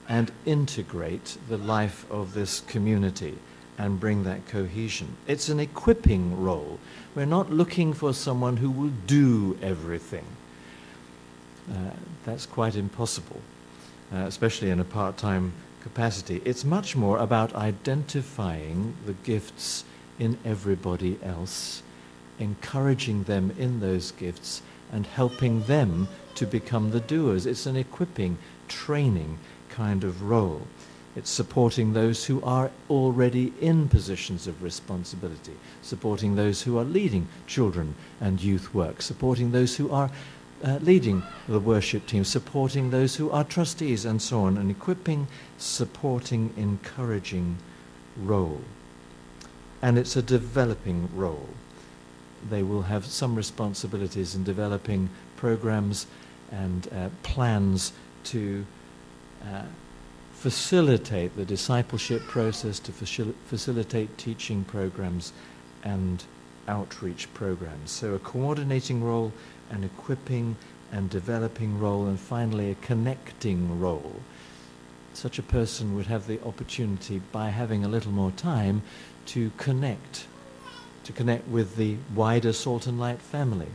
and 0.08 0.32
integrate 0.44 1.36
the 1.48 1.58
life 1.58 2.04
of 2.10 2.34
this 2.34 2.60
community 2.60 3.38
and 3.78 4.00
bring 4.00 4.24
that 4.24 4.46
cohesion. 4.46 5.16
It's 5.26 5.48
an 5.48 5.60
equipping 5.60 6.42
role. 6.42 6.78
We're 7.14 7.26
not 7.26 7.50
looking 7.50 7.92
for 7.92 8.12
someone 8.14 8.56
who 8.56 8.70
will 8.70 8.92
do 9.06 9.58
everything. 9.62 10.24
Uh, 11.70 11.90
that's 12.24 12.46
quite 12.46 12.76
impossible, 12.76 13.40
uh, 14.12 14.18
especially 14.18 14.70
in 14.70 14.80
a 14.80 14.84
part 14.84 15.16
time 15.16 15.52
capacity. 15.82 16.40
It's 16.44 16.64
much 16.64 16.96
more 16.96 17.18
about 17.18 17.54
identifying 17.54 18.96
the 19.04 19.12
gifts 19.12 19.84
in 20.18 20.38
everybody 20.44 21.18
else, 21.22 21.82
encouraging 22.38 23.24
them 23.24 23.54
in 23.58 23.80
those 23.80 24.12
gifts, 24.12 24.62
and 24.92 25.06
helping 25.06 25.62
them 25.64 26.08
to 26.34 26.46
become 26.46 26.90
the 26.90 27.00
doers. 27.00 27.46
It's 27.46 27.66
an 27.66 27.76
equipping, 27.76 28.38
training 28.68 29.38
kind 29.68 30.04
of 30.04 30.22
role. 30.22 30.62
It's 31.16 31.30
supporting 31.30 31.94
those 31.94 32.26
who 32.26 32.42
are 32.42 32.70
already 32.90 33.54
in 33.58 33.88
positions 33.88 34.46
of 34.46 34.62
responsibility, 34.62 35.54
supporting 35.80 36.36
those 36.36 36.62
who 36.62 36.76
are 36.76 36.84
leading 36.84 37.26
children 37.46 37.94
and 38.20 38.42
youth 38.42 38.74
work, 38.74 39.00
supporting 39.00 39.50
those 39.50 39.76
who 39.76 39.90
are 39.90 40.10
uh, 40.62 40.78
leading 40.82 41.22
the 41.48 41.58
worship 41.58 42.06
team, 42.06 42.22
supporting 42.22 42.90
those 42.90 43.16
who 43.16 43.30
are 43.30 43.44
trustees, 43.44 44.04
and 44.04 44.20
so 44.20 44.40
on, 44.40 44.58
an 44.58 44.70
equipping, 44.70 45.26
supporting, 45.56 46.52
encouraging 46.54 47.56
role. 48.18 48.60
And 49.80 49.96
it's 49.96 50.16
a 50.16 50.22
developing 50.22 51.08
role. 51.14 51.48
They 52.50 52.62
will 52.62 52.82
have 52.82 53.06
some 53.06 53.36
responsibilities 53.36 54.34
in 54.34 54.44
developing 54.44 55.08
programs 55.36 56.06
and 56.52 56.88
uh, 56.92 57.08
plans 57.22 57.94
to. 58.24 58.66
Uh, 59.42 59.62
facilitate 60.46 61.36
the 61.36 61.44
discipleship 61.44 62.22
process, 62.28 62.78
to 62.78 62.92
facil- 62.92 63.34
facilitate 63.46 64.16
teaching 64.16 64.62
programs 64.62 65.32
and 65.82 66.22
outreach 66.68 67.26
programs. 67.34 67.90
So, 67.90 68.14
a 68.14 68.20
coordinating 68.20 69.02
role, 69.02 69.32
an 69.70 69.82
equipping 69.82 70.54
and 70.92 71.10
developing 71.10 71.80
role, 71.80 72.06
and 72.06 72.16
finally, 72.16 72.70
a 72.70 72.76
connecting 72.76 73.80
role. 73.80 74.20
Such 75.14 75.40
a 75.40 75.42
person 75.42 75.96
would 75.96 76.06
have 76.06 76.28
the 76.28 76.40
opportunity, 76.44 77.20
by 77.32 77.48
having 77.48 77.84
a 77.84 77.88
little 77.88 78.12
more 78.12 78.30
time, 78.30 78.82
to 79.34 79.50
connect, 79.56 80.28
to 81.02 81.12
connect 81.12 81.48
with 81.48 81.74
the 81.74 81.96
wider 82.14 82.52
Salt 82.52 82.86
and 82.86 83.00
Light 83.00 83.20
family, 83.20 83.72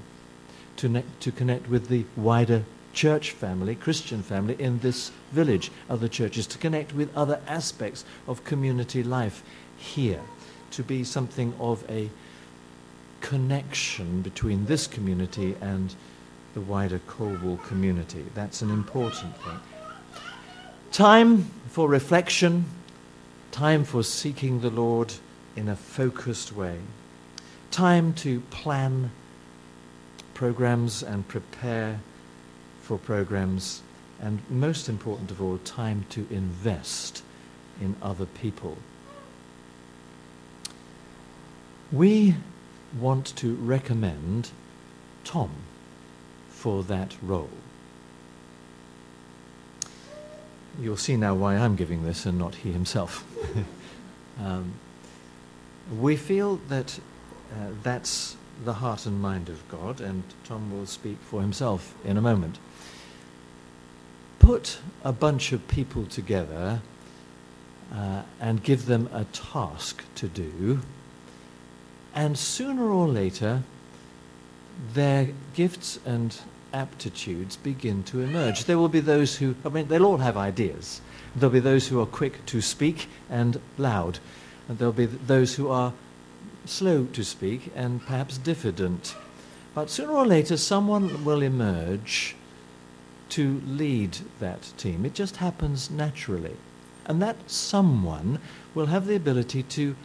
to, 0.78 0.88
ne- 0.88 1.04
to 1.20 1.34
connect 1.34 1.68
with 1.68 1.90
the 1.90 2.06
wider 2.16 2.64
church 2.94 3.32
family, 3.32 3.76
Christian 3.76 4.22
family 4.22 4.56
in 4.60 4.80
this 4.80 5.12
village, 5.32 5.72
other 5.90 6.08
churches, 6.08 6.48
to 6.48 6.58
connect 6.58 6.94
with 6.94 7.16
other 7.16 7.40
aspects 7.48 8.06
of 8.28 8.44
community 8.44 9.04
life 9.04 9.44
here, 9.78 10.22
to 10.72 10.84
be 10.84 11.04
something 11.04 11.54
of 11.60 11.84
a 11.90 12.10
connection 13.22 14.22
between 14.22 14.66
this 14.66 14.88
community 14.88 15.56
and 15.62 15.96
the 16.54 16.62
wider 16.62 17.00
Colwall 17.08 17.58
community. 17.58 18.26
That's 18.36 18.62
an 18.62 18.72
important 18.72 19.38
thing. 19.38 19.60
Time 20.92 21.46
for 21.70 21.88
reflection, 21.88 22.66
time 23.52 23.86
for 23.86 24.04
seeking 24.04 24.60
the 24.60 24.70
Lord 24.70 25.14
in 25.56 25.70
a 25.70 25.76
focused 25.76 26.54
way, 26.54 26.80
time 27.70 28.14
to 28.16 28.42
plan 28.50 29.12
programs 30.34 31.04
and 31.04 31.28
prepare 31.28 32.00
programs, 32.98 33.82
and 34.20 34.42
most 34.50 34.90
important 34.90 35.32
of 35.32 35.42
all, 35.42 35.58
time 35.60 36.06
to 36.10 36.28
invest 36.30 37.24
in 37.80 37.96
other 38.02 38.26
people. 38.26 38.78
We 41.92 42.36
want 43.00 43.36
to 43.38 43.56
recommend 43.56 44.52
Tom 45.24 45.52
for 46.50 46.84
that 46.84 47.16
role. 47.22 47.50
You'll 50.80 50.98
see 50.98 51.18
now 51.18 51.36
why 51.36 51.56
I'm 51.56 51.76
giving 51.76 52.04
this 52.04 52.26
and 52.26 52.38
not 52.38 52.56
he 52.56 52.72
himself. 52.72 53.26
um, 54.40 54.74
we 56.00 56.16
feel 56.16 56.58
that 56.70 57.00
uh, 57.52 57.72
that's 57.84 58.38
the 58.64 58.74
heart 58.74 59.06
and 59.06 59.22
mind 59.22 59.50
of 59.50 59.68
God, 59.70 60.02
and 60.02 60.24
Tom 60.44 60.72
will 60.72 60.86
speak 60.86 61.18
for 61.22 61.42
himself 61.42 61.96
in 62.06 62.18
a 62.18 62.22
moment. 62.22 62.60
put 64.42 64.80
a 65.04 65.14
bunch 65.14 65.52
of 65.52 65.66
people 65.68 66.04
together 66.06 66.82
uh, 67.94 68.24
and 68.40 68.64
give 68.64 68.88
them 68.88 69.08
a 69.14 69.24
task 69.26 70.04
to 70.16 70.28
do, 70.28 70.80
and 72.16 72.38
sooner 72.38 72.90
or 72.90 73.08
later, 73.08 73.62
their 74.94 75.30
gifts 75.54 76.00
and 76.06 76.40
aptitudes 76.74 77.56
begin 77.56 78.02
to 78.04 78.22
emerge. 78.22 78.66
There 78.66 78.78
will 78.78 78.90
be 78.90 79.00
those 79.00 79.38
who, 79.38 79.56
I 79.64 79.70
mean, 79.70 79.88
they'll 79.88 80.06
all 80.06 80.18
have 80.18 80.38
ideas. 80.38 81.02
There'll 81.36 81.54
be 81.54 81.60
those 81.60 81.88
who 81.88 82.02
are 82.02 82.06
quick 82.06 82.46
to 82.48 82.62
speak 82.62 83.08
and 83.30 83.60
loud, 83.78 84.20
and 84.68 84.80
there'll 84.80 84.92
be 84.92 85.06
those 85.06 85.56
who 85.56 85.70
are 85.70 85.94
slow 86.66 87.06
to 87.06 87.24
speak 87.24 87.72
and 87.76 88.06
perhaps 88.06 88.38
diffident. 88.38 89.16
But 89.74 89.90
sooner 89.90 90.12
or 90.12 90.26
later, 90.26 90.58
someone 90.58 91.24
will 91.24 91.42
emerge 91.42 92.36
to 93.30 93.62
lead 93.66 94.18
that 94.40 94.74
team. 94.78 95.06
It 95.06 95.14
just 95.14 95.38
happens 95.38 95.90
naturally. 95.90 96.58
And 97.06 97.22
that 97.22 97.50
someone 97.50 98.40
will 98.76 98.88
have 98.88 99.08
the 99.08 99.16
ability 99.16 99.64
to 99.64 99.96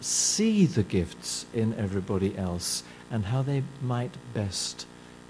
see 0.00 0.64
the 0.66 0.82
gifts 0.82 1.46
in 1.52 1.74
everybody 1.74 2.36
else 2.36 2.82
and 3.10 3.26
how 3.26 3.42
they 3.42 3.62
might 3.82 4.16
best 4.32 4.86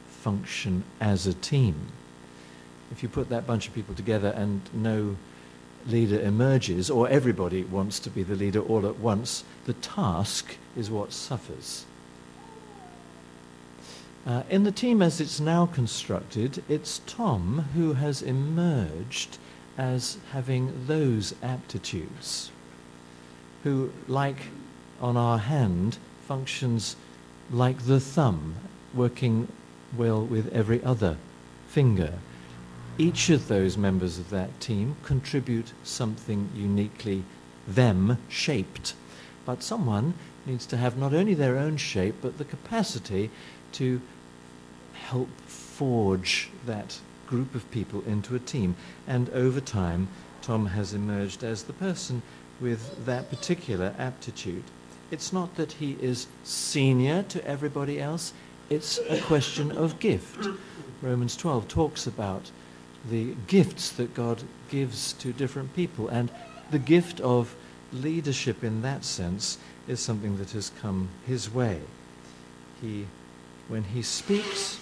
function 0.08 0.84
as 1.00 1.26
a 1.26 1.34
team. 1.34 1.88
If 2.92 3.02
you 3.02 3.08
put 3.08 3.28
that 3.30 3.46
bunch 3.46 3.66
of 3.66 3.74
people 3.74 3.94
together 3.94 4.28
and 4.28 4.60
no 4.72 5.16
leader 5.86 6.20
emerges, 6.20 6.90
or 6.90 7.08
everybody 7.08 7.64
wants 7.64 7.98
to 8.00 8.10
be 8.10 8.22
the 8.22 8.34
leader 8.34 8.60
all 8.60 8.86
at 8.86 8.98
once, 8.98 9.44
the 9.64 9.72
task 9.74 10.56
is 10.76 10.90
what 10.90 11.12
suffers. 11.12 11.84
Uh, 14.26 14.42
in 14.50 14.64
the 14.64 14.72
team 14.72 15.00
as 15.00 15.20
it's 15.20 15.40
now 15.40 15.66
constructed, 15.66 16.62
it's 16.68 17.00
Tom 17.06 17.66
who 17.74 17.94
has 17.94 18.20
emerged 18.22 19.38
as 19.78 20.18
having 20.32 20.86
those 20.86 21.34
aptitudes, 21.42 22.50
who, 23.64 23.90
like 24.08 24.48
on 25.00 25.16
our 25.16 25.38
hand, 25.38 25.96
functions 26.26 26.96
like 27.50 27.86
the 27.86 27.98
thumb, 27.98 28.54
working 28.94 29.48
well 29.96 30.24
with 30.24 30.52
every 30.52 30.82
other 30.84 31.16
finger. 31.66 32.12
Each 33.00 33.30
of 33.30 33.48
those 33.48 33.78
members 33.78 34.18
of 34.18 34.28
that 34.28 34.60
team 34.60 34.94
contribute 35.02 35.72
something 35.82 36.50
uniquely 36.54 37.24
them 37.66 38.18
shaped. 38.28 38.92
But 39.46 39.62
someone 39.62 40.12
needs 40.44 40.66
to 40.66 40.76
have 40.76 40.98
not 40.98 41.14
only 41.14 41.32
their 41.32 41.56
own 41.56 41.78
shape, 41.78 42.16
but 42.20 42.36
the 42.36 42.44
capacity 42.44 43.30
to 43.72 44.02
help 44.92 45.30
forge 45.46 46.50
that 46.66 47.00
group 47.26 47.54
of 47.54 47.70
people 47.70 48.04
into 48.06 48.34
a 48.34 48.38
team. 48.38 48.76
And 49.06 49.30
over 49.30 49.62
time, 49.62 50.08
Tom 50.42 50.66
has 50.66 50.92
emerged 50.92 51.42
as 51.42 51.62
the 51.62 51.72
person 51.72 52.20
with 52.60 53.06
that 53.06 53.30
particular 53.30 53.94
aptitude. 53.98 54.64
It's 55.10 55.32
not 55.32 55.54
that 55.54 55.72
he 55.72 55.96
is 56.02 56.26
senior 56.44 57.22
to 57.30 57.42
everybody 57.46 57.98
else, 57.98 58.34
it's 58.68 58.98
a 59.08 59.22
question 59.22 59.72
of 59.72 59.98
gift. 60.00 60.48
Romans 61.00 61.34
12 61.34 61.66
talks 61.66 62.06
about 62.06 62.50
the 63.08 63.34
gifts 63.46 63.90
that 63.92 64.14
God 64.14 64.42
gives 64.70 65.12
to 65.14 65.32
different 65.32 65.74
people, 65.74 66.08
and 66.08 66.30
the 66.70 66.78
gift 66.78 67.20
of 67.20 67.54
leadership 67.92 68.62
in 68.62 68.82
that 68.82 69.04
sense 69.04 69.58
is 69.88 70.00
something 70.00 70.38
that 70.38 70.50
has 70.52 70.70
come 70.80 71.08
his 71.26 71.52
way. 71.52 71.80
He, 72.80 73.06
when 73.68 73.84
he 73.84 74.02
speaks, 74.02 74.78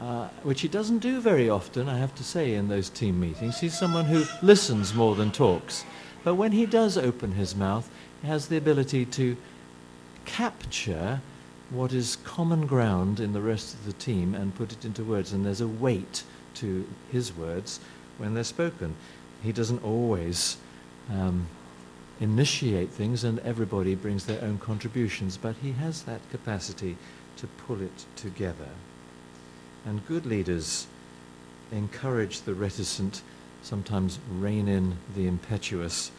uh, 0.00 0.28
which 0.42 0.62
he 0.62 0.68
doesn't 0.68 1.00
do 1.00 1.20
very 1.20 1.50
often, 1.50 1.88
I 1.88 1.98
have 1.98 2.14
to 2.14 2.24
say, 2.24 2.54
in 2.54 2.68
those 2.68 2.88
team 2.88 3.20
meetings. 3.20 3.60
He's 3.60 3.78
someone 3.78 4.06
who 4.06 4.24
listens 4.40 4.94
more 4.94 5.14
than 5.14 5.30
talks. 5.30 5.84
But 6.24 6.36
when 6.36 6.52
he 6.52 6.66
does 6.66 6.96
open 6.96 7.32
his 7.32 7.54
mouth, 7.54 7.90
he 8.22 8.28
has 8.28 8.48
the 8.48 8.56
ability 8.56 9.04
to 9.06 9.36
capture 10.24 11.20
what 11.70 11.92
is 11.92 12.16
common 12.24 12.66
ground 12.66 13.20
in 13.20 13.32
the 13.32 13.40
rest 13.40 13.74
of 13.74 13.84
the 13.84 13.92
team 13.92 14.34
and 14.34 14.54
put 14.54 14.72
it 14.72 14.84
into 14.84 15.04
words. 15.04 15.32
And 15.32 15.44
there's 15.44 15.60
a 15.60 15.68
weight 15.68 16.24
to 16.54 16.86
his 17.10 17.34
words 17.36 17.80
when 18.18 18.34
they're 18.34 18.44
spoken. 18.44 18.94
He 19.42 19.52
doesn't 19.52 19.82
always 19.82 20.58
um, 21.10 21.46
initiate 22.20 22.90
things, 22.90 23.24
and 23.24 23.38
everybody 23.40 23.94
brings 23.94 24.26
their 24.26 24.42
own 24.42 24.58
contributions, 24.58 25.36
but 25.36 25.56
he 25.62 25.72
has 25.72 26.02
that 26.02 26.20
capacity 26.30 26.96
to 27.36 27.46
pull 27.46 27.80
it 27.80 28.04
together. 28.16 28.68
And 29.86 30.06
good 30.06 30.26
leaders 30.26 30.86
encourage 31.72 32.42
the 32.42 32.54
reticent, 32.54 33.22
sometimes 33.62 34.18
rein 34.30 34.68
in 34.68 34.96
the 35.16 35.26
impetuous, 35.26 36.10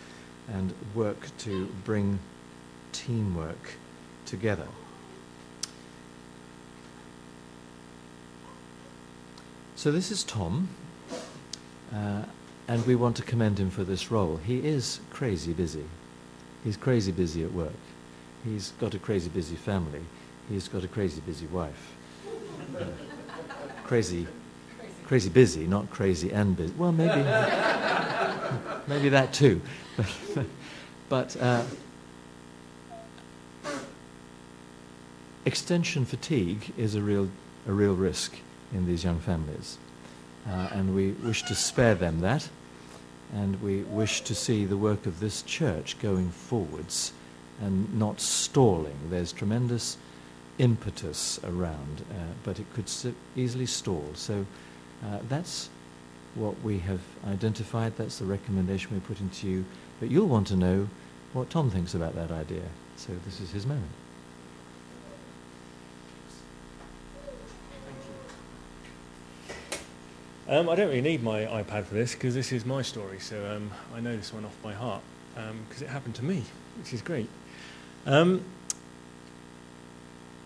and 0.47 0.73
work 0.95 1.27
to 1.39 1.67
bring 1.85 2.19
teamwork 2.91 3.75
together. 4.25 4.67
So 9.81 9.91
this 9.91 10.11
is 10.11 10.23
Tom, 10.23 10.69
uh, 11.91 12.21
and 12.67 12.85
we 12.85 12.93
want 12.93 13.15
to 13.15 13.23
commend 13.23 13.57
him 13.57 13.71
for 13.71 13.83
this 13.83 14.11
role. 14.11 14.37
He 14.37 14.59
is 14.59 14.99
crazy 15.09 15.53
busy. 15.53 15.85
He's 16.63 16.77
crazy 16.77 17.11
busy 17.11 17.43
at 17.43 17.51
work. 17.51 17.73
He's 18.45 18.73
got 18.79 18.93
a 18.93 18.99
crazy 18.99 19.29
busy 19.29 19.55
family. 19.55 20.01
He's 20.47 20.67
got 20.67 20.83
a 20.83 20.87
crazy 20.87 21.19
busy 21.21 21.47
wife. 21.47 21.95
Uh, 22.77 22.83
crazy, 23.83 24.27
crazy 25.07 25.31
busy, 25.31 25.65
not 25.65 25.89
crazy 25.89 26.31
and 26.31 26.55
busy. 26.55 26.73
Well, 26.77 26.91
maybe, 26.91 27.23
maybe 28.87 29.09
that 29.09 29.33
too. 29.33 29.61
but 31.09 31.35
uh, 31.41 31.63
extension 35.43 36.05
fatigue 36.05 36.71
is 36.77 36.93
a 36.93 37.01
real, 37.01 37.31
a 37.67 37.71
real 37.71 37.95
risk 37.95 38.35
in 38.73 38.85
these 38.85 39.03
young 39.03 39.19
families, 39.19 39.77
uh, 40.47 40.69
and 40.71 40.95
we 40.95 41.11
wish 41.11 41.43
to 41.43 41.55
spare 41.55 41.95
them 41.95 42.21
that, 42.21 42.49
and 43.33 43.61
we 43.61 43.81
wish 43.83 44.21
to 44.21 44.35
see 44.35 44.65
the 44.65 44.77
work 44.77 45.05
of 45.05 45.19
this 45.19 45.41
church 45.43 45.99
going 45.99 46.29
forwards 46.29 47.13
and 47.61 47.97
not 47.97 48.19
stalling. 48.19 48.97
There's 49.09 49.31
tremendous 49.31 49.97
impetus 50.57 51.39
around, 51.43 52.03
uh, 52.11 52.15
but 52.43 52.59
it 52.59 52.65
could 52.73 52.89
easily 53.35 53.65
stall. 53.65 54.05
So 54.15 54.45
uh, 55.05 55.19
that's 55.29 55.69
what 56.35 56.59
we 56.61 56.79
have 56.79 57.01
identified. 57.27 57.95
That's 57.97 58.19
the 58.19 58.25
recommendation 58.25 58.93
we 58.93 58.99
put 58.99 59.19
into 59.19 59.47
you. 59.47 59.65
But 59.99 60.09
you'll 60.09 60.27
want 60.27 60.47
to 60.47 60.55
know 60.55 60.87
what 61.33 61.49
Tom 61.49 61.69
thinks 61.69 61.93
about 61.93 62.15
that 62.15 62.31
idea. 62.31 62.63
So 62.95 63.13
this 63.25 63.39
is 63.39 63.51
his 63.51 63.65
moment. 63.65 63.91
Um, 70.51 70.67
I 70.67 70.75
don't 70.75 70.89
really 70.89 70.99
need 70.99 71.23
my 71.23 71.45
iPad 71.45 71.85
for 71.85 71.93
this 71.93 72.11
because 72.13 72.35
this 72.35 72.51
is 72.51 72.65
my 72.65 72.81
story, 72.81 73.19
so 73.19 73.55
um, 73.55 73.71
I 73.95 74.01
know 74.01 74.17
this 74.17 74.33
one 74.33 74.43
off 74.43 74.61
by 74.61 74.73
heart 74.73 75.01
because 75.33 75.81
um, 75.81 75.87
it 75.87 75.89
happened 75.89 76.15
to 76.15 76.25
me, 76.25 76.43
which 76.77 76.91
is 76.91 77.01
great. 77.01 77.29
Um, 78.05 78.43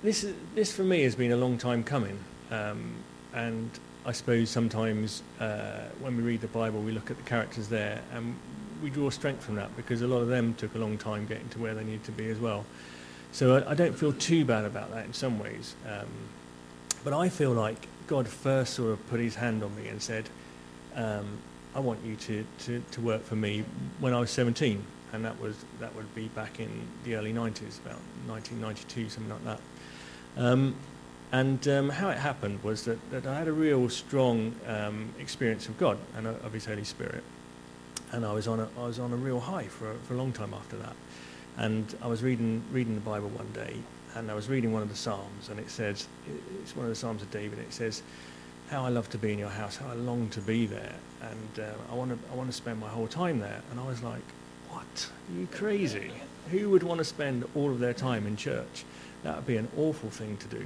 this, 0.04 0.28
this 0.54 0.72
for 0.72 0.84
me 0.84 1.02
has 1.02 1.16
been 1.16 1.32
a 1.32 1.36
long 1.36 1.58
time 1.58 1.84
coming. 1.84 2.20
Um, 2.52 2.94
and 3.34 3.72
I 4.06 4.12
suppose 4.12 4.52
sometimes 4.52 5.24
uh, 5.40 5.86
when 6.00 6.16
we 6.16 6.22
read 6.22 6.42
the 6.42 6.50
Bible, 6.50 6.82
we 6.82 6.92
look 6.92 7.10
at 7.10 7.18
the 7.18 7.24
characters 7.24 7.68
there 7.68 8.00
and 8.14 8.36
we 8.84 8.92
draw 8.92 9.10
strength 9.10 9.44
from 9.44 9.56
that 9.56 9.76
because 9.76 10.04
a 10.04 10.08
lot 10.08 10.20
of 10.20 10.28
them 10.28 10.54
took 10.54 10.76
a 10.76 10.78
long 10.78 11.00
time 11.00 11.26
getting 11.26 11.50
to 11.50 11.58
where 11.58 11.74
they 11.74 11.84
need 11.84 12.04
to 12.04 12.12
be 12.12 12.30
as 12.30 12.38
well. 12.38 12.64
So 13.32 13.56
I, 13.56 13.72
I 13.72 13.74
don't 13.74 13.98
feel 13.98 14.14
too 14.14 14.46
bad 14.46 14.66
about 14.66 14.92
that 14.92 15.08
in 15.08 15.14
some 15.14 15.40
ways. 15.40 15.76
Um, 15.90 16.06
but 17.04 17.12
I 17.14 17.30
feel 17.30 17.54
like 17.54 17.88
God 18.08 18.28
first 18.28 18.74
sort 18.74 18.92
of 18.92 19.08
put 19.08 19.20
his 19.20 19.36
hand 19.36 19.64
on 19.64 19.76
me 19.76 19.88
and 19.88 20.02
said, 20.02 20.30
um, 20.96 21.40
I 21.76 21.80
want 21.80 22.00
you 22.06 22.16
to, 22.16 22.46
to, 22.60 22.84
to 22.92 23.02
work 23.02 23.24
for 23.24 23.36
me 23.36 23.66
when 24.00 24.14
I 24.14 24.20
was 24.20 24.32
17. 24.32 24.84
And 25.14 25.24
that 25.24 25.40
was 25.40 25.56
that 25.80 25.96
would 25.96 26.14
be 26.14 26.28
back 26.30 26.60
in 26.60 26.70
the 27.04 27.16
early 27.16 27.32
90s, 27.32 27.80
about 27.80 28.00
1992, 28.28 29.10
something 29.10 29.32
like 29.32 29.44
that. 29.46 29.60
Um, 30.38 30.76
and 31.32 31.68
um, 31.68 31.90
how 31.90 32.10
it 32.10 32.18
happened 32.18 32.64
was 32.64 32.84
that, 32.84 33.12
that 33.12 33.26
I 33.26 33.38
had 33.38 33.48
a 33.48 33.54
real 33.54 33.90
strong 33.90 34.56
um, 34.68 35.14
experience 35.20 35.68
of 35.68 35.78
God 35.78 35.98
and 36.16 36.28
of 36.28 36.54
His 36.54 36.66
Holy 36.66 36.84
Spirit. 36.84 37.24
And 38.12 38.26
I 38.26 38.34
was 38.34 38.48
on 38.48 38.60
a, 38.60 38.70
I 38.78 38.86
was 38.86 39.00
on 39.00 39.12
a 39.12 39.16
real 39.16 39.40
high 39.40 39.68
for 39.68 39.92
a, 39.92 39.96
for 39.96 40.14
a 40.14 40.18
long 40.18 40.32
time 40.32 40.54
after 40.54 40.78
that. 40.78 40.96
And 41.58 41.96
I 42.02 42.08
was 42.08 42.22
reading, 42.22 42.64
reading 42.72 42.96
the 42.96 43.02
Bible 43.02 43.30
one 43.30 43.52
day, 43.54 43.78
and 44.16 44.32
I 44.32 44.34
was 44.34 44.48
reading 44.48 44.72
one 44.72 44.82
of 44.82 44.90
the 44.90 44.96
Psalms, 44.96 45.50
and 45.50 45.60
it 45.60 45.70
says, 45.70 46.08
it's 46.62 46.76
one 46.76 46.86
of 46.86 46.90
the 46.90 46.96
Psalms 46.96 47.22
of 47.22 47.30
David, 47.32 47.60
it 47.60 47.74
says, 47.74 48.02
how 48.70 48.86
I 48.86 48.90
love 48.90 49.10
to 49.12 49.18
be 49.18 49.32
in 49.32 49.40
your 49.40 49.50
house, 49.50 49.76
how 49.76 49.90
I 49.90 49.94
long 49.94 50.30
to 50.30 50.42
be 50.42 50.66
there, 50.66 50.96
and 51.22 51.60
uh, 51.60 51.74
I 51.92 51.96
want 51.96 52.12
to 52.12 52.32
I 52.32 52.36
want 52.36 52.50
to 52.50 52.56
spend 52.56 52.80
my 52.80 52.90
whole 52.90 53.08
time 53.08 53.40
there. 53.40 53.62
And 53.70 53.80
I 53.80 53.86
was 53.86 54.02
like, 54.02 54.24
what? 54.70 55.10
Are 55.30 55.40
you 55.40 55.48
crazy? 55.52 56.12
Who 56.50 56.70
would 56.72 56.82
want 56.82 56.98
to 57.00 57.06
spend 57.06 57.46
all 57.56 57.70
of 57.70 57.80
their 57.80 57.94
time 57.94 58.26
in 58.26 58.36
church? 58.36 58.86
That 59.24 59.36
would 59.36 59.46
be 59.46 59.58
an 59.58 59.68
awful 59.78 60.10
thing 60.10 60.38
to 60.38 60.48
do. 60.48 60.66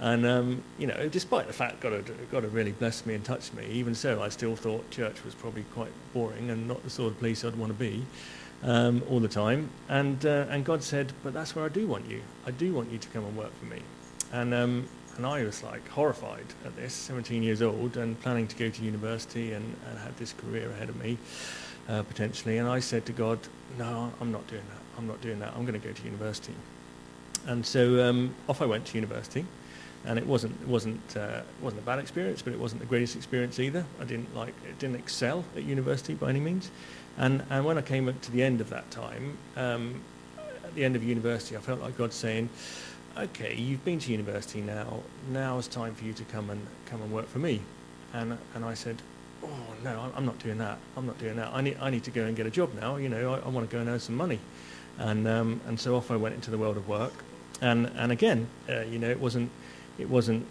And 0.00 0.26
um, 0.26 0.62
you 0.78 0.86
know, 0.86 1.08
despite 1.08 1.46
the 1.46 1.52
fact 1.52 1.80
God 1.80 1.92
had, 1.92 2.30
God 2.30 2.42
had 2.42 2.52
really 2.52 2.72
blessed 2.72 3.06
me 3.06 3.14
and 3.14 3.24
touched 3.24 3.54
me, 3.54 3.66
even 3.70 3.94
so, 3.94 4.22
I 4.22 4.30
still 4.30 4.56
thought 4.56 4.90
church 4.90 5.24
was 5.24 5.34
probably 5.34 5.64
quite 5.74 5.92
boring 6.12 6.50
and 6.50 6.66
not 6.66 6.82
the 6.82 6.90
sort 6.90 7.12
of 7.12 7.20
place 7.20 7.44
I'd 7.44 7.56
want 7.56 7.72
to 7.72 7.78
be 7.78 8.04
um, 8.62 9.02
all 9.10 9.20
the 9.20 9.28
time. 9.28 9.70
And 9.88 10.24
uh, 10.24 10.46
and 10.48 10.64
God 10.64 10.82
said, 10.82 11.12
"But 11.22 11.34
that's 11.34 11.54
where 11.54 11.64
I 11.64 11.68
do 11.68 11.86
want 11.86 12.08
you. 12.08 12.22
I 12.46 12.50
do 12.50 12.72
want 12.72 12.90
you 12.90 12.98
to 12.98 13.08
come 13.08 13.24
and 13.24 13.36
work 13.36 13.56
for 13.58 13.66
me." 13.66 13.82
And 14.32 14.54
um, 14.54 14.88
and 15.16 15.26
I 15.26 15.44
was 15.44 15.62
like 15.62 15.86
horrified 15.88 16.46
at 16.64 16.76
this, 16.76 16.94
17 16.94 17.42
years 17.42 17.62
old, 17.62 17.96
and 17.96 18.20
planning 18.20 18.46
to 18.46 18.56
go 18.56 18.70
to 18.70 18.82
university 18.82 19.52
and, 19.52 19.76
and 19.88 19.98
had 19.98 20.16
this 20.16 20.32
career 20.32 20.70
ahead 20.70 20.88
of 20.88 20.96
me 21.02 21.18
uh, 21.88 22.02
potentially. 22.02 22.58
And 22.58 22.68
I 22.68 22.80
said 22.80 23.06
to 23.06 23.12
God, 23.12 23.38
"No, 23.78 24.12
I'm 24.20 24.32
not 24.32 24.46
doing 24.46 24.64
that. 24.68 24.98
I'm 24.98 25.06
not 25.06 25.20
doing 25.20 25.38
that. 25.40 25.52
I'm 25.56 25.64
going 25.64 25.80
to 25.80 25.86
go 25.86 25.92
to 25.92 26.02
university." 26.04 26.54
And 27.46 27.64
so 27.64 28.08
um, 28.08 28.34
off 28.48 28.60
I 28.60 28.66
went 28.66 28.86
to 28.86 28.94
university 28.96 29.46
and 30.04 30.18
it 30.18 30.26
wasn't 30.26 30.60
it 30.62 30.68
wasn't 30.68 31.16
uh, 31.16 31.42
wasn't 31.60 31.82
a 31.82 31.84
bad 31.84 31.98
experience, 31.98 32.42
but 32.42 32.52
it 32.52 32.58
wasn't 32.58 32.80
the 32.80 32.86
greatest 32.86 33.16
experience 33.16 33.58
either. 33.58 33.84
I 34.00 34.04
didn't 34.04 34.34
like 34.34 34.54
it 34.68 34.78
didn't 34.78 34.96
excel 34.96 35.44
at 35.56 35.64
university 35.64 36.14
by 36.14 36.30
any 36.30 36.40
means, 36.40 36.70
and 37.18 37.42
and 37.50 37.64
when 37.64 37.78
I 37.78 37.82
came 37.82 38.12
to 38.12 38.32
the 38.32 38.42
end 38.42 38.60
of 38.60 38.70
that 38.70 38.90
time, 38.90 39.36
um, 39.56 40.00
at 40.64 40.74
the 40.74 40.84
end 40.84 40.96
of 40.96 41.02
university, 41.02 41.56
I 41.56 41.60
felt 41.60 41.80
like 41.80 41.96
God 41.98 42.12
saying, 42.12 42.48
"Okay, 43.16 43.54
you've 43.54 43.84
been 43.84 43.98
to 44.00 44.12
university 44.12 44.60
now. 44.60 45.00
Now 45.30 45.58
it's 45.58 45.68
time 45.68 45.94
for 45.94 46.04
you 46.04 46.12
to 46.14 46.24
come 46.24 46.50
and 46.50 46.66
come 46.86 47.02
and 47.02 47.12
work 47.12 47.28
for 47.28 47.38
me," 47.38 47.60
and 48.12 48.38
and 48.54 48.64
I 48.64 48.74
said. 48.74 49.02
Oh 49.40 49.74
no! 49.84 50.10
I'm 50.16 50.26
not 50.26 50.40
doing 50.40 50.58
that. 50.58 50.78
I'm 50.96 51.06
not 51.06 51.16
doing 51.20 51.36
that. 51.36 51.50
I 51.54 51.60
need. 51.60 51.76
I 51.80 51.90
need 51.90 52.02
to 52.04 52.10
go 52.10 52.24
and 52.24 52.36
get 52.36 52.46
a 52.46 52.50
job 52.50 52.74
now. 52.74 52.96
You 52.96 53.08
know, 53.08 53.34
I, 53.34 53.38
I 53.38 53.48
want 53.48 53.70
to 53.70 53.72
go 53.72 53.80
and 53.80 53.88
earn 53.88 54.00
some 54.00 54.16
money, 54.16 54.40
and 54.98 55.28
um, 55.28 55.60
and 55.68 55.78
so 55.78 55.94
off 55.94 56.10
I 56.10 56.16
went 56.16 56.34
into 56.34 56.50
the 56.50 56.58
world 56.58 56.76
of 56.76 56.88
work, 56.88 57.12
and 57.60 57.86
and 57.96 58.10
again, 58.10 58.48
uh, 58.68 58.80
you 58.80 58.98
know, 58.98 59.08
it 59.08 59.20
wasn't 59.20 59.50
it 59.96 60.08
wasn't. 60.08 60.44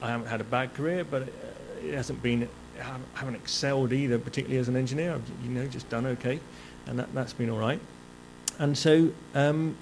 I 0.00 0.10
haven't 0.10 0.28
had 0.28 0.40
a 0.40 0.44
bad 0.44 0.72
career, 0.74 1.02
but 1.04 1.22
it, 1.22 1.34
it 1.82 1.94
hasn't 1.94 2.22
been. 2.22 2.48
I 2.80 3.18
haven't 3.18 3.34
excelled 3.34 3.92
either, 3.92 4.18
particularly 4.18 4.58
as 4.58 4.68
an 4.68 4.76
engineer. 4.76 5.14
I've 5.14 5.28
you 5.42 5.50
know 5.50 5.66
just 5.66 5.88
done 5.88 6.06
okay, 6.06 6.40
and 6.86 6.98
that 6.98 7.12
that's 7.14 7.32
been 7.32 7.50
all 7.50 7.58
right. 7.58 7.80
And 8.58 8.76
so 8.76 9.10
um, 9.34 9.76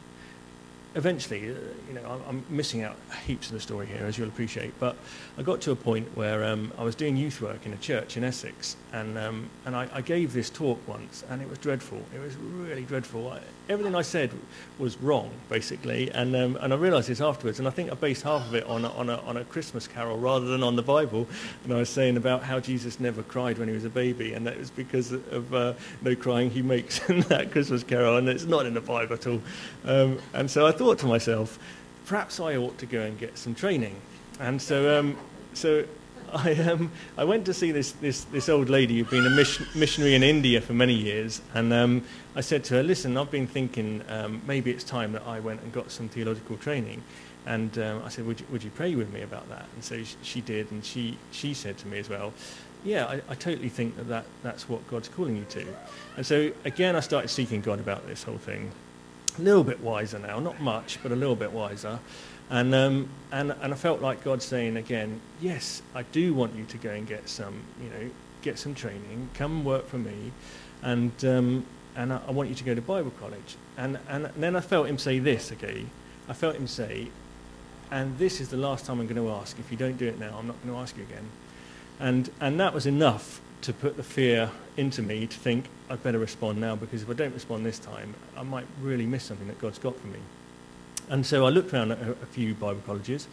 eventually, 0.96 1.50
uh, 1.50 1.54
you 1.88 1.94
know, 1.94 2.20
I'm, 2.26 2.44
missing 2.48 2.82
out 2.82 2.96
heaps 3.26 3.48
of 3.48 3.52
the 3.52 3.60
story 3.60 3.86
here, 3.86 4.04
as 4.04 4.16
you'll 4.16 4.28
appreciate. 4.28 4.72
But 4.80 4.96
I 5.38 5.42
got 5.42 5.60
to 5.62 5.70
a 5.70 5.76
point 5.76 6.08
where 6.16 6.42
um, 6.44 6.72
I 6.78 6.82
was 6.82 6.94
doing 6.94 7.16
youth 7.16 7.40
work 7.40 7.66
in 7.66 7.72
a 7.72 7.76
church 7.76 8.16
in 8.16 8.24
Essex, 8.24 8.76
and 8.92 9.18
um, 9.18 9.48
and 9.66 9.76
I, 9.76 9.88
I, 9.92 10.00
gave 10.00 10.32
this 10.32 10.48
talk 10.48 10.80
once, 10.88 11.22
and 11.28 11.42
it 11.42 11.48
was 11.48 11.58
dreadful. 11.58 12.00
It 12.14 12.20
was 12.20 12.34
really 12.36 12.84
dreadful. 12.84 13.30
I, 13.30 13.40
everything 13.68 13.94
I 13.94 14.02
said 14.02 14.30
was 14.78 14.96
wrong, 14.98 15.30
basically, 15.48 16.10
and 16.12 16.34
um, 16.34 16.56
and 16.60 16.72
I 16.72 16.76
realised 16.76 17.08
this 17.08 17.20
afterwards. 17.20 17.58
And 17.58 17.68
I 17.68 17.70
think 17.70 17.92
I 17.92 17.94
based 17.94 18.22
half 18.22 18.46
of 18.46 18.54
it 18.54 18.64
on 18.64 18.84
a, 18.84 18.90
on 18.92 19.10
a 19.10 19.16
on 19.18 19.36
a 19.36 19.44
Christmas 19.44 19.86
carol 19.86 20.18
rather 20.18 20.46
than 20.46 20.62
on 20.62 20.76
the 20.76 20.82
Bible. 20.82 21.26
And 21.64 21.72
I 21.72 21.76
was 21.76 21.90
saying 21.90 22.16
about 22.16 22.42
how 22.42 22.58
Jesus 22.58 22.98
never 23.00 23.22
cried 23.22 23.58
when 23.58 23.68
he 23.68 23.74
was 23.74 23.84
a 23.84 23.90
baby, 23.90 24.32
and 24.32 24.46
that 24.46 24.58
was 24.58 24.70
because 24.70 25.12
of 25.12 25.52
uh, 25.52 25.74
no 26.02 26.16
crying 26.16 26.50
he 26.50 26.62
makes 26.62 27.06
in 27.10 27.20
that 27.22 27.50
Christmas 27.50 27.82
carol, 27.82 28.16
and 28.16 28.28
it's 28.28 28.44
not 28.44 28.66
in 28.66 28.74
the 28.74 28.80
Bible 28.80 29.14
at 29.14 29.26
all. 29.26 29.42
Um, 29.84 30.18
and 30.32 30.50
so 30.50 30.66
I 30.66 30.72
thought 30.72 30.85
thought 30.86 31.00
to 31.00 31.06
myself, 31.06 31.58
perhaps 32.06 32.38
I 32.38 32.54
ought 32.54 32.78
to 32.78 32.86
go 32.86 33.00
and 33.00 33.18
get 33.18 33.36
some 33.36 33.56
training. 33.56 33.96
And 34.38 34.62
so, 34.62 35.00
um, 35.00 35.18
so 35.52 35.84
I, 36.32 36.52
um, 36.52 36.92
I 37.18 37.24
went 37.24 37.44
to 37.46 37.54
see 37.54 37.72
this, 37.72 37.90
this, 37.90 38.22
this 38.26 38.48
old 38.48 38.68
lady 38.68 38.98
who'd 38.98 39.10
been 39.10 39.26
a 39.26 39.30
mission, 39.30 39.66
missionary 39.74 40.14
in 40.14 40.22
India 40.22 40.60
for 40.60 40.74
many 40.74 40.94
years. 40.94 41.42
And 41.54 41.72
um, 41.72 42.04
I 42.36 42.40
said 42.40 42.62
to 42.66 42.74
her, 42.74 42.82
listen, 42.84 43.16
I've 43.16 43.32
been 43.32 43.48
thinking 43.48 44.04
um, 44.08 44.40
maybe 44.46 44.70
it's 44.70 44.84
time 44.84 45.10
that 45.14 45.26
I 45.26 45.40
went 45.40 45.60
and 45.62 45.72
got 45.72 45.90
some 45.90 46.08
theological 46.08 46.56
training. 46.56 47.02
And 47.46 47.76
um, 47.80 48.02
I 48.04 48.08
said, 48.08 48.24
would 48.24 48.38
you, 48.38 48.46
would 48.52 48.62
you 48.62 48.70
pray 48.70 48.94
with 48.94 49.12
me 49.12 49.22
about 49.22 49.48
that? 49.48 49.66
And 49.74 49.82
so 49.82 50.04
she, 50.04 50.16
she 50.22 50.40
did. 50.40 50.70
And 50.70 50.84
she, 50.84 51.18
she 51.32 51.52
said 51.52 51.78
to 51.78 51.88
me 51.88 51.98
as 51.98 52.08
well, 52.08 52.32
yeah, 52.84 53.06
I, 53.06 53.14
I, 53.28 53.34
totally 53.34 53.70
think 53.70 53.96
that, 53.96 54.06
that 54.06 54.26
that's 54.44 54.68
what 54.68 54.86
God's 54.86 55.08
calling 55.08 55.36
you 55.36 55.46
to. 55.48 55.66
And 56.16 56.24
so 56.24 56.52
again, 56.64 56.94
I 56.94 57.00
started 57.00 57.26
seeking 57.26 57.60
God 57.60 57.80
about 57.80 58.06
this 58.06 58.22
whole 58.22 58.38
thing 58.38 58.70
a 59.38 59.42
little 59.42 59.64
bit 59.64 59.80
wiser 59.80 60.18
now, 60.18 60.38
not 60.38 60.60
much, 60.60 60.98
but 61.02 61.12
a 61.12 61.16
little 61.16 61.36
bit 61.36 61.52
wiser. 61.52 61.98
And, 62.48 62.74
um, 62.74 63.08
and, 63.32 63.52
and 63.60 63.72
I 63.72 63.76
felt 63.76 64.00
like 64.00 64.22
God 64.22 64.42
saying 64.42 64.76
again, 64.76 65.20
yes, 65.40 65.82
I 65.94 66.02
do 66.02 66.32
want 66.32 66.54
you 66.54 66.64
to 66.64 66.78
go 66.78 66.90
and 66.90 67.06
get 67.06 67.28
some, 67.28 67.62
you 67.82 67.90
know, 67.90 68.10
get 68.42 68.58
some 68.58 68.74
training, 68.74 69.30
come 69.34 69.64
work 69.64 69.88
for 69.88 69.98
me, 69.98 70.32
and, 70.82 71.12
um, 71.24 71.66
and 71.96 72.12
I, 72.12 72.20
I 72.28 72.30
want 72.30 72.48
you 72.48 72.54
to 72.54 72.64
go 72.64 72.74
to 72.74 72.80
Bible 72.80 73.12
college. 73.18 73.56
And, 73.76 73.98
and 74.08 74.26
then 74.36 74.54
I 74.54 74.60
felt 74.60 74.86
him 74.86 74.98
say 74.98 75.18
this, 75.18 75.50
again. 75.50 75.90
I 76.28 76.32
felt 76.32 76.56
him 76.56 76.66
say, 76.66 77.08
and 77.90 78.18
this 78.18 78.40
is 78.40 78.48
the 78.48 78.56
last 78.56 78.86
time 78.86 79.00
I'm 79.00 79.06
going 79.06 79.16
to 79.16 79.30
ask. 79.30 79.58
If 79.58 79.70
you 79.70 79.76
don't 79.76 79.96
do 79.96 80.06
it 80.06 80.18
now, 80.18 80.36
I'm 80.38 80.46
not 80.46 80.60
going 80.62 80.74
to 80.74 80.80
ask 80.80 80.96
you 80.96 81.02
again. 81.02 81.28
And, 81.98 82.30
and 82.40 82.60
that 82.60 82.74
was 82.74 82.86
enough 82.86 83.40
to 83.62 83.72
put 83.72 83.96
the 83.96 84.02
fear 84.02 84.50
into 84.76 85.02
me 85.02 85.26
to 85.26 85.38
think 85.38 85.68
I'd 85.88 86.02
better 86.02 86.18
respond 86.18 86.60
now 86.60 86.76
because 86.76 87.02
if 87.02 87.10
I 87.10 87.12
don't 87.12 87.34
respond 87.34 87.64
this 87.64 87.78
time, 87.78 88.14
I 88.36 88.42
might 88.42 88.66
really 88.80 89.06
miss 89.06 89.24
something 89.24 89.46
that 89.46 89.58
God's 89.58 89.78
got 89.78 89.98
for 89.98 90.06
me. 90.08 90.18
And 91.08 91.24
so 91.24 91.46
I 91.46 91.50
looked 91.50 91.72
around 91.72 91.92
at 91.92 92.00
a, 92.00 92.26
few 92.26 92.54
Bible 92.54 92.82
colleges 92.84 93.28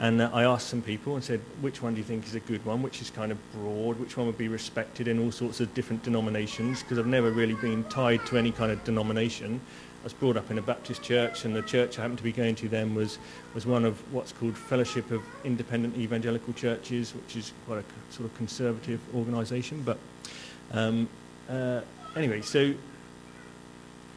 and 0.00 0.20
uh, 0.20 0.30
I 0.32 0.42
asked 0.42 0.68
some 0.68 0.82
people 0.82 1.14
and 1.14 1.22
said, 1.22 1.40
which 1.60 1.80
one 1.80 1.94
do 1.94 1.98
you 1.98 2.04
think 2.04 2.26
is 2.26 2.34
a 2.34 2.40
good 2.40 2.64
one? 2.64 2.82
Which 2.82 3.00
is 3.00 3.10
kind 3.10 3.30
of 3.30 3.38
broad? 3.52 4.00
Which 4.00 4.16
one 4.16 4.26
would 4.26 4.38
be 4.38 4.48
respected 4.48 5.06
in 5.06 5.20
all 5.20 5.30
sorts 5.30 5.60
of 5.60 5.72
different 5.74 6.02
denominations? 6.02 6.82
Because 6.82 6.98
I've 6.98 7.06
never 7.06 7.30
really 7.30 7.54
been 7.54 7.84
tied 7.84 8.26
to 8.26 8.38
any 8.38 8.50
kind 8.50 8.72
of 8.72 8.82
denomination. 8.82 9.60
I 10.00 10.04
was 10.04 10.12
brought 10.12 10.36
up 10.36 10.50
in 10.50 10.58
a 10.58 10.62
Baptist 10.62 11.00
church, 11.00 11.44
and 11.44 11.54
the 11.54 11.62
church 11.62 11.96
I 11.96 12.02
happened 12.02 12.18
to 12.18 12.24
be 12.24 12.32
going 12.32 12.56
to 12.56 12.68
then 12.68 12.92
was, 12.92 13.18
was 13.54 13.66
one 13.66 13.84
of 13.84 14.00
what's 14.12 14.32
called 14.32 14.58
Fellowship 14.58 15.12
of 15.12 15.22
Independent 15.44 15.96
Evangelical 15.96 16.52
Churches, 16.54 17.14
which 17.14 17.36
is 17.36 17.52
quite 17.66 17.78
a 17.78 18.12
sort 18.12 18.28
of 18.28 18.36
conservative 18.36 18.98
organisation. 19.14 19.80
But 19.84 19.98
um, 20.72 21.08
uh, 21.52 21.80
anyway, 22.16 22.40
so 22.40 22.72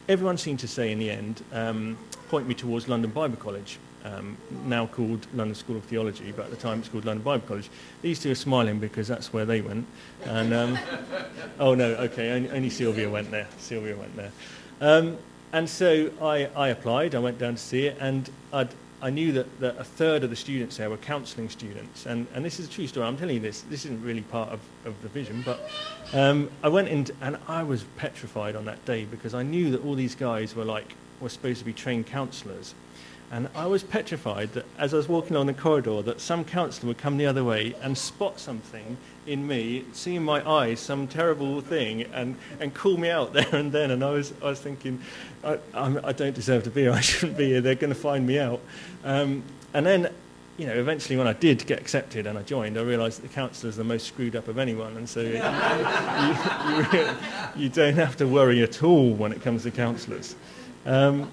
everyone 0.08 0.38
seemed 0.38 0.60
to 0.60 0.68
say 0.68 0.92
in 0.92 0.98
the 0.98 1.10
end, 1.10 1.42
um, 1.52 1.98
point 2.28 2.46
me 2.48 2.54
towards 2.54 2.88
London 2.88 3.10
Bible 3.10 3.36
College, 3.36 3.78
um, 4.04 4.36
now 4.64 4.86
called 4.86 5.26
London 5.34 5.54
School 5.54 5.76
of 5.76 5.84
Theology, 5.84 6.32
but 6.32 6.46
at 6.46 6.50
the 6.50 6.56
time 6.56 6.78
it's 6.78 6.88
called 6.88 7.04
London 7.04 7.24
Bible 7.24 7.46
College. 7.46 7.68
These 8.02 8.20
two 8.20 8.30
are 8.30 8.36
smiling 8.36 8.78
because 8.78 9.08
that's 9.08 9.32
where 9.32 9.44
they 9.44 9.60
went. 9.60 9.86
And 10.24 10.54
um, 10.54 10.78
oh 11.58 11.74
no, 11.74 11.94
okay, 11.94 12.30
only, 12.30 12.50
only, 12.50 12.70
Sylvia 12.70 13.10
went 13.10 13.30
there. 13.30 13.48
Sylvia 13.58 13.96
went 13.96 14.16
there. 14.16 14.32
Um, 14.80 15.18
and 15.52 15.68
so 15.68 16.10
I, 16.20 16.48
I 16.56 16.68
applied, 16.68 17.14
I 17.14 17.18
went 17.18 17.38
down 17.38 17.54
to 17.54 17.60
see 17.60 17.86
it, 17.86 17.96
and 18.00 18.28
I'd, 18.52 18.68
I 19.02 19.10
knew 19.10 19.32
that, 19.32 19.60
that 19.60 19.76
a 19.78 19.84
third 19.84 20.24
of 20.24 20.30
the 20.30 20.36
students 20.36 20.78
there 20.78 20.88
were 20.88 20.96
counselling 20.96 21.48
students. 21.48 22.06
And, 22.06 22.26
and 22.34 22.44
this 22.44 22.58
is 22.58 22.66
a 22.66 22.70
true 22.70 22.86
story. 22.86 23.06
I'm 23.06 23.16
telling 23.16 23.34
you 23.34 23.40
this. 23.40 23.62
This 23.62 23.84
isn't 23.84 24.02
really 24.02 24.22
part 24.22 24.50
of, 24.50 24.60
of 24.84 25.00
the 25.02 25.08
vision. 25.08 25.42
But 25.44 25.60
um, 26.14 26.50
I 26.62 26.68
went 26.68 26.88
in, 26.88 27.06
and 27.20 27.38
I 27.46 27.62
was 27.62 27.84
petrified 27.96 28.56
on 28.56 28.64
that 28.64 28.84
day 28.84 29.04
because 29.04 29.34
I 29.34 29.42
knew 29.42 29.70
that 29.72 29.84
all 29.84 29.94
these 29.94 30.14
guys 30.14 30.54
were 30.56 30.64
like, 30.64 30.94
were 31.20 31.28
supposed 31.28 31.58
to 31.58 31.64
be 31.64 31.72
trained 31.72 32.06
counsellors. 32.06 32.74
And 33.30 33.48
I 33.56 33.66
was 33.66 33.82
petrified 33.82 34.52
that 34.52 34.64
as 34.78 34.94
I 34.94 34.98
was 34.98 35.08
walking 35.08 35.34
along 35.34 35.46
the 35.46 35.54
corridor, 35.54 36.00
that 36.02 36.20
some 36.20 36.44
counsellor 36.44 36.88
would 36.88 36.98
come 36.98 37.16
the 37.16 37.26
other 37.26 37.42
way 37.42 37.74
and 37.82 37.98
spot 37.98 38.38
something 38.38 38.96
in 39.26 39.46
me, 39.46 39.84
see 39.92 40.14
in 40.14 40.22
my 40.22 40.48
eyes 40.48 40.78
some 40.78 41.08
terrible 41.08 41.60
thing, 41.60 42.02
and, 42.02 42.36
and 42.60 42.72
call 42.72 42.96
me 42.96 43.10
out 43.10 43.32
there 43.34 43.52
and 43.52 43.72
then. 43.72 43.90
And 43.90 44.04
I 44.04 44.10
was, 44.10 44.32
I 44.40 44.46
was 44.46 44.60
thinking, 44.60 45.00
I, 45.42 45.58
I, 45.74 46.12
don't 46.12 46.34
deserve 46.34 46.62
to 46.64 46.70
be 46.70 46.82
here. 46.82 46.92
I 46.94 47.00
shouldn't 47.00 47.36
be 47.36 47.46
here. 47.46 47.60
They're 47.60 47.74
going 47.74 47.92
to 47.92 47.98
find 47.98 48.26
me 48.26 48.38
out. 48.38 48.60
Um, 49.04 49.42
and 49.74 49.84
then, 49.84 50.08
you 50.56 50.66
know, 50.66 50.74
eventually 50.74 51.16
when 51.16 51.26
I 51.26 51.32
did 51.32 51.66
get 51.66 51.80
accepted 51.80 52.28
and 52.28 52.38
I 52.38 52.42
joined, 52.42 52.78
I 52.78 52.82
realised 52.82 53.20
that 53.20 53.28
the 53.28 53.34
counsellor 53.34 53.70
is 53.70 53.76
the 53.76 53.84
most 53.84 54.06
screwed 54.06 54.36
up 54.36 54.46
of 54.46 54.56
anyone. 54.56 54.96
And 54.96 55.08
so 55.08 55.20
you, 56.92 56.98
you, 56.98 57.64
you, 57.64 57.68
don't 57.68 57.96
have 57.96 58.16
to 58.18 58.28
worry 58.28 58.62
at 58.62 58.84
all 58.84 59.12
when 59.12 59.32
it 59.32 59.42
comes 59.42 59.64
to 59.64 59.72
counsellors. 59.72 60.36
Um, 60.86 61.30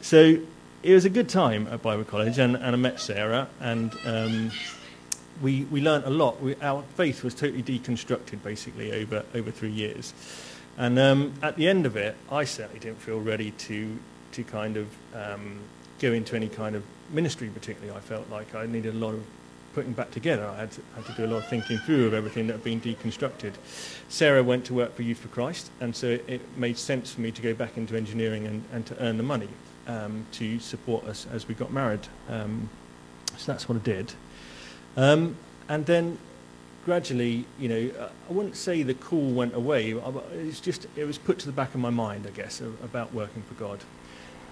so 0.00 0.38
it 0.86 0.94
was 0.94 1.04
a 1.04 1.10
good 1.10 1.28
time 1.28 1.66
at 1.66 1.82
Bible 1.82 2.04
College, 2.04 2.38
and, 2.38 2.54
and 2.54 2.64
I 2.64 2.76
met 2.76 3.00
Sarah, 3.00 3.48
and 3.58 3.92
um, 4.04 4.52
we, 5.42 5.64
we 5.64 5.80
learnt 5.80 6.06
a 6.06 6.10
lot. 6.10 6.40
We, 6.40 6.54
our 6.62 6.84
faith 6.94 7.24
was 7.24 7.34
totally 7.34 7.64
deconstructed, 7.64 8.40
basically, 8.44 8.92
over, 8.92 9.24
over 9.34 9.50
three 9.50 9.72
years. 9.72 10.14
And 10.78 10.96
um, 11.00 11.34
at 11.42 11.56
the 11.56 11.66
end 11.66 11.86
of 11.86 11.96
it, 11.96 12.14
I 12.30 12.44
certainly 12.44 12.78
didn't 12.78 13.00
feel 13.00 13.20
ready 13.20 13.50
to, 13.50 13.98
to 14.30 14.44
kind 14.44 14.76
of 14.76 14.86
um, 15.12 15.58
go 15.98 16.12
into 16.12 16.36
any 16.36 16.48
kind 16.48 16.76
of 16.76 16.84
ministry, 17.10 17.48
particularly. 17.48 17.96
I 17.96 18.00
felt 18.00 18.30
like 18.30 18.54
I 18.54 18.66
needed 18.66 18.94
a 18.94 18.98
lot 18.98 19.14
of 19.14 19.24
putting 19.74 19.92
back 19.92 20.12
together. 20.12 20.46
I 20.46 20.54
had 20.56 20.70
to, 20.70 20.82
had 20.94 21.06
to 21.06 21.12
do 21.14 21.24
a 21.24 21.30
lot 21.32 21.38
of 21.38 21.48
thinking 21.48 21.78
through 21.78 22.06
of 22.06 22.14
everything 22.14 22.46
that 22.46 22.52
had 22.52 22.64
been 22.64 22.80
deconstructed. 22.80 23.54
Sarah 24.08 24.44
went 24.44 24.64
to 24.66 24.74
work 24.74 24.94
for 24.94 25.02
Youth 25.02 25.18
for 25.18 25.28
Christ, 25.28 25.68
and 25.80 25.96
so 25.96 26.06
it, 26.06 26.24
it 26.28 26.56
made 26.56 26.78
sense 26.78 27.12
for 27.12 27.22
me 27.22 27.32
to 27.32 27.42
go 27.42 27.54
back 27.54 27.76
into 27.76 27.96
engineering 27.96 28.46
and, 28.46 28.62
and 28.72 28.86
to 28.86 29.02
earn 29.02 29.16
the 29.16 29.24
money 29.24 29.48
um, 29.86 30.26
to 30.32 30.58
support 30.58 31.04
us 31.04 31.26
as 31.32 31.48
we 31.48 31.54
got 31.54 31.72
married. 31.72 32.06
Um, 32.28 32.68
so 33.36 33.52
that's 33.52 33.68
what 33.68 33.76
I 33.76 33.80
did. 33.80 34.12
Um, 34.96 35.36
and 35.68 35.86
then 35.86 36.18
gradually, 36.84 37.44
you 37.58 37.68
know, 37.68 38.08
I 38.28 38.32
wouldn't 38.32 38.56
say 38.56 38.82
the 38.82 38.94
call 38.94 39.30
went 39.30 39.54
away. 39.54 39.92
It's 40.34 40.60
just 40.60 40.86
it 40.96 41.04
was 41.04 41.18
put 41.18 41.38
to 41.40 41.46
the 41.46 41.52
back 41.52 41.74
of 41.74 41.80
my 41.80 41.90
mind, 41.90 42.26
I 42.26 42.30
guess, 42.30 42.60
about 42.60 43.12
working 43.12 43.42
for 43.42 43.54
God. 43.54 43.80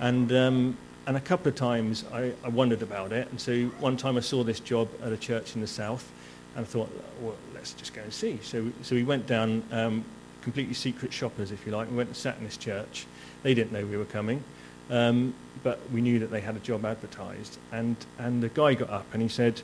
And 0.01 0.33
um, 0.33 0.77
and 1.07 1.17
a 1.17 1.21
couple 1.21 1.49
of 1.49 1.55
times 1.55 2.05
I, 2.13 2.33
I 2.43 2.49
wondered 2.49 2.83
about 2.83 3.13
it. 3.13 3.29
And 3.31 3.41
so 3.41 3.67
one 3.81 3.97
time 3.97 4.17
I 4.17 4.21
saw 4.21 4.43
this 4.43 4.61
job 4.61 4.89
at 5.03 5.13
a 5.13 5.17
church 5.17 5.55
in 5.55 5.61
the 5.61 5.67
south, 5.67 6.11
and 6.57 6.65
I 6.65 6.69
thought, 6.69 6.91
well, 7.21 7.37
let's 7.55 7.73
just 7.73 7.95
go 7.95 8.03
and 8.03 8.13
see. 8.13 8.39
So, 8.43 8.71
so 8.83 8.95
we 8.95 9.03
went 9.03 9.27
down, 9.27 9.63
um, 9.71 10.05
completely 10.43 10.75
secret 10.75 11.13
shoppers, 11.13 11.51
if 11.51 11.67
you 11.67 11.73
like, 11.73 11.89
and 11.89 11.97
went 11.97 12.09
and 12.09 12.17
sat 12.17 12.39
in 12.39 12.45
this 12.45 12.57
church. 12.57 13.07
They 13.43 13.55
didn't 13.55 13.73
know 13.73 13.85
we 13.85 13.97
were 13.97 14.05
coming, 14.05 14.43
um, 14.91 15.35
but 15.63 15.81
we 15.91 16.01
knew 16.01 16.19
that 16.19 16.31
they 16.31 16.41
had 16.41 16.57
a 16.57 16.61
job 16.61 16.85
advertised. 16.85 17.59
And, 17.73 17.97
and 18.19 18.43
the 18.43 18.49
guy 18.49 18.75
got 18.75 18.91
up 18.91 19.07
and 19.13 19.23
he 19.23 19.29
said, 19.29 19.63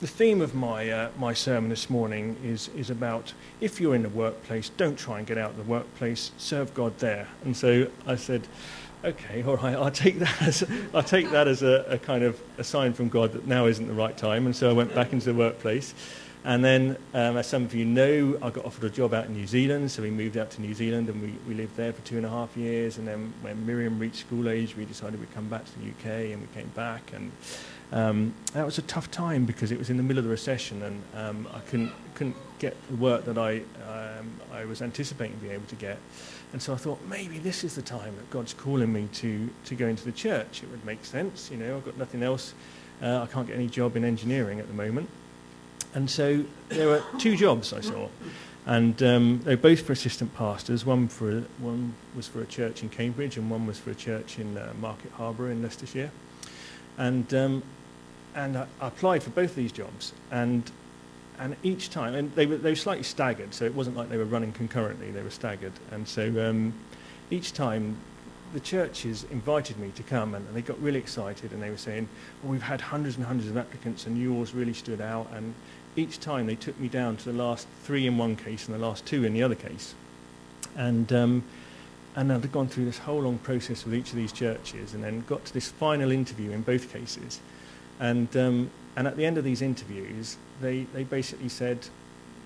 the 0.00 0.08
theme 0.08 0.40
of 0.40 0.52
my, 0.52 0.90
uh, 0.90 1.10
my 1.16 1.32
sermon 1.32 1.70
this 1.70 1.88
morning 1.88 2.36
is, 2.42 2.68
is 2.76 2.90
about 2.90 3.32
if 3.60 3.80
you're 3.80 3.94
in 3.94 4.02
the 4.02 4.08
workplace, 4.08 4.68
don't 4.70 4.98
try 4.98 5.18
and 5.18 5.26
get 5.26 5.38
out 5.38 5.50
of 5.50 5.56
the 5.56 5.62
workplace, 5.62 6.32
serve 6.38 6.74
God 6.74 6.98
there. 6.98 7.28
And 7.44 7.56
so 7.56 7.86
I 8.04 8.16
said, 8.16 8.48
okay, 9.04 9.44
all 9.44 9.56
right, 9.58 9.76
I'll 9.76 9.92
take 9.92 10.18
that 10.18 10.42
as, 10.42 10.64
I'll 10.92 11.04
take 11.04 11.30
that 11.30 11.46
as 11.46 11.62
a, 11.62 11.84
a 11.88 11.98
kind 11.98 12.24
of 12.24 12.40
a 12.58 12.64
sign 12.64 12.94
from 12.94 13.10
God 13.10 13.32
that 13.32 13.46
now 13.46 13.66
isn't 13.66 13.86
the 13.86 13.94
right 13.94 14.16
time. 14.16 14.46
And 14.46 14.56
so 14.56 14.68
I 14.68 14.72
went 14.72 14.92
back 14.92 15.12
into 15.12 15.26
the 15.26 15.38
workplace. 15.38 15.94
And 16.44 16.64
then, 16.64 16.96
um, 17.14 17.36
as 17.36 17.46
some 17.46 17.64
of 17.64 17.72
you 17.72 17.84
know, 17.84 18.36
I 18.42 18.50
got 18.50 18.64
offered 18.64 18.82
a 18.82 18.90
job 18.90 19.14
out 19.14 19.26
in 19.26 19.32
New 19.32 19.46
Zealand, 19.46 19.92
so 19.92 20.02
we 20.02 20.10
moved 20.10 20.36
out 20.36 20.50
to 20.52 20.60
New 20.60 20.74
Zealand 20.74 21.08
and 21.08 21.22
we, 21.22 21.34
we 21.46 21.54
lived 21.54 21.76
there 21.76 21.92
for 21.92 22.02
two 22.02 22.16
and 22.16 22.26
a 22.26 22.28
half 22.28 22.56
years. 22.56 22.98
And 22.98 23.06
then 23.06 23.32
when 23.42 23.64
Miriam 23.64 23.96
reached 24.00 24.16
school 24.16 24.48
age, 24.48 24.76
we 24.76 24.84
decided 24.84 25.20
we'd 25.20 25.32
come 25.34 25.48
back 25.48 25.64
to 25.64 25.78
the 25.78 25.90
UK 25.90 26.32
and 26.32 26.40
we 26.40 26.48
came 26.52 26.68
back. 26.74 27.12
And 27.12 27.30
um, 27.92 28.34
that 28.54 28.64
was 28.64 28.76
a 28.78 28.82
tough 28.82 29.08
time 29.08 29.44
because 29.44 29.70
it 29.70 29.78
was 29.78 29.88
in 29.88 29.96
the 29.96 30.02
middle 30.02 30.18
of 30.18 30.24
the 30.24 30.30
recession 30.30 30.82
and 30.82 31.02
um, 31.14 31.48
I 31.54 31.60
couldn't, 31.60 31.92
couldn't 32.16 32.36
get 32.58 32.76
the 32.88 32.96
work 32.96 33.24
that 33.26 33.38
I, 33.38 33.58
um, 33.86 34.32
I 34.52 34.64
was 34.64 34.82
anticipating 34.82 35.36
being 35.36 35.52
able 35.52 35.66
to 35.66 35.76
get. 35.76 35.98
And 36.52 36.60
so 36.60 36.72
I 36.72 36.76
thought, 36.76 36.98
maybe 37.08 37.38
this 37.38 37.62
is 37.62 37.76
the 37.76 37.82
time 37.82 38.16
that 38.16 38.28
God's 38.30 38.52
calling 38.52 38.92
me 38.92 39.08
to, 39.14 39.48
to 39.66 39.74
go 39.76 39.86
into 39.86 40.04
the 40.04 40.12
church. 40.12 40.64
It 40.64 40.70
would 40.72 40.84
make 40.84 41.04
sense, 41.04 41.52
you 41.52 41.56
know, 41.56 41.76
I've 41.76 41.84
got 41.84 41.96
nothing 41.96 42.24
else. 42.24 42.54
Uh, 43.00 43.22
I 43.22 43.26
can't 43.26 43.46
get 43.46 43.54
any 43.54 43.68
job 43.68 43.96
in 43.96 44.04
engineering 44.04 44.58
at 44.58 44.66
the 44.66 44.74
moment. 44.74 45.08
And 45.94 46.10
so 46.10 46.44
there 46.68 46.88
were 46.88 47.02
two 47.18 47.36
jobs 47.36 47.72
I 47.72 47.80
saw. 47.80 48.08
And 48.64 49.02
um, 49.02 49.40
they 49.44 49.56
were 49.56 49.60
both 49.60 49.82
for 49.82 49.92
assistant 49.92 50.34
pastors. 50.34 50.86
One, 50.86 51.08
for 51.08 51.38
a, 51.38 51.40
one 51.58 51.94
was 52.14 52.28
for 52.28 52.40
a 52.40 52.46
church 52.46 52.82
in 52.82 52.88
Cambridge 52.88 53.36
and 53.36 53.50
one 53.50 53.66
was 53.66 53.78
for 53.78 53.90
a 53.90 53.94
church 53.94 54.38
in 54.38 54.56
uh, 54.56 54.72
Market 54.80 55.10
Harborough 55.12 55.50
in 55.50 55.62
Leicestershire. 55.62 56.10
And, 56.96 57.32
um, 57.34 57.62
and 58.34 58.56
I, 58.56 58.66
applied 58.80 59.22
for 59.22 59.30
both 59.30 59.50
of 59.50 59.56
these 59.56 59.72
jobs. 59.72 60.12
And 60.30 60.70
and 61.38 61.56
each 61.64 61.90
time, 61.90 62.14
and 62.14 62.32
they 62.34 62.46
were, 62.46 62.56
they 62.56 62.70
were 62.70 62.76
slightly 62.76 63.02
staggered, 63.02 63.52
so 63.52 63.64
it 63.64 63.74
wasn't 63.74 63.96
like 63.96 64.08
they 64.08 64.16
were 64.16 64.24
running 64.24 64.52
concurrently, 64.52 65.10
they 65.10 65.22
were 65.22 65.30
staggered. 65.30 65.72
And 65.90 66.06
so 66.06 66.48
um, 66.48 66.72
each 67.30 67.52
time 67.52 67.96
the 68.52 68.60
churches 68.60 69.24
invited 69.30 69.78
me 69.78 69.90
to 69.96 70.02
come 70.02 70.34
and, 70.34 70.46
and 70.46 70.54
they 70.54 70.62
got 70.62 70.80
really 70.80 70.98
excited 70.98 71.52
and 71.52 71.62
they 71.62 71.70
were 71.70 71.76
saying, 71.76 72.08
well, 72.42 72.52
we've 72.52 72.62
had 72.62 72.80
hundreds 72.80 73.16
and 73.16 73.24
hundreds 73.24 73.48
of 73.48 73.56
applicants 73.56 74.06
and 74.06 74.20
yours 74.20 74.54
really 74.54 74.74
stood 74.74 75.00
out. 75.00 75.26
And 75.32 75.54
each 75.96 76.20
time 76.20 76.46
they 76.46 76.54
took 76.54 76.78
me 76.80 76.88
down 76.88 77.16
to 77.18 77.24
the 77.32 77.38
last 77.38 77.66
three 77.82 78.06
in 78.06 78.16
one 78.16 78.36
case 78.36 78.66
and 78.66 78.74
the 78.74 78.84
last 78.84 79.04
two 79.04 79.24
in 79.24 79.34
the 79.34 79.42
other 79.42 79.54
case. 79.54 79.94
And, 80.76 81.12
um, 81.12 81.44
and 82.16 82.32
I'd 82.32 82.50
gone 82.50 82.68
through 82.68 82.86
this 82.86 82.98
whole 82.98 83.20
long 83.20 83.38
process 83.38 83.84
with 83.84 83.94
each 83.94 84.10
of 84.10 84.16
these 84.16 84.32
churches 84.32 84.94
and 84.94 85.04
then 85.04 85.24
got 85.28 85.44
to 85.44 85.52
this 85.52 85.70
final 85.70 86.10
interview 86.10 86.50
in 86.50 86.62
both 86.62 86.92
cases. 86.92 87.40
And, 88.00 88.34
um, 88.36 88.70
and 88.96 89.06
at 89.06 89.16
the 89.16 89.24
end 89.24 89.38
of 89.38 89.44
these 89.44 89.62
interviews, 89.62 90.36
they, 90.60 90.84
they 90.94 91.04
basically 91.04 91.48
said, 91.48 91.78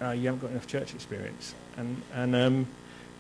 uh, 0.01 0.11
you 0.11 0.27
haven't 0.27 0.41
got 0.41 0.51
enough 0.51 0.67
church 0.67 0.95
experience. 0.95 1.55
And, 1.77 2.03
and 2.15 2.37
um, 2.37 2.67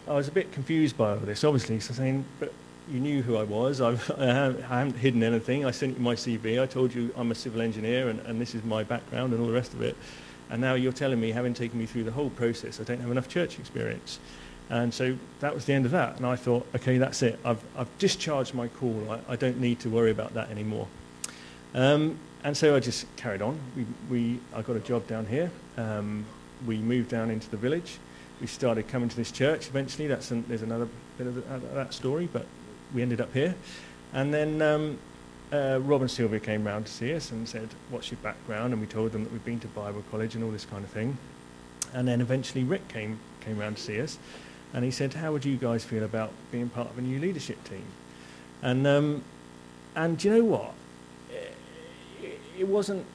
I 0.08 0.14
was 0.14 0.28
a 0.28 0.32
bit 0.32 0.52
confused 0.52 0.96
by 0.96 1.10
all 1.10 1.16
this, 1.16 1.44
obviously, 1.44 1.80
so 1.80 1.94
saying, 1.94 2.24
but 2.38 2.52
you 2.88 3.01
knew 3.01 3.22
who 3.22 3.37
I 3.37 3.42
was. 3.42 3.81
I've, 3.81 4.11
I, 4.18 4.27
haven't, 4.27 4.70
I 4.70 4.79
haven't 4.79 4.99
hidden 4.99 5.22
anything. 5.22 5.64
I 5.64 5.70
sent 5.70 5.96
you 5.96 6.03
my 6.03 6.14
CV. 6.14 6.62
I 6.62 6.66
told 6.66 6.94
you 6.94 7.12
I'm 7.16 7.31
a 7.31 7.35
civil 7.35 7.61
engineer 7.61 8.09
and, 8.09 8.20
and 8.20 8.40
this 8.40 8.55
is 8.55 8.64
my 8.64 8.83
background 8.83 9.33
and 9.33 9.40
all 9.40 9.46
the 9.46 9.53
rest 9.53 9.75
of 9.75 9.83
it. 9.83 9.96
And 10.51 10.61
now 10.61 10.75
you're 10.75 10.92
telling 10.92 11.20
me, 11.20 11.33
having 11.33 11.55
taken 11.55 11.79
me 11.79 11.87
through 11.87 12.05
the 12.05 12.12
whole 12.12 12.31
process, 12.31 12.81
I 12.81 12.85
don't 12.85 13.01
have 13.01 13.11
enough 13.11 13.29
church 13.29 13.59
experience. 13.59 14.20
And 14.70 14.92
so 14.92 15.16
that 15.40 15.55
was 15.55 15.64
the 15.64 15.72
end 15.72 15.87
of 15.87 15.92
that. 15.92 16.16
And 16.16 16.27
I 16.27 16.37
thought, 16.37 16.66
okay, 16.75 16.99
that's 16.99 17.22
it. 17.22 17.38
I've, 17.44 17.62
I've 17.77 17.99
discharged 17.99 18.55
my 18.55 18.68
call. 18.68 19.11
I, 19.11 19.33
I 19.33 19.37
don't 19.37 19.61
need 19.61 19.81
to 19.81 19.90
worry 19.90 20.11
about 20.11 20.35
that 20.35 20.51
anymore. 20.51 20.87
Um, 21.75 22.18
and 22.44 22.57
so 22.57 22.77
I 22.77 22.81
just 22.81 23.07
carried 23.16 23.42
on. 23.42 23.59
We, 23.77 23.87
we, 24.09 24.40
I 24.55 24.62
got 24.62 24.77
a 24.77 24.81
job 24.81 25.07
down 25.07 25.27
here. 25.27 25.51
Um, 25.77 26.25
we 26.66 26.79
moved 26.79 27.11
down 27.11 27.31
into 27.31 27.51
the 27.51 27.57
village. 27.57 27.99
We 28.40 28.46
started 28.46 28.87
coming 28.88 29.09
to 29.09 29.16
this 29.16 29.33
church 29.33 29.68
eventually. 29.68 30.07
That's 30.07 30.31
an, 30.31 30.44
there's 30.46 30.62
another 30.62 30.88
bit 31.18 31.27
of 31.27 31.75
that 31.75 31.92
story, 31.92 32.29
but 32.33 32.46
we 32.94 33.03
ended 33.03 33.20
up 33.20 33.33
here. 33.33 33.55
And 34.12 34.33
then 34.33 34.62
um, 34.62 34.99
uh, 35.53 35.79
Rob 35.83 36.03
and 36.03 36.11
Sylvia 36.11 36.40
came 36.40 36.64
round 36.64 36.87
to 36.87 36.92
see 36.92 37.14
us 37.14 37.31
and 37.31 37.49
said, 37.49 37.68
what's 37.90 38.11
your 38.11 38.18
background? 38.22 38.72
And 38.72 38.81
we 38.81 38.87
told 38.87 39.12
them 39.12 39.25
that 39.25 39.33
we'd 39.33 39.44
been 39.44 39.61
to 39.61 39.68
Bible 39.68 40.03
college 40.11 40.35
and 40.35 40.44
all 40.44 40.51
this 40.51 40.64
kind 40.64 40.85
of 40.85 40.90
thing. 40.90 41.18
And 41.92 42.07
then 42.07 42.20
eventually 42.20 42.64
Rick 42.64 42.88
came, 42.88 43.18
came 43.40 43.59
round 43.59 43.77
to 43.77 43.83
see 43.83 44.01
us 44.01 44.18
and 44.75 44.85
he 44.85 44.90
said, 44.90 45.14
how 45.14 45.33
would 45.33 45.44
you 45.44 45.57
guys 45.57 45.85
feel 45.85 46.05
about 46.05 46.31
being 46.51 46.68
part 46.68 46.90
of 46.90 46.99
a 46.99 47.03
new 47.03 47.18
leadership 47.18 47.62
team? 47.64 47.85
And, 48.62 48.87
um, 48.87 49.22
and 49.94 50.18
do 50.18 50.29
you 50.29 50.35
know 50.35 50.44
what? 50.44 50.75
It, 52.22 52.40
it 52.59 52.68
wasn't 52.68 53.07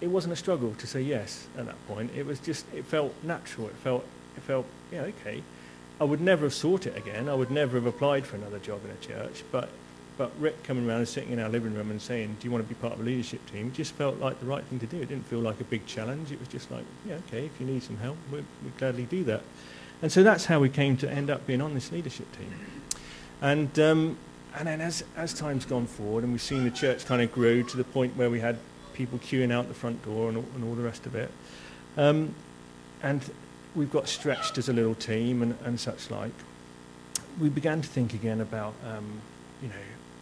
it 0.00 0.08
wasn't 0.08 0.32
a 0.32 0.36
struggle 0.36 0.74
to 0.78 0.86
say 0.86 1.00
yes 1.00 1.46
at 1.56 1.66
that 1.66 1.86
point. 1.86 2.10
It 2.16 2.26
was 2.26 2.40
just 2.40 2.66
it 2.74 2.84
felt 2.84 3.14
natural. 3.22 3.68
It 3.68 3.76
felt 3.76 4.04
it 4.36 4.42
felt 4.42 4.66
yeah 4.90 5.02
okay. 5.02 5.42
I 6.00 6.04
would 6.04 6.20
never 6.20 6.44
have 6.46 6.54
sought 6.54 6.86
it 6.86 6.96
again. 6.96 7.28
I 7.28 7.34
would 7.34 7.50
never 7.50 7.76
have 7.76 7.86
applied 7.86 8.26
for 8.26 8.36
another 8.36 8.58
job 8.58 8.80
in 8.84 8.90
a 8.90 8.96
church. 8.96 9.42
But 9.50 9.68
but 10.16 10.32
Rick 10.40 10.64
coming 10.64 10.88
around 10.88 10.98
and 10.98 11.08
sitting 11.08 11.30
in 11.30 11.38
our 11.38 11.48
living 11.48 11.74
room 11.74 11.90
and 11.90 12.02
saying, 12.02 12.36
"Do 12.40 12.46
you 12.46 12.50
want 12.50 12.66
to 12.66 12.68
be 12.68 12.74
part 12.74 12.94
of 12.94 13.00
a 13.00 13.04
leadership 13.04 13.40
team?" 13.50 13.72
just 13.72 13.92
felt 13.94 14.18
like 14.18 14.40
the 14.40 14.46
right 14.46 14.64
thing 14.64 14.80
to 14.80 14.86
do. 14.86 14.96
It 14.96 15.08
didn't 15.08 15.26
feel 15.26 15.38
like 15.38 15.60
a 15.60 15.64
big 15.64 15.86
challenge. 15.86 16.32
It 16.32 16.40
was 16.40 16.48
just 16.48 16.70
like, 16.70 16.84
yeah, 17.06 17.16
okay, 17.28 17.46
if 17.46 17.60
you 17.60 17.66
need 17.66 17.82
some 17.82 17.96
help, 17.98 18.16
we'd, 18.32 18.44
we'd 18.64 18.76
gladly 18.78 19.04
do 19.04 19.22
that. 19.24 19.42
And 20.02 20.10
so 20.10 20.22
that's 20.22 20.46
how 20.46 20.58
we 20.58 20.68
came 20.68 20.96
to 20.98 21.10
end 21.10 21.30
up 21.30 21.46
being 21.46 21.60
on 21.60 21.74
this 21.74 21.92
leadership 21.92 22.26
team. 22.36 22.52
And 23.40 23.78
um, 23.78 24.18
and 24.56 24.66
then 24.66 24.80
as 24.80 25.04
as 25.16 25.32
time's 25.32 25.64
gone 25.64 25.86
forward, 25.86 26.24
and 26.24 26.32
we've 26.32 26.42
seen 26.42 26.64
the 26.64 26.70
church 26.70 27.06
kind 27.06 27.22
of 27.22 27.32
grow 27.32 27.62
to 27.62 27.76
the 27.76 27.84
point 27.84 28.16
where 28.16 28.30
we 28.30 28.40
had 28.40 28.58
people 28.94 29.18
queuing 29.20 29.52
out 29.52 29.68
the 29.68 29.74
front 29.74 30.04
door 30.04 30.28
and 30.28 30.38
all, 30.38 30.46
and 30.56 30.64
all 30.64 30.74
the 30.74 30.82
rest 30.82 31.06
of 31.06 31.14
it. 31.14 31.30
Um, 31.96 32.34
and 33.02 33.22
we've 33.78 33.92
got 33.92 34.08
stretched 34.08 34.58
as 34.58 34.68
a 34.68 34.72
little 34.72 34.94
team 34.94 35.40
and, 35.40 35.56
and 35.64 35.78
such 35.78 36.10
like. 36.10 36.32
We 37.40 37.48
began 37.48 37.80
to 37.80 37.88
think 37.88 38.12
again 38.12 38.40
about, 38.40 38.74
um, 38.84 39.22
you 39.62 39.68
know, 39.68 39.74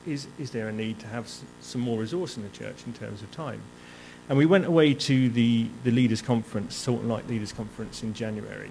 is, 0.06 0.28
is 0.38 0.50
there 0.50 0.68
a 0.68 0.72
need 0.72 1.00
to 1.00 1.06
have 1.06 1.28
some 1.62 1.80
more 1.80 1.98
resource 1.98 2.36
in 2.36 2.42
the 2.42 2.50
church 2.50 2.76
in 2.86 2.92
terms 2.92 3.22
of 3.22 3.30
time? 3.32 3.62
And 4.28 4.36
we 4.36 4.44
went 4.44 4.66
away 4.66 4.92
to 4.92 5.28
the, 5.30 5.68
the 5.84 5.90
leaders' 5.90 6.20
conference, 6.20 6.76
Salt 6.76 7.00
and 7.00 7.08
Light 7.08 7.26
Leaders' 7.28 7.52
Conference 7.52 8.02
in 8.02 8.12
January. 8.12 8.70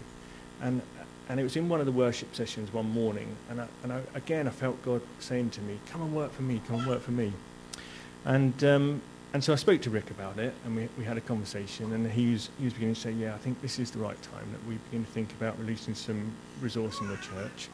And, 0.62 0.82
and 1.28 1.40
it 1.40 1.44
was 1.44 1.56
in 1.56 1.68
one 1.68 1.80
of 1.80 1.86
the 1.88 1.92
worship 1.92 2.36
sessions 2.36 2.72
one 2.72 2.90
morning. 2.90 3.36
And, 3.50 3.62
I, 3.62 3.68
and 3.84 3.92
I, 3.92 4.02
again, 4.14 4.48
I 4.48 4.52
felt 4.52 4.82
God 4.84 5.02
saying 5.20 5.50
to 5.52 5.62
me, 5.62 5.80
come 5.90 6.02
and 6.04 6.14
work 6.14 6.32
for 6.32 6.44
me, 6.44 6.62
come 6.68 6.80
and 6.80 6.88
work 6.88 7.02
for 7.02 7.12
me. 7.12 7.34
And 8.24 8.64
um, 8.64 9.02
and 9.34 9.44
so 9.44 9.54
I 9.54 9.58
spoke 9.58 9.82
to 9.82 9.90
Rick 9.90 10.12
about 10.12 10.40
it, 10.40 10.54
and 10.66 10.76
we, 10.76 10.90
we 10.98 11.04
had 11.04 11.18
a 11.18 11.22
conversation, 11.22 11.92
and 11.94 12.10
he 12.10 12.32
was, 12.32 12.50
he 12.58 12.66
was 12.66 12.74
beginning 12.74 12.96
to 12.96 13.02
say, 13.02 13.12
yeah, 13.12 13.36
I 13.36 13.38
think 13.38 13.62
this 13.62 13.80
is 13.80 13.92
the 13.92 14.00
right 14.00 14.22
time 14.22 14.48
that 14.52 14.66
we 14.68 14.76
begin 14.90 15.04
to 15.06 15.12
think 15.12 15.32
about 15.34 15.60
releasing 15.60 15.94
some 15.94 16.32
resource 16.62 17.02
in 17.02 17.08
the 17.08 17.18
church. 17.18 17.70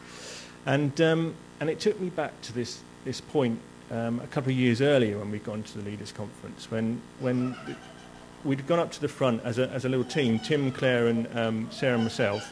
And, 0.65 0.99
um, 1.01 1.35
and 1.59 1.69
it 1.69 1.79
took 1.79 1.99
me 1.99 2.09
back 2.09 2.39
to 2.43 2.53
this, 2.53 2.81
this 3.05 3.21
point 3.21 3.59
um, 3.91 4.19
a 4.21 4.27
couple 4.27 4.51
of 4.51 4.57
years 4.57 4.81
earlier 4.81 5.19
when 5.19 5.31
we'd 5.31 5.43
gone 5.43 5.63
to 5.63 5.77
the 5.77 5.83
Leaders' 5.83 6.11
Conference, 6.11 6.71
when, 6.71 7.01
when 7.19 7.55
we'd 8.43 8.65
gone 8.65 8.79
up 8.79 8.91
to 8.91 9.01
the 9.01 9.07
front 9.07 9.43
as 9.43 9.59
a, 9.59 9.69
as 9.69 9.85
a 9.85 9.89
little 9.89 10.05
team, 10.05 10.39
Tim, 10.39 10.71
Claire, 10.71 11.07
and 11.07 11.37
um, 11.37 11.67
Sarah 11.71 11.95
and 11.95 12.03
myself, 12.03 12.51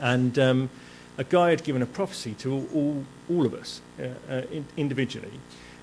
and 0.00 0.38
um, 0.38 0.70
a 1.18 1.24
guy 1.24 1.50
had 1.50 1.64
given 1.64 1.82
a 1.82 1.86
prophecy 1.86 2.34
to 2.34 2.52
all, 2.52 2.68
all, 2.74 3.04
all 3.30 3.46
of 3.46 3.54
us 3.54 3.80
uh, 4.00 4.06
uh, 4.30 4.42
in, 4.50 4.64
individually. 4.76 5.32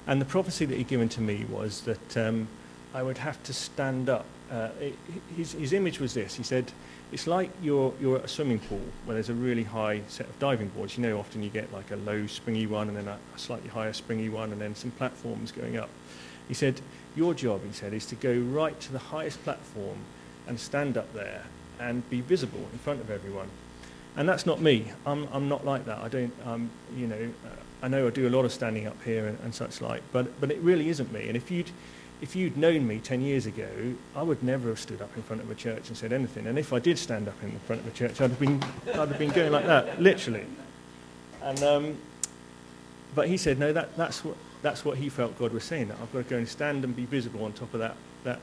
And 0.07 0.21
the 0.21 0.25
prophecy 0.25 0.65
that 0.65 0.77
he'd 0.77 0.87
given 0.87 1.09
to 1.09 1.21
me 1.21 1.45
was 1.49 1.81
that 1.81 2.17
um, 2.17 2.47
I 2.93 3.01
would 3.03 3.17
have 3.17 3.41
to 3.43 3.53
stand 3.53 4.09
up. 4.09 4.25
Uh, 4.51 4.69
it, 4.79 4.97
his, 5.35 5.53
his 5.53 5.73
image 5.73 5.99
was 5.99 6.13
this. 6.13 6.35
He 6.35 6.43
said, 6.43 6.71
it's 7.11 7.27
like 7.27 7.49
you're, 7.61 7.93
you're 7.99 8.17
at 8.17 8.25
a 8.25 8.27
swimming 8.27 8.59
pool 8.59 8.81
where 9.05 9.15
there's 9.15 9.29
a 9.29 9.33
really 9.33 9.63
high 9.63 10.01
set 10.07 10.27
of 10.27 10.37
diving 10.39 10.67
boards. 10.69 10.97
You 10.97 11.03
know, 11.03 11.19
often 11.19 11.41
you 11.41 11.49
get 11.49 11.71
like 11.73 11.91
a 11.91 11.95
low 11.95 12.27
springy 12.27 12.67
one 12.67 12.87
and 12.87 12.97
then 12.97 13.07
a, 13.07 13.17
a 13.35 13.39
slightly 13.39 13.69
higher 13.69 13.93
springy 13.93 14.29
one 14.29 14.51
and 14.51 14.61
then 14.61 14.75
some 14.75 14.91
platforms 14.91 15.51
going 15.51 15.77
up. 15.77 15.89
He 16.47 16.53
said, 16.53 16.81
your 17.15 17.33
job, 17.33 17.61
he 17.65 17.73
said, 17.73 17.93
is 17.93 18.05
to 18.07 18.15
go 18.15 18.33
right 18.33 18.79
to 18.81 18.91
the 18.91 18.99
highest 18.99 19.43
platform 19.43 19.97
and 20.47 20.59
stand 20.59 20.97
up 20.97 21.11
there 21.13 21.43
and 21.79 22.07
be 22.09 22.21
visible 22.21 22.67
in 22.71 22.79
front 22.79 23.01
of 23.01 23.09
everyone. 23.09 23.49
And 24.15 24.29
that's 24.29 24.45
not 24.45 24.61
me. 24.61 24.91
I'm, 25.05 25.27
I'm 25.33 25.49
not 25.49 25.65
like 25.65 25.85
that. 25.85 25.99
I 25.99 26.07
don't, 26.07 26.33
um, 26.45 26.69
you 26.95 27.07
know, 27.07 27.29
uh, 27.45 27.49
I 27.81 27.87
know 27.87 28.07
I 28.07 28.09
do 28.09 28.27
a 28.27 28.29
lot 28.29 28.45
of 28.45 28.51
standing 28.51 28.87
up 28.87 29.01
here 29.03 29.27
and, 29.27 29.37
and 29.43 29.53
such 29.53 29.81
like, 29.81 30.01
but, 30.11 30.39
but 30.39 30.51
it 30.51 30.59
really 30.59 30.89
isn't 30.89 31.11
me. 31.11 31.27
And 31.27 31.35
if 31.35 31.51
you'd, 31.51 31.69
if 32.21 32.35
you'd 32.35 32.57
known 32.57 32.87
me 32.87 32.99
10 32.99 33.21
years 33.21 33.45
ago, 33.45 33.67
I 34.15 34.23
would 34.23 34.41
never 34.41 34.69
have 34.69 34.79
stood 34.79 35.01
up 35.01 35.15
in 35.15 35.23
front 35.23 35.41
of 35.41 35.51
a 35.51 35.55
church 35.55 35.89
and 35.89 35.97
said 35.97 36.13
anything. 36.13 36.47
And 36.47 36.57
if 36.57 36.73
I 36.73 36.79
did 36.79 36.97
stand 36.97 37.27
up 37.27 37.35
in 37.43 37.51
front 37.59 37.81
of 37.81 37.87
a 37.87 37.91
church, 37.91 38.21
I'd 38.21 38.31
have 38.31 38.39
been, 38.39 38.63
I'd 38.89 39.09
have 39.09 39.19
been 39.19 39.31
going 39.31 39.51
like 39.51 39.65
that, 39.65 40.01
literally. 40.01 40.45
And, 41.43 41.61
um, 41.63 41.97
but 43.13 43.27
he 43.27 43.37
said, 43.37 43.59
no, 43.59 43.71
that, 43.73 43.95
that's, 43.97 44.23
what, 44.23 44.35
that's 44.61 44.83
what 44.83 44.97
he 44.97 45.09
felt 45.09 45.37
God 45.37 45.53
was 45.53 45.63
saying, 45.63 45.89
that 45.89 45.97
I've 46.01 46.11
got 46.11 46.23
to 46.23 46.29
go 46.29 46.37
and 46.37 46.47
stand 46.47 46.83
and 46.83 46.95
be 46.95 47.05
visible 47.05 47.43
on 47.43 47.53
top 47.53 47.73
of 47.73 47.79
that, 47.81 47.95
that 48.23 48.39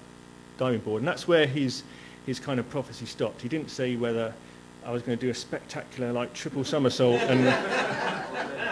diving 0.58 0.80
board. 0.80 1.00
And 1.00 1.08
that's 1.08 1.26
where 1.26 1.46
his, 1.46 1.82
his 2.26 2.38
kind 2.38 2.60
of 2.60 2.68
prophecy 2.70 3.06
stopped. 3.06 3.40
He 3.40 3.48
didn't 3.48 3.70
say 3.70 3.96
whether 3.96 4.34
I 4.84 4.90
was 4.90 5.02
going 5.02 5.16
to 5.16 5.24
do 5.24 5.30
a 5.30 5.34
spectacular, 5.34 6.12
like, 6.12 6.32
triple 6.32 6.64
somersault 6.64 7.20
and 7.22 7.44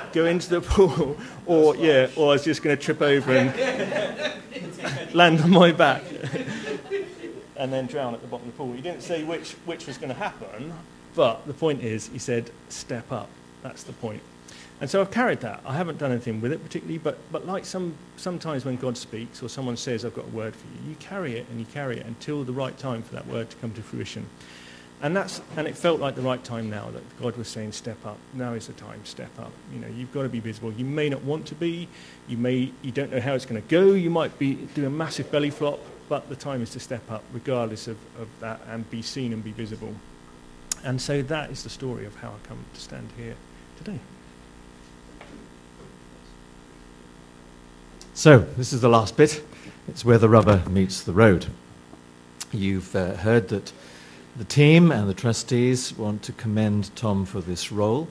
go 0.13 0.27
into 0.27 0.51
the 0.51 0.61
pool, 0.61 1.17
or, 1.47 1.77
yeah, 1.77 2.09
or 2.17 2.31
I 2.31 2.33
was 2.33 2.45
just 2.45 2.63
going 2.63 2.77
to 2.77 2.83
trip 2.83 3.01
over 3.01 3.33
and 3.33 5.15
land 5.15 5.41
on 5.41 5.51
my 5.51 5.73
back 5.73 6.03
and 7.57 7.73
then 7.73 7.87
drown 7.87 8.15
at 8.15 8.23
the 8.23 8.27
bottom 8.27 8.49
of 8.49 8.55
the 8.55 8.59
pool. 8.59 8.73
He 8.73 8.81
didn't 8.81 9.03
say 9.03 9.23
which, 9.23 9.53
which 9.67 9.87
was 9.87 9.99
going 9.99 10.09
to 10.09 10.19
happen, 10.19 10.73
but 11.15 11.47
the 11.47 11.55
point 11.55 11.83
is, 11.83 12.09
he 12.09 12.19
said, 12.19 12.51
step 12.69 13.13
up. 13.13 13.29
That's 13.63 13.83
the 13.83 13.93
point. 13.93 14.23
And 14.81 14.89
so 14.89 15.03
I've 15.03 15.11
carried 15.11 15.41
that. 15.41 15.61
I 15.67 15.75
haven't 15.75 15.99
done 15.99 16.11
anything 16.11 16.41
with 16.41 16.53
it 16.53 16.63
particularly, 16.63 16.97
but, 16.97 17.19
but 17.31 17.47
like 17.47 17.67
some, 17.67 17.95
sometimes 18.17 18.65
when 18.65 18.77
God 18.77 18.97
speaks 18.97 19.43
or 19.43 19.49
someone 19.49 19.77
says, 19.77 20.07
I've 20.07 20.15
got 20.15 20.25
a 20.25 20.29
word 20.29 20.57
for 20.57 20.67
you, 20.69 20.91
you 20.91 20.95
carry 20.97 21.37
it 21.37 21.47
and 21.51 21.61
you 21.61 21.67
carry 21.67 21.99
it 21.99 22.07
until 22.07 22.45
the 22.45 22.53
right 22.53 22.77
time 22.79 23.03
for 23.03 23.15
that 23.15 23.27
word 23.27 23.51
to 23.51 23.57
come 23.57 23.73
to 23.73 23.83
fruition. 23.83 24.27
And, 25.03 25.17
that's, 25.17 25.41
and 25.57 25.67
it 25.67 25.77
felt 25.77 25.99
like 25.99 26.15
the 26.15 26.23
right 26.23 26.43
time 26.45 26.69
now 26.69 26.91
that 26.91 27.03
God 27.19 27.37
was 27.37 27.49
saying, 27.49 27.73
step 27.73 28.05
up. 28.05 28.19
Now 28.35 28.53
is 28.53 28.67
the 28.67 28.75
time, 28.75 29.03
step 29.05 29.31
up. 29.39 29.53
You 29.73 29.81
know, 29.81 29.87
you've 29.89 30.13
got 30.13 30.25
to 30.25 30.29
be 30.29 30.41
visible. 30.41 30.73
You 30.73 30.85
may 30.85 31.09
not 31.09 31.25
want 31.25 31.47
to 31.47 31.55
be. 31.55 31.89
You, 32.29 32.37
may, 32.37 32.71
you 32.83 32.93
don't 32.93 33.11
know 33.11 33.21
how 33.21 33.35
it's 33.35 33.47
going 33.47 33.61
to 33.61 33.69
go. 33.69 33.93
You 33.93 34.11
might 34.11 34.39
be 34.39 34.55
do 34.75 34.87
a 34.87 34.91
massive 34.91 35.31
belly 35.33 35.49
flop, 35.49 35.81
but 36.11 36.29
the 36.29 36.37
time 36.37 36.61
is 36.61 36.71
to 36.71 36.81
step 36.81 37.11
up 37.11 37.25
regardless 37.33 37.89
of, 37.89 37.97
of 38.21 38.29
that 38.41 38.61
and 38.69 38.89
be 38.91 39.01
seen 39.01 39.33
and 39.33 39.43
be 39.43 39.53
visible. 39.53 39.95
And 40.85 41.01
so 41.01 41.23
that 41.23 41.51
is 41.51 41.63
the 41.63 41.71
story 41.71 42.05
of 42.05 42.15
how 42.17 42.29
I 42.29 42.47
come 42.47 42.63
to 42.75 42.81
stand 42.81 43.09
here 43.17 43.37
today. 43.79 43.99
So, 48.13 48.41
this 48.59 48.75
is 48.75 48.83
the 48.83 48.89
last 48.89 49.17
bit. 49.17 49.43
It's 49.89 50.05
where 50.05 50.19
the 50.19 50.29
rubber 50.29 50.63
meets 50.69 51.03
the 51.03 51.13
road. 51.13 51.47
You've 52.53 52.95
uh, 52.95 53.15
heard 53.15 53.49
that 53.49 53.73
the 54.37 54.45
team 54.45 54.93
and 54.93 55.09
the 55.09 55.15
trustees 55.15 55.97
want 55.97 56.23
to 56.23 56.33
commend 56.33 56.95
Tom 56.97 57.25
for 57.25 57.41
this 57.41 57.73
role, 57.73 58.09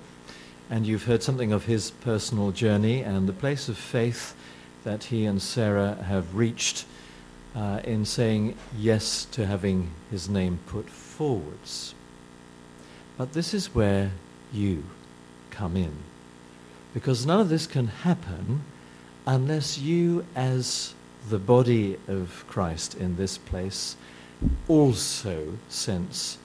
and 0.69 0.85
you've 0.85 1.05
heard 1.05 1.23
something 1.23 1.51
of 1.51 1.65
his 1.65 1.91
personal 1.91 2.51
journey 2.51 3.01
and 3.01 3.27
the 3.27 3.33
place 3.33 3.69
of 3.69 3.77
faith 3.77 4.35
that 4.83 5.05
he 5.05 5.25
and 5.25 5.41
Sarah 5.41 5.95
have 5.95 6.35
reached 6.35 6.85
uh, 7.55 7.81
in 7.83 8.05
saying 8.05 8.55
yes 8.77 9.25
to 9.31 9.45
having 9.45 9.91
his 10.11 10.29
name 10.29 10.59
put 10.67 10.89
forwards. 10.89 11.95
But 13.17 13.33
this 13.33 13.53
is 13.53 13.73
where 13.73 14.11
you 14.53 14.83
come 15.49 15.75
in. 15.75 15.93
Because 16.93 17.25
none 17.25 17.39
of 17.39 17.49
this 17.49 17.67
can 17.67 17.87
happen 17.87 18.61
unless 19.25 19.77
you, 19.77 20.25
as 20.35 20.93
the 21.29 21.39
body 21.39 21.97
of 22.07 22.45
Christ 22.47 22.95
in 22.95 23.15
this 23.15 23.37
place, 23.37 23.95
also 24.67 25.57
sense 25.67 26.37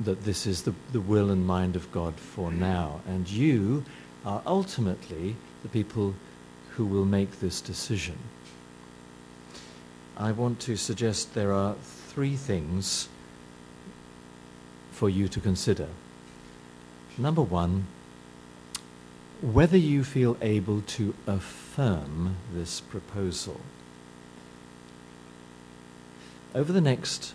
that 0.00 0.24
this 0.24 0.46
is 0.46 0.62
the, 0.62 0.74
the 0.92 1.00
will 1.00 1.30
and 1.30 1.46
mind 1.46 1.76
of 1.76 1.90
God 1.92 2.14
for 2.16 2.52
now. 2.52 3.00
And 3.06 3.28
you 3.28 3.84
are 4.24 4.42
ultimately 4.46 5.36
the 5.62 5.68
people 5.68 6.14
who 6.70 6.84
will 6.84 7.04
make 7.04 7.40
this 7.40 7.60
decision. 7.60 8.18
I 10.16 10.32
want 10.32 10.60
to 10.60 10.76
suggest 10.76 11.34
there 11.34 11.52
are 11.52 11.74
three 11.82 12.36
things 12.36 13.08
for 14.90 15.10
you 15.10 15.28
to 15.28 15.40
consider. 15.40 15.88
Number 17.18 17.42
one, 17.42 17.86
whether 19.42 19.76
you 19.76 20.04
feel 20.04 20.36
able 20.40 20.80
to 20.82 21.14
affirm 21.26 22.36
this 22.54 22.80
proposal. 22.80 23.60
Over 26.56 26.72
the 26.72 26.80
next 26.80 27.34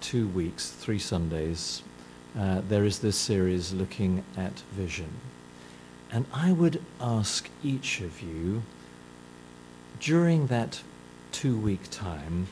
two 0.00 0.28
weeks, 0.28 0.70
three 0.70 0.98
Sundays, 0.98 1.82
uh, 2.34 2.62
there 2.66 2.86
is 2.86 3.00
this 3.00 3.18
series 3.18 3.74
looking 3.74 4.24
at 4.34 4.60
vision. 4.72 5.10
And 6.10 6.24
I 6.32 6.52
would 6.52 6.82
ask 6.98 7.50
each 7.62 8.00
of 8.00 8.22
you 8.22 8.62
during 10.00 10.46
that 10.46 10.80
two 11.32 11.58
week 11.58 11.90
time 11.90 12.46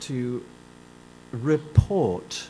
to 0.00 0.44
report 1.30 2.48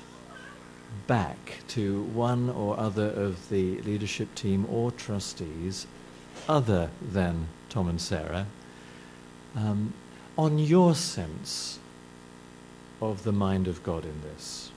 back 1.07 1.59
to 1.69 2.05
one 2.05 2.49
or 2.49 2.81
other 2.81 3.11
of 3.11 3.51
the 3.51 3.83
leadership 3.83 4.35
team 4.35 4.67
or 4.73 4.93
trustees 4.93 5.87
other 6.49 6.89
than 7.03 7.49
Tom 7.69 7.91
and 7.91 8.01
Sarah 8.01 8.47
um, 9.55 9.93
on 10.39 10.59
your 10.59 10.95
sense 10.95 11.81
of 13.01 13.25
the 13.25 13.33
mind 13.33 13.69
of 13.69 13.83
God 13.83 14.05
in 14.05 14.23
this. 14.23 14.71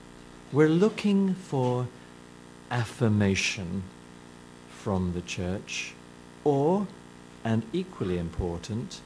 We're 0.52 0.68
looking 0.68 1.34
for 1.34 1.88
affirmation 2.70 3.82
from 4.70 5.12
the 5.12 5.20
church, 5.20 5.94
or, 6.44 6.86
and 7.44 7.62
equally 7.72 8.18
important, 8.18 9.00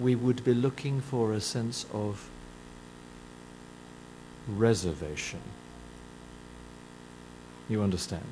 we 0.00 0.14
would 0.14 0.44
be 0.44 0.54
looking 0.54 1.00
for 1.00 1.32
a 1.32 1.40
sense 1.40 1.86
of 1.92 2.28
reservation. 4.48 5.40
You 7.68 7.82
understand? 7.82 8.24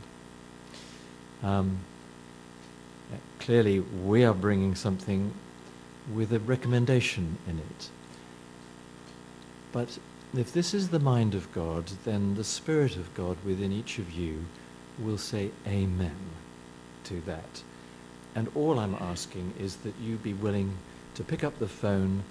Um, 1.43 1.79
clearly, 3.39 3.81
we 3.81 4.25
are 4.25 4.35
bringing 4.35 4.75
something 4.75 5.33
with 6.13 6.33
a 6.33 6.39
recommendation 6.39 7.39
in 7.47 7.59
it. 7.59 7.91
But 9.73 9.99
if 10.39 10.53
this 10.53 10.75
is 10.75 10.89
the 10.89 10.99
mind 10.99 11.35
of 11.35 11.53
God, 11.53 11.87
then 12.05 12.35
the 12.35 12.45
Spirit 12.45 12.97
of 12.97 13.15
God 13.15 13.37
within 13.45 13.73
each 13.73 13.99
of 13.99 14.11
you 14.13 14.45
will 14.99 15.19
say 15.19 15.51
Amen 15.67 16.17
to 17.05 17.21
that. 17.23 17.63
And 18.35 18.49
all 18.55 18.79
I'm 18.79 18.95
asking 18.97 19.55
is 19.59 19.77
that 19.77 19.95
you 20.01 20.17
be 20.17 20.35
willing 20.35 20.77
to 21.15 21.25
pick 21.25 21.45
up 21.45 21.59
the 21.59 21.69
phone 21.69 22.23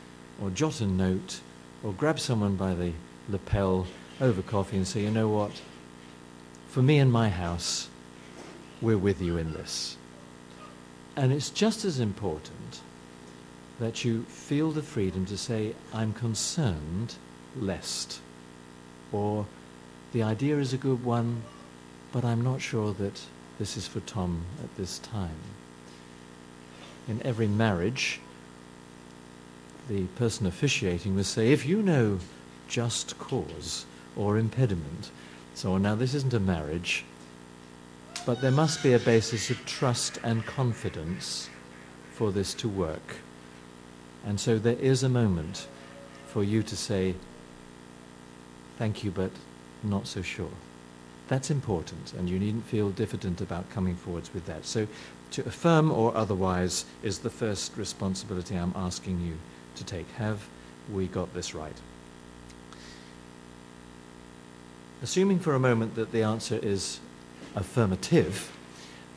or 0.42 0.50
jot 0.50 0.82
a 0.82 0.86
note 0.86 1.40
or 1.84 1.94
grab 1.94 2.20
someone 2.20 2.56
by 2.56 2.74
the 2.74 2.94
lapel 3.30 3.88
over 4.22 4.42
coffee 4.42 4.78
and 4.78 4.88
say, 4.88 5.02
you 5.02 5.12
know 5.12 5.30
what? 5.30 5.62
For 6.68 6.82
me 6.82 7.00
and 7.00 7.12
my 7.12 7.30
house, 7.30 7.90
we're 8.82 8.98
with 8.98 9.22
you 9.22 9.38
in 9.38 9.54
this. 9.54 9.98
And 11.16 11.32
it's 11.32 11.50
just 11.50 11.86
as 11.86 12.00
important 12.00 12.82
that 13.80 14.06
you 14.06 14.24
feel 14.24 14.72
the 14.72 14.82
freedom 14.82 15.26
to 15.26 15.38
say, 15.38 15.74
I'm 15.94 16.14
concerned 16.14 17.16
lest. 17.60 18.20
Or 19.12 19.46
the 20.14 20.24
idea 20.24 20.58
is 20.60 20.74
a 20.74 20.78
good 20.78 21.04
one, 21.04 21.42
but 22.12 22.24
I'm 22.24 22.42
not 22.42 22.62
sure 22.62 22.94
that 22.94 23.22
this 23.60 23.78
is 23.78 23.88
for 23.88 24.00
Tom 24.02 24.46
at 24.64 24.76
this 24.78 25.00
time. 25.00 25.40
In 27.08 27.22
every 27.24 27.48
marriage, 27.48 28.20
the 29.90 30.06
person 30.16 30.48
officiating 30.48 31.16
must 31.16 31.32
say, 31.32 31.52
if 31.52 31.66
you 31.66 31.82
know 31.82 32.20
just 32.68 33.18
cause 33.20 33.86
or 34.16 34.38
impediment, 34.38 35.12
so 35.54 35.74
on. 35.74 35.84
now 35.84 35.96
this 35.96 36.14
isn't 36.14 36.34
a 36.34 36.40
marriage, 36.40 37.06
but 38.26 38.42
there 38.42 38.52
must 38.52 38.82
be 38.82 38.94
a 38.94 39.00
basis 39.00 39.50
of 39.50 39.66
trust 39.66 40.18
and 40.24 40.46
confidence 40.46 41.50
for 42.12 42.32
this 42.32 42.54
to 42.56 42.68
work. 42.68 43.18
And 44.26 44.40
so 44.40 44.58
there 44.58 44.80
is 44.80 45.04
a 45.04 45.10
moment 45.10 45.68
for 46.28 46.44
you 46.44 46.64
to 46.64 46.76
say, 46.76 47.16
thank 48.78 49.04
you, 49.04 49.12
but 49.12 49.32
not 49.84 50.08
so 50.08 50.22
sure. 50.22 50.50
That's 51.28 51.50
important, 51.50 52.14
and 52.14 52.30
you 52.30 52.38
needn't 52.38 52.66
feel 52.66 52.92
diffident 52.92 53.42
about 53.42 53.70
coming 53.72 53.96
forwards 53.96 54.34
with 54.34 54.46
that. 54.46 54.66
So 54.66 54.88
to 55.32 55.46
affirm 55.46 55.92
or 55.92 56.16
otherwise 56.16 56.86
is 57.02 57.20
the 57.20 57.30
first 57.30 57.76
responsibility 57.78 58.56
I'm 58.56 58.74
asking 58.76 59.22
you 59.22 59.38
to 59.76 59.84
take. 59.84 60.10
Have 60.18 60.48
we 60.92 61.08
got 61.08 61.34
this 61.34 61.56
right? 61.56 61.76
Assuming 65.02 65.40
for 65.40 65.56
a 65.56 65.60
moment 65.60 65.96
that 65.96 66.12
the 66.12 66.24
answer 66.24 66.60
is 66.62 67.00
affirmative, 67.56 68.52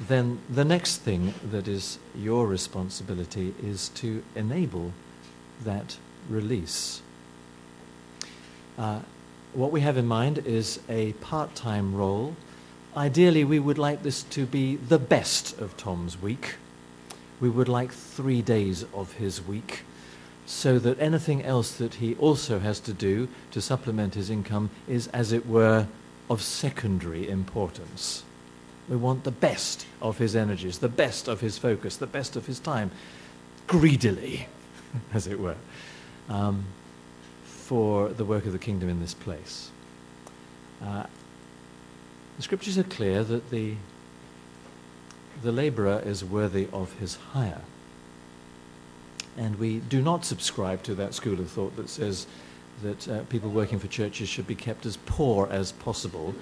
then 0.01 0.41
the 0.49 0.65
next 0.65 0.99
thing 0.99 1.35
that 1.51 1.69
is 1.69 1.99
your 2.17 2.47
responsibility 2.47 3.55
is 3.63 3.91
to 3.91 4.23
enable 4.35 4.93
that 5.65 5.99
release. 6.29 7.03
Uh, 8.79 9.01
what 9.55 9.73
we 9.73 9.81
have 9.81 9.97
in 9.97 10.07
mind 10.07 10.39
is 10.39 10.81
a 10.89 11.13
part 11.15 11.55
time 11.55 11.95
role. 11.95 12.37
Ideally, 12.97 13.45
we 13.45 13.59
would 13.59 13.79
like 13.79 14.03
this 14.03 14.23
to 14.25 14.47
be 14.47 14.77
the 14.77 14.99
best 14.99 15.59
of 15.61 15.77
Tom's 15.77 16.21
week. 16.21 16.57
We 17.41 17.49
would 17.49 17.69
like 17.69 17.93
three 17.93 18.43
days 18.43 18.85
of 18.95 19.13
his 19.15 19.45
week 19.45 19.83
so 20.47 20.79
that 20.79 20.99
anything 20.99 21.45
else 21.45 21.73
that 21.73 21.95
he 21.95 22.15
also 22.17 22.59
has 22.59 22.81
to 22.81 22.93
do 22.93 23.29
to 23.51 23.61
supplement 23.61 24.15
his 24.15 24.31
income 24.31 24.71
is, 24.89 25.07
as 25.09 25.31
it 25.31 25.47
were, 25.47 25.87
of 26.31 26.43
secondary 26.43 27.29
importance. 27.29 28.25
We 28.89 28.97
want 28.97 29.25
the 29.25 29.31
best 29.31 29.87
of 30.01 30.19
his 30.19 30.35
energies, 30.35 30.79
the 30.79 30.89
best 30.89 31.29
of 31.29 31.41
his 31.41 31.59
focus, 31.59 31.97
the 31.97 32.07
best 32.07 32.35
of 32.37 32.47
his 32.47 32.59
time, 32.59 32.91
greedily, 33.67 34.49
as 35.13 35.27
it 35.27 35.39
were, 35.39 35.57
um, 36.31 36.65
for 37.69 38.09
the 38.09 38.25
work 38.25 38.47
of 38.47 38.53
the 38.53 38.59
kingdom 38.59 38.89
in 38.89 38.99
this 38.99 39.13
place. 39.13 39.71
Uh, 40.83 41.03
the 42.39 42.43
scriptures 42.43 42.79
are 42.79 42.83
clear 42.83 43.23
that 43.23 43.51
the, 43.51 43.75
the 45.43 45.53
laborer 45.53 46.01
is 46.03 46.25
worthy 46.25 46.67
of 46.73 46.95
his 46.95 47.17
hire. 47.17 47.61
And 49.37 49.59
we 49.59 49.81
do 49.81 50.01
not 50.01 50.25
subscribe 50.25 50.83
to 50.85 50.95
that 50.95 51.13
school 51.13 51.39
of 51.39 51.51
thought 51.51 51.77
that 51.77 51.91
says 51.91 52.27
that 52.83 53.07
uh, 53.07 53.25
people 53.25 53.51
working 53.51 53.79
for 53.79 53.89
churches 53.89 54.31
should 54.31 54.47
be 54.47 54.55
kept 54.55 54.87
as 54.87 54.97
poor 54.97 55.47
as 55.51 55.73
possible 55.73 56.35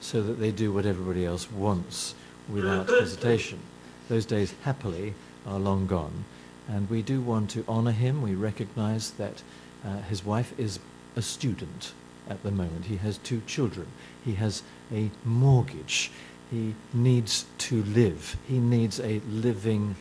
so 0.00 0.20
that 0.20 0.40
they 0.40 0.50
do 0.50 0.72
what 0.72 0.84
everybody 0.84 1.24
else 1.24 1.48
wants 1.52 2.16
without 2.48 2.88
hesitation. 3.00 3.60
Those 4.08 4.26
days, 4.26 4.52
happily, 4.62 5.14
are 5.46 5.60
long 5.60 5.86
gone. 5.86 6.24
And 6.66 6.90
we 6.90 7.02
do 7.02 7.20
want 7.20 7.50
to 7.50 7.64
honor 7.68 7.92
him. 7.92 8.20
We 8.20 8.34
recognize 8.34 9.12
that 9.12 9.44
uh, 9.84 10.02
his 10.02 10.24
wife 10.24 10.58
is 10.58 10.78
a 11.16 11.22
student 11.22 11.92
at 12.28 12.42
the 12.42 12.50
moment. 12.50 12.86
He 12.86 12.96
has 12.96 13.18
two 13.18 13.42
children. 13.46 13.86
He 14.24 14.34
has 14.34 14.62
a 14.92 15.10
mortgage. 15.24 16.10
He 16.50 16.74
needs 16.92 17.46
to 17.58 17.82
live. 17.82 18.36
He 18.46 18.58
needs 18.58 19.00
a 19.00 19.20
living 19.28 19.96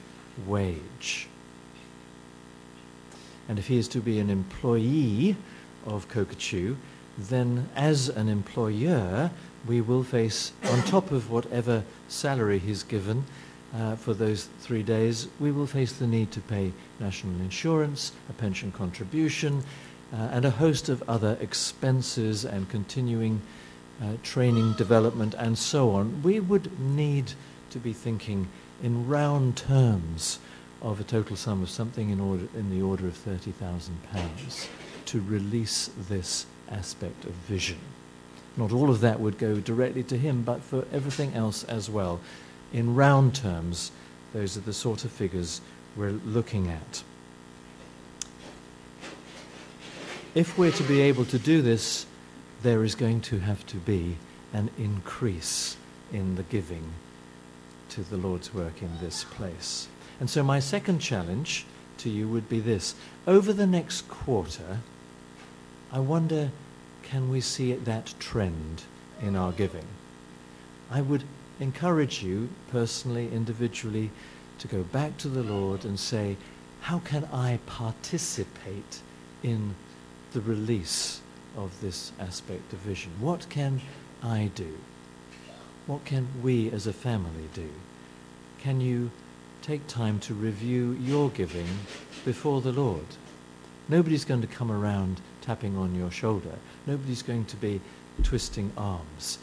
wage. 0.45 1.27
And 3.47 3.57
if 3.57 3.67
he 3.67 3.77
is 3.77 3.87
to 3.89 3.99
be 3.99 4.19
an 4.19 4.29
employee 4.29 5.35
of 5.85 6.07
CoCoChu, 6.09 6.75
then 7.17 7.69
as 7.75 8.07
an 8.09 8.29
employer, 8.29 9.31
we 9.67 9.81
will 9.81 10.03
face, 10.03 10.53
on 10.63 10.81
top 10.83 11.11
of 11.11 11.29
whatever 11.29 11.83
salary 12.07 12.59
he's 12.59 12.83
given 12.83 13.25
uh, 13.75 13.95
for 13.95 14.13
those 14.13 14.49
three 14.59 14.83
days, 14.83 15.27
we 15.39 15.51
will 15.51 15.67
face 15.67 15.93
the 15.93 16.07
need 16.07 16.31
to 16.31 16.41
pay 16.41 16.73
national 16.99 17.39
insurance, 17.41 18.11
a 18.29 18.33
pension 18.33 18.71
contribution, 18.71 19.63
uh, 20.13 20.29
and 20.31 20.43
a 20.43 20.49
host 20.49 20.89
of 20.89 21.01
other 21.07 21.37
expenses 21.39 22.43
and 22.43 22.69
continuing 22.69 23.41
uh, 24.01 24.13
training, 24.23 24.73
development, 24.73 25.33
and 25.35 25.57
so 25.57 25.91
on. 25.91 26.21
We 26.21 26.39
would 26.39 26.79
need 26.79 27.31
to 27.69 27.79
be 27.79 27.93
thinking 27.93 28.49
in 28.83 29.07
round 29.07 29.55
terms 29.55 30.39
of 30.81 30.99
a 30.99 31.03
total 31.03 31.35
sum 31.35 31.61
of 31.61 31.69
something 31.69 32.09
in, 32.09 32.19
order, 32.19 32.47
in 32.55 32.69
the 32.69 32.81
order 32.81 33.07
of 33.07 33.13
£30,000 33.13 34.67
to 35.05 35.21
release 35.21 35.89
this 36.09 36.45
aspect 36.69 37.25
of 37.25 37.31
vision. 37.31 37.77
Not 38.57 38.71
all 38.71 38.89
of 38.89 38.99
that 39.01 39.19
would 39.19 39.37
go 39.37 39.55
directly 39.59 40.03
to 40.03 40.17
him, 40.17 40.43
but 40.43 40.61
for 40.61 40.85
everything 40.91 41.33
else 41.33 41.63
as 41.65 41.89
well. 41.89 42.19
In 42.73 42.95
round 42.95 43.35
terms, 43.35 43.91
those 44.33 44.57
are 44.57 44.61
the 44.61 44.73
sort 44.73 45.03
of 45.03 45.11
figures 45.11 45.61
we're 45.95 46.11
looking 46.11 46.69
at. 46.69 47.03
If 50.33 50.57
we're 50.57 50.71
to 50.71 50.83
be 50.83 51.01
able 51.01 51.25
to 51.25 51.37
do 51.37 51.61
this, 51.61 52.05
there 52.63 52.83
is 52.83 52.95
going 52.95 53.21
to 53.21 53.39
have 53.39 53.65
to 53.67 53.77
be 53.77 54.15
an 54.53 54.69
increase 54.77 55.75
in 56.13 56.35
the 56.35 56.43
giving 56.43 56.93
to 57.89 58.03
the 58.03 58.17
Lord's 58.17 58.53
work 58.53 58.81
in 58.81 58.89
this 59.01 59.25
place. 59.25 59.87
And 60.19 60.29
so, 60.29 60.43
my 60.43 60.59
second 60.59 60.99
challenge 60.99 61.65
to 61.97 62.09
you 62.09 62.27
would 62.27 62.47
be 62.47 62.59
this 62.59 62.95
over 63.27 63.51
the 63.51 63.67
next 63.67 64.07
quarter, 64.07 64.79
I 65.91 65.99
wonder 65.99 66.51
can 67.03 67.29
we 67.29 67.41
see 67.41 67.73
that 67.73 68.13
trend 68.19 68.83
in 69.21 69.35
our 69.35 69.51
giving? 69.51 69.87
I 70.89 71.01
would 71.01 71.23
encourage 71.61 72.23
you 72.23 72.49
personally, 72.71 73.31
individually, 73.31 74.09
to 74.57 74.67
go 74.67 74.83
back 74.83 75.17
to 75.17 75.29
the 75.29 75.43
Lord 75.43 75.85
and 75.85 75.97
say, 75.97 76.35
How 76.81 76.99
can 76.99 77.25
I 77.31 77.59
participate 77.67 79.01
in 79.43 79.75
the 80.33 80.41
release 80.41 81.21
of 81.55 81.79
this 81.79 82.11
aspect 82.19 82.73
of 82.73 82.79
vision? 82.79 83.11
What 83.19 83.47
can 83.49 83.79
I 84.23 84.49
do? 84.55 84.77
What 85.85 86.03
can 86.03 86.27
we 86.41 86.71
as 86.71 86.87
a 86.87 86.93
family 86.93 87.47
do? 87.53 87.69
Can 88.59 88.81
you 88.81 89.11
take 89.61 89.85
time 89.87 90.19
to 90.21 90.33
review 90.33 90.97
your 90.99 91.29
giving 91.29 91.67
before 92.25 92.61
the 92.61 92.71
Lord? 92.71 93.05
Nobody's 93.87 94.25
going 94.25 94.41
to 94.41 94.47
come 94.47 94.71
around 94.71 95.21
tapping 95.41 95.77
on 95.77 95.95
your 95.95 96.11
shoulder. 96.11 96.55
Nobody's 96.87 97.21
going 97.23 97.45
to 97.45 97.57
be 97.57 97.81
twisting 98.23 98.71
arms. 98.77 99.37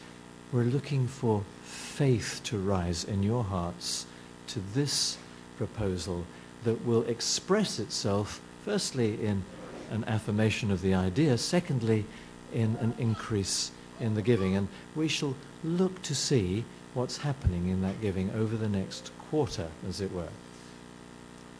We're 0.51 0.63
looking 0.63 1.07
for 1.07 1.43
faith 1.61 2.41
to 2.45 2.57
rise 2.57 3.03
in 3.03 3.21
your 3.21 3.43
hearts 3.43 4.07
to 4.47 4.59
this 4.73 5.19
proposal 5.57 6.25
that 6.63 6.83
will 6.83 7.03
express 7.03 7.77
itself, 7.77 8.41
firstly, 8.65 9.23
in 9.23 9.43
an 9.91 10.03
affirmation 10.05 10.71
of 10.71 10.81
the 10.81 10.95
idea, 10.95 11.37
secondly, 11.37 12.03
in 12.51 12.77
an 12.81 12.95
increase 12.97 13.69
in 13.99 14.15
the 14.15 14.23
giving. 14.23 14.55
And 14.55 14.69
we 14.95 15.07
shall 15.07 15.35
look 15.63 16.01
to 16.01 16.15
see 16.15 16.65
what's 16.95 17.17
happening 17.17 17.69
in 17.69 17.83
that 17.83 18.01
giving 18.01 18.31
over 18.31 18.57
the 18.57 18.69
next 18.69 19.11
quarter, 19.29 19.67
as 19.87 20.01
it 20.01 20.11
were. 20.11 20.29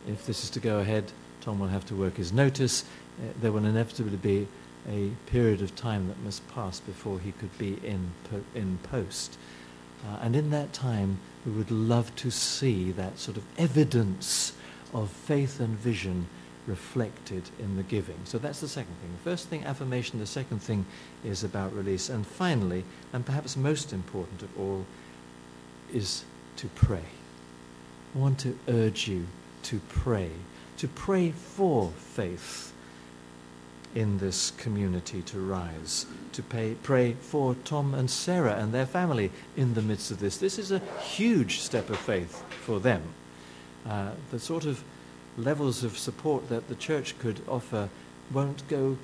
If 0.08 0.26
this 0.26 0.44
is 0.44 0.50
to 0.50 0.60
go 0.60 0.80
ahead, 0.80 1.12
Tom 1.42 1.60
will 1.60 1.68
have 1.68 1.86
to 1.86 1.96
work 1.96 2.18
his 2.18 2.34
notice. 2.34 2.86
Uh, 3.20 3.34
there 3.40 3.52
will 3.52 3.66
inevitably 3.66 4.18
be 4.18 4.48
a 4.90 5.10
period 5.30 5.62
of 5.62 5.76
time 5.76 6.08
that 6.08 6.20
must 6.22 6.48
pass 6.50 6.80
before 6.80 7.20
he 7.20 7.32
could 7.34 7.56
be 7.58 7.78
in, 7.84 8.12
in 8.56 8.78
post. 8.84 9.38
Uh, 10.06 10.18
and 10.22 10.36
in 10.36 10.50
that 10.50 10.74
time, 10.74 11.20
we 11.46 11.52
would 11.52 11.72
love 11.72 12.16
to 12.16 12.32
see 12.32 12.92
that 12.92 13.20
sort 13.20 13.38
of 13.38 13.44
evidence 13.58 14.54
of 14.94 15.10
faith 15.10 15.60
and 15.60 15.78
vision 15.78 16.28
reflected 16.68 17.44
in 17.60 17.76
the 17.78 17.84
giving. 17.84 18.20
So 18.26 18.38
that's 18.38 18.62
the 18.62 18.68
second 18.68 18.94
thing. 19.02 19.12
The 19.24 19.30
first 19.30 19.48
thing, 19.48 19.66
affirmation. 19.66 20.20
The 20.20 20.26
second 20.26 20.60
thing 20.60 20.86
is 21.24 21.44
about 21.44 21.74
release. 21.74 22.10
And 22.10 22.26
finally, 22.26 22.84
and 23.14 23.26
perhaps 23.26 23.58
most 23.58 23.92
important 23.94 24.42
of 24.42 24.60
all, 24.60 24.86
is 25.92 26.24
to 26.58 26.68
pray. 26.68 27.04
I 28.16 28.18
want 28.18 28.40
to 28.40 28.58
urge 28.68 29.08
you 29.08 29.28
to 29.64 29.80
pray, 29.90 30.32
to 30.78 30.88
pray 30.88 31.32
for 31.32 31.90
faith 31.90 32.74
in 33.96 34.18
this 34.20 34.52
community 34.52 35.22
to 35.24 35.40
rise, 35.40 36.06
to 36.34 36.44
pay, 36.44 36.76
pray 36.84 37.14
for 37.14 37.56
Tom 37.66 37.94
and 37.94 38.10
Sarah 38.10 38.56
and 38.56 38.74
their 38.74 38.86
family 38.86 39.32
in 39.58 39.74
the 39.74 39.82
midst 39.82 40.12
of 40.12 40.20
this. 40.20 40.38
This 40.38 40.60
is 40.60 40.72
a 40.72 40.80
huge 41.02 41.60
step 41.60 41.90
of 41.90 41.98
faith 41.98 42.44
for 42.62 42.80
them. 42.80 43.02
Uh, 43.88 44.12
the 44.32 44.40
sort 44.40 44.66
of 44.66 44.84
levels 45.38 45.84
of 45.84 45.98
support 45.98 46.50
that 46.50 46.68
the 46.68 46.76
church 46.76 47.18
could 47.20 47.42
offer 47.48 47.90
won't 48.32 48.68
go 48.68 48.98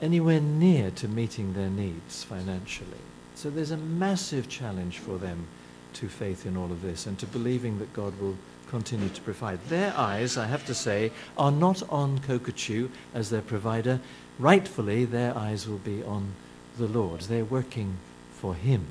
anywhere 0.00 0.40
near 0.40 0.90
to 0.92 1.08
meeting 1.08 1.54
their 1.54 1.70
needs 1.70 2.22
financially. 2.22 3.00
So 3.34 3.50
there's 3.50 3.70
a 3.70 3.76
massive 3.76 4.48
challenge 4.48 4.98
for 4.98 5.18
them 5.18 5.46
to 5.94 6.08
faith 6.08 6.46
in 6.46 6.56
all 6.56 6.70
of 6.70 6.82
this 6.82 7.06
and 7.06 7.18
to 7.18 7.26
believing 7.26 7.78
that 7.78 7.92
God 7.92 8.18
will 8.20 8.36
continue 8.68 9.08
to 9.08 9.20
provide. 9.22 9.62
Their 9.68 9.92
eyes, 9.96 10.36
I 10.36 10.46
have 10.46 10.64
to 10.66 10.74
say, 10.74 11.10
are 11.36 11.50
not 11.50 11.82
on 11.90 12.18
CoCoChu 12.20 12.90
as 13.14 13.30
their 13.30 13.42
provider. 13.42 14.00
Rightfully, 14.38 15.04
their 15.04 15.36
eyes 15.36 15.66
will 15.66 15.78
be 15.78 16.02
on 16.02 16.34
the 16.76 16.86
Lord. 16.86 17.22
They're 17.22 17.44
working 17.44 17.96
for 18.32 18.54
Him. 18.54 18.86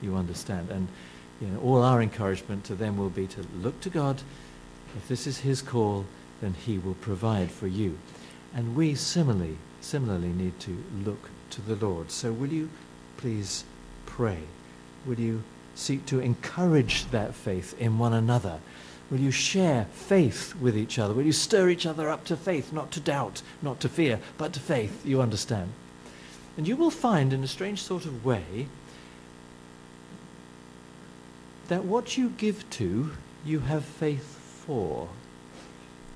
You 0.00 0.16
understand? 0.16 0.70
And 0.70 0.88
you 1.40 1.48
know, 1.48 1.60
all 1.60 1.82
our 1.82 2.02
encouragement 2.02 2.64
to 2.64 2.74
them 2.74 2.96
will 2.96 3.10
be 3.10 3.26
to 3.28 3.46
look 3.60 3.80
to 3.80 3.90
God. 3.90 4.22
If 4.96 5.08
this 5.08 5.26
is 5.26 5.38
His 5.38 5.62
call, 5.62 6.04
then 6.40 6.54
He 6.54 6.78
will 6.78 6.94
provide 6.94 7.50
for 7.50 7.66
you. 7.66 7.98
And 8.54 8.76
we 8.76 8.94
similarly, 8.94 9.56
similarly 9.80 10.28
need 10.28 10.60
to 10.60 10.84
look 11.04 11.30
to 11.50 11.62
the 11.62 11.76
Lord. 11.76 12.10
So 12.10 12.32
will 12.32 12.52
you 12.52 12.68
please 13.16 13.64
pray? 14.06 14.40
Will 15.06 15.18
you 15.18 15.42
seek 15.74 16.06
to 16.06 16.20
encourage 16.20 17.10
that 17.10 17.34
faith 17.34 17.74
in 17.80 17.98
one 17.98 18.12
another? 18.12 18.60
Will 19.10 19.20
you 19.20 19.30
share 19.30 19.86
faith 19.92 20.54
with 20.56 20.76
each 20.76 20.98
other? 20.98 21.12
Will 21.12 21.26
you 21.26 21.32
stir 21.32 21.68
each 21.68 21.84
other 21.84 22.08
up 22.08 22.24
to 22.24 22.36
faith, 22.36 22.72
not 22.72 22.90
to 22.92 23.00
doubt, 23.00 23.42
not 23.60 23.78
to 23.80 23.88
fear, 23.88 24.18
but 24.38 24.52
to 24.54 24.60
faith? 24.60 25.04
You 25.04 25.20
understand? 25.20 25.72
And 26.56 26.66
you 26.66 26.76
will 26.76 26.90
find, 26.90 27.32
in 27.32 27.44
a 27.44 27.48
strange 27.48 27.82
sort 27.82 28.04
of 28.06 28.24
way, 28.24 28.68
that 31.68 31.84
what 31.84 32.16
you 32.16 32.30
give 32.30 32.68
to, 32.70 33.12
you 33.44 33.60
have 33.60 33.84
faith 33.84 34.38
for. 34.66 35.08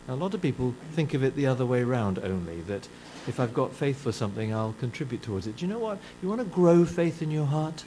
Now, 0.07 0.15
a 0.15 0.17
lot 0.17 0.35
of 0.35 0.43
people 0.43 0.75
think 0.93 1.15
of 1.15 1.25
it 1.25 1.35
the 1.35 1.47
other 1.47 1.67
way 1.67 1.83
round 1.83 2.19
only, 2.19 2.61
that 2.63 2.89
if 3.27 3.41
I've 3.41 3.55
got 3.55 3.73
faith 3.73 4.01
for 4.01 4.13
something, 4.13 4.55
I'll 4.55 4.75
contribute 4.79 5.23
towards 5.23 5.47
it. 5.47 5.57
Do 5.57 5.67
you 5.67 5.73
know 5.73 5.79
what? 5.79 5.99
You 6.23 6.29
want 6.29 6.41
to 6.41 6.47
grow 6.47 6.85
faith 6.85 7.23
in 7.23 7.31
your 7.31 7.47
heart? 7.47 7.85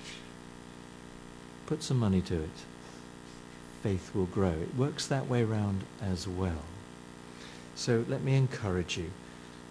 Put 1.70 1.84
some 1.84 2.00
money 2.00 2.22
to 2.24 2.36
it 2.36 2.50
faith 3.84 4.14
will 4.14 4.26
grow. 4.26 4.50
It 4.50 4.76
works 4.76 5.08
that 5.08 5.30
way 5.30 5.44
round 5.46 5.84
as 6.02 6.28
well. 6.28 6.64
So 7.76 8.04
let 8.10 8.24
me 8.24 8.36
encourage 8.36 8.98
you 8.98 9.12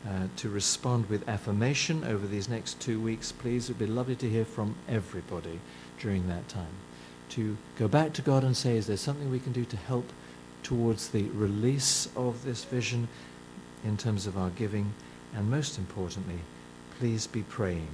uh, 0.09 0.29
to 0.37 0.49
respond 0.49 1.11
with 1.11 1.29
affirmation 1.29 2.05
over 2.05 2.27
these 2.27 2.49
next 2.49 2.81
two 2.81 2.99
weeks, 2.99 3.33
please. 3.33 3.69
It 3.69 3.73
would 3.73 3.87
be 3.87 3.93
lovely 3.93 4.17
to 4.17 4.31
hear 4.31 4.47
from 4.47 4.77
everybody 4.89 5.61
during 6.01 6.27
that 6.29 6.49
time. 6.49 6.77
to 7.31 7.57
go 7.79 7.89
back 7.89 8.13
to 8.15 8.23
God 8.23 8.45
and 8.45 8.57
say, 8.57 8.77
is 8.77 8.87
there 8.87 8.97
something 8.97 9.31
we 9.31 9.41
can 9.41 9.53
do 9.53 9.65
to 9.67 9.77
help 9.77 10.13
towards 10.63 11.09
the 11.09 11.25
release 11.25 12.09
of 12.17 12.45
this 12.45 12.65
vision 12.65 13.09
in 13.85 13.97
terms 13.97 14.27
of 14.27 14.37
our 14.37 14.51
giving? 14.51 14.95
And 15.35 15.51
most 15.51 15.79
importantly, 15.79 16.41
please 16.99 17.27
be 17.27 17.43
praying. 17.43 17.89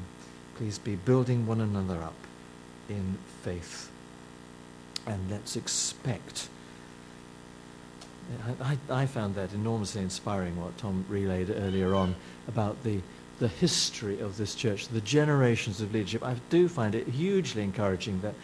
Please 0.57 0.78
be 0.78 0.94
building 0.94 1.46
one 1.46 1.61
another 1.61 2.00
up 2.00 2.14
in 2.88 3.18
faith. 3.42 3.90
And 5.07 5.30
let's 5.30 5.57
expect. 5.57 6.48
I, 8.62 8.78
I, 8.88 9.07
found 9.07 9.34
that 9.34 9.52
enormously 9.52 10.00
inspiring, 10.00 10.59
what 10.59 10.78
Tom 10.78 11.05
relayed 11.11 11.50
earlier 11.50 11.94
on 11.94 12.14
about 12.48 12.82
the 12.82 13.00
the 13.38 13.48
history 13.48 14.20
of 14.20 14.36
this 14.36 14.55
church, 14.55 14.88
the 14.88 15.00
generations 15.00 15.80
of 15.80 15.92
leadership. 15.92 16.22
I 16.22 16.36
do 16.50 16.68
find 16.68 16.94
it 16.94 17.09
hugely 17.09 17.62
encouraging 17.62 18.20
that 18.20 18.34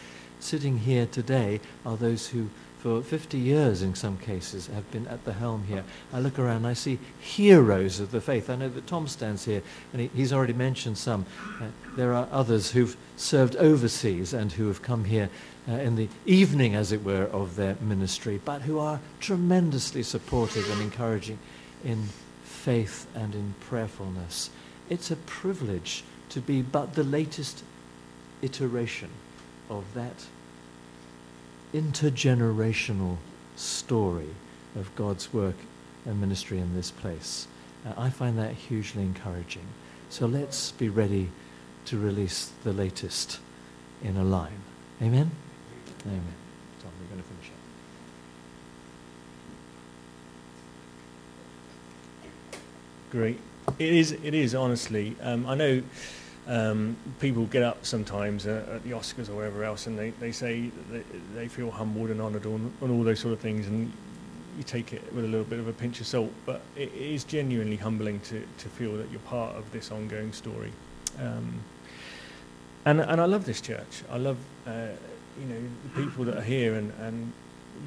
sitting 0.40 0.78
here 0.78 1.06
today 1.06 1.60
are 1.86 1.96
those 1.96 2.28
who, 2.28 2.50
for 2.80 3.02
50 3.02 3.36
years 3.36 3.82
in 3.82 3.94
some 3.94 4.16
cases, 4.16 4.68
have 4.68 4.90
been 4.90 5.06
at 5.08 5.24
the 5.26 5.34
helm 5.34 5.64
here. 5.64 5.84
I 6.14 6.20
look 6.20 6.38
around 6.38 6.58
and 6.58 6.66
I 6.66 6.72
see 6.72 6.98
heroes 7.20 8.00
of 8.00 8.10
the 8.10 8.22
faith. 8.22 8.48
I 8.48 8.56
know 8.56 8.70
that 8.70 8.86
Tom 8.86 9.06
stands 9.06 9.44
here 9.44 9.62
and 9.92 10.00
he, 10.00 10.10
he's 10.14 10.32
already 10.32 10.54
mentioned 10.54 10.96
some. 10.96 11.26
Uh, 11.60 11.66
there 11.96 12.14
are 12.14 12.26
others 12.32 12.70
who've 12.70 12.96
served 13.16 13.54
overseas 13.56 14.32
and 14.32 14.52
who 14.52 14.66
have 14.68 14.80
come 14.80 15.04
here 15.04 15.28
uh, 15.68 15.72
in 15.72 15.96
the 15.96 16.08
evening, 16.24 16.74
as 16.74 16.90
it 16.90 17.04
were, 17.04 17.24
of 17.24 17.56
their 17.56 17.76
ministry, 17.82 18.40
but 18.46 18.62
who 18.62 18.78
are 18.78 19.00
tremendously 19.20 20.02
supportive 20.02 20.70
and 20.70 20.80
encouraging 20.80 21.38
in 21.84 22.08
faith 22.44 23.06
and 23.14 23.34
in 23.34 23.54
prayerfulness. 23.60 24.48
It's 24.88 25.10
a 25.10 25.16
privilege 25.16 26.02
to 26.30 26.40
be 26.40 26.62
but 26.62 26.94
the 26.94 27.04
latest 27.04 27.62
iteration 28.40 29.10
of 29.68 29.84
that 29.92 30.24
intergenerational 31.72 33.16
story 33.56 34.34
of 34.76 34.94
God's 34.96 35.32
work 35.32 35.56
and 36.04 36.20
ministry 36.20 36.58
in 36.58 36.74
this 36.74 36.90
place. 36.90 37.46
Uh, 37.86 37.92
I 37.96 38.10
find 38.10 38.38
that 38.38 38.52
hugely 38.52 39.02
encouraging. 39.02 39.66
So 40.08 40.26
let's 40.26 40.72
be 40.72 40.88
ready 40.88 41.30
to 41.86 41.98
release 41.98 42.50
the 42.64 42.72
latest 42.72 43.40
in 44.02 44.16
a 44.16 44.24
line. 44.24 44.62
Amen? 45.00 45.30
Amen. 46.06 46.34
Tom, 46.82 46.90
we're 47.00 47.08
going 47.08 47.22
to 47.22 47.28
finish 47.28 47.50
up. 47.50 47.60
Great. 53.10 53.38
It 53.78 53.92
is. 53.92 54.12
It 54.12 54.34
is 54.34 54.54
honestly. 54.54 55.16
Um, 55.20 55.46
I 55.46 55.54
know 55.54 55.82
um, 56.46 56.96
people 57.20 57.46
get 57.46 57.62
up 57.62 57.84
sometimes 57.84 58.46
uh, 58.46 58.64
at 58.74 58.84
the 58.84 58.90
Oscars 58.90 59.28
or 59.28 59.34
wherever 59.34 59.64
else, 59.64 59.86
and 59.86 59.98
they, 59.98 60.10
they 60.10 60.32
say 60.32 60.70
they, 60.90 61.02
they 61.34 61.48
feel 61.48 61.70
humbled 61.70 62.10
and 62.10 62.20
honoured 62.20 62.44
and, 62.44 62.72
all 62.82 63.04
those 63.04 63.20
sort 63.20 63.32
of 63.32 63.40
things, 63.40 63.66
and 63.66 63.92
you 64.56 64.64
take 64.64 64.92
it 64.92 65.12
with 65.12 65.24
a 65.24 65.28
little 65.28 65.44
bit 65.44 65.58
of 65.58 65.68
a 65.68 65.72
pinch 65.72 66.00
of 66.00 66.06
salt. 66.06 66.32
But 66.46 66.60
it 66.76 66.92
is 66.94 67.24
genuinely 67.24 67.76
humbling 67.76 68.20
to, 68.20 68.46
to 68.58 68.68
feel 68.68 68.96
that 68.96 69.10
you're 69.10 69.20
part 69.20 69.54
of 69.56 69.70
this 69.72 69.90
ongoing 69.90 70.32
story. 70.32 70.72
Um, 71.20 71.60
and 72.84 73.00
and 73.00 73.20
I 73.20 73.26
love 73.26 73.44
this 73.44 73.60
church. 73.60 74.02
I 74.10 74.16
love 74.16 74.38
uh, 74.66 74.88
you 75.38 75.46
know 75.46 75.60
the 75.84 76.02
people 76.02 76.24
that 76.24 76.36
are 76.36 76.42
here 76.42 76.74
and, 76.74 76.92
and 77.00 77.32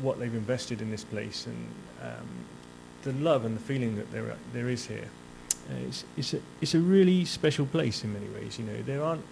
what 0.01 0.19
they've 0.19 0.33
invested 0.33 0.81
in 0.81 0.91
this 0.91 1.03
place 1.03 1.45
and 1.47 1.67
um, 2.01 2.27
the 3.03 3.13
love 3.13 3.45
and 3.45 3.55
the 3.55 3.61
feeling 3.61 3.95
that 3.97 4.11
there 4.11 4.35
there 4.53 4.69
is 4.69 4.85
here. 4.85 5.09
Uh, 5.69 5.75
it's, 5.87 6.03
it's, 6.17 6.33
a, 6.33 6.39
it's 6.61 6.73
a 6.73 6.79
really 6.79 7.25
special 7.25 7.65
place 7.65 8.03
in 8.03 8.13
many 8.13 8.27
ways. 8.29 8.59
You 8.59 8.65
know, 8.65 8.81
there 8.81 9.03
aren't, 9.03 9.23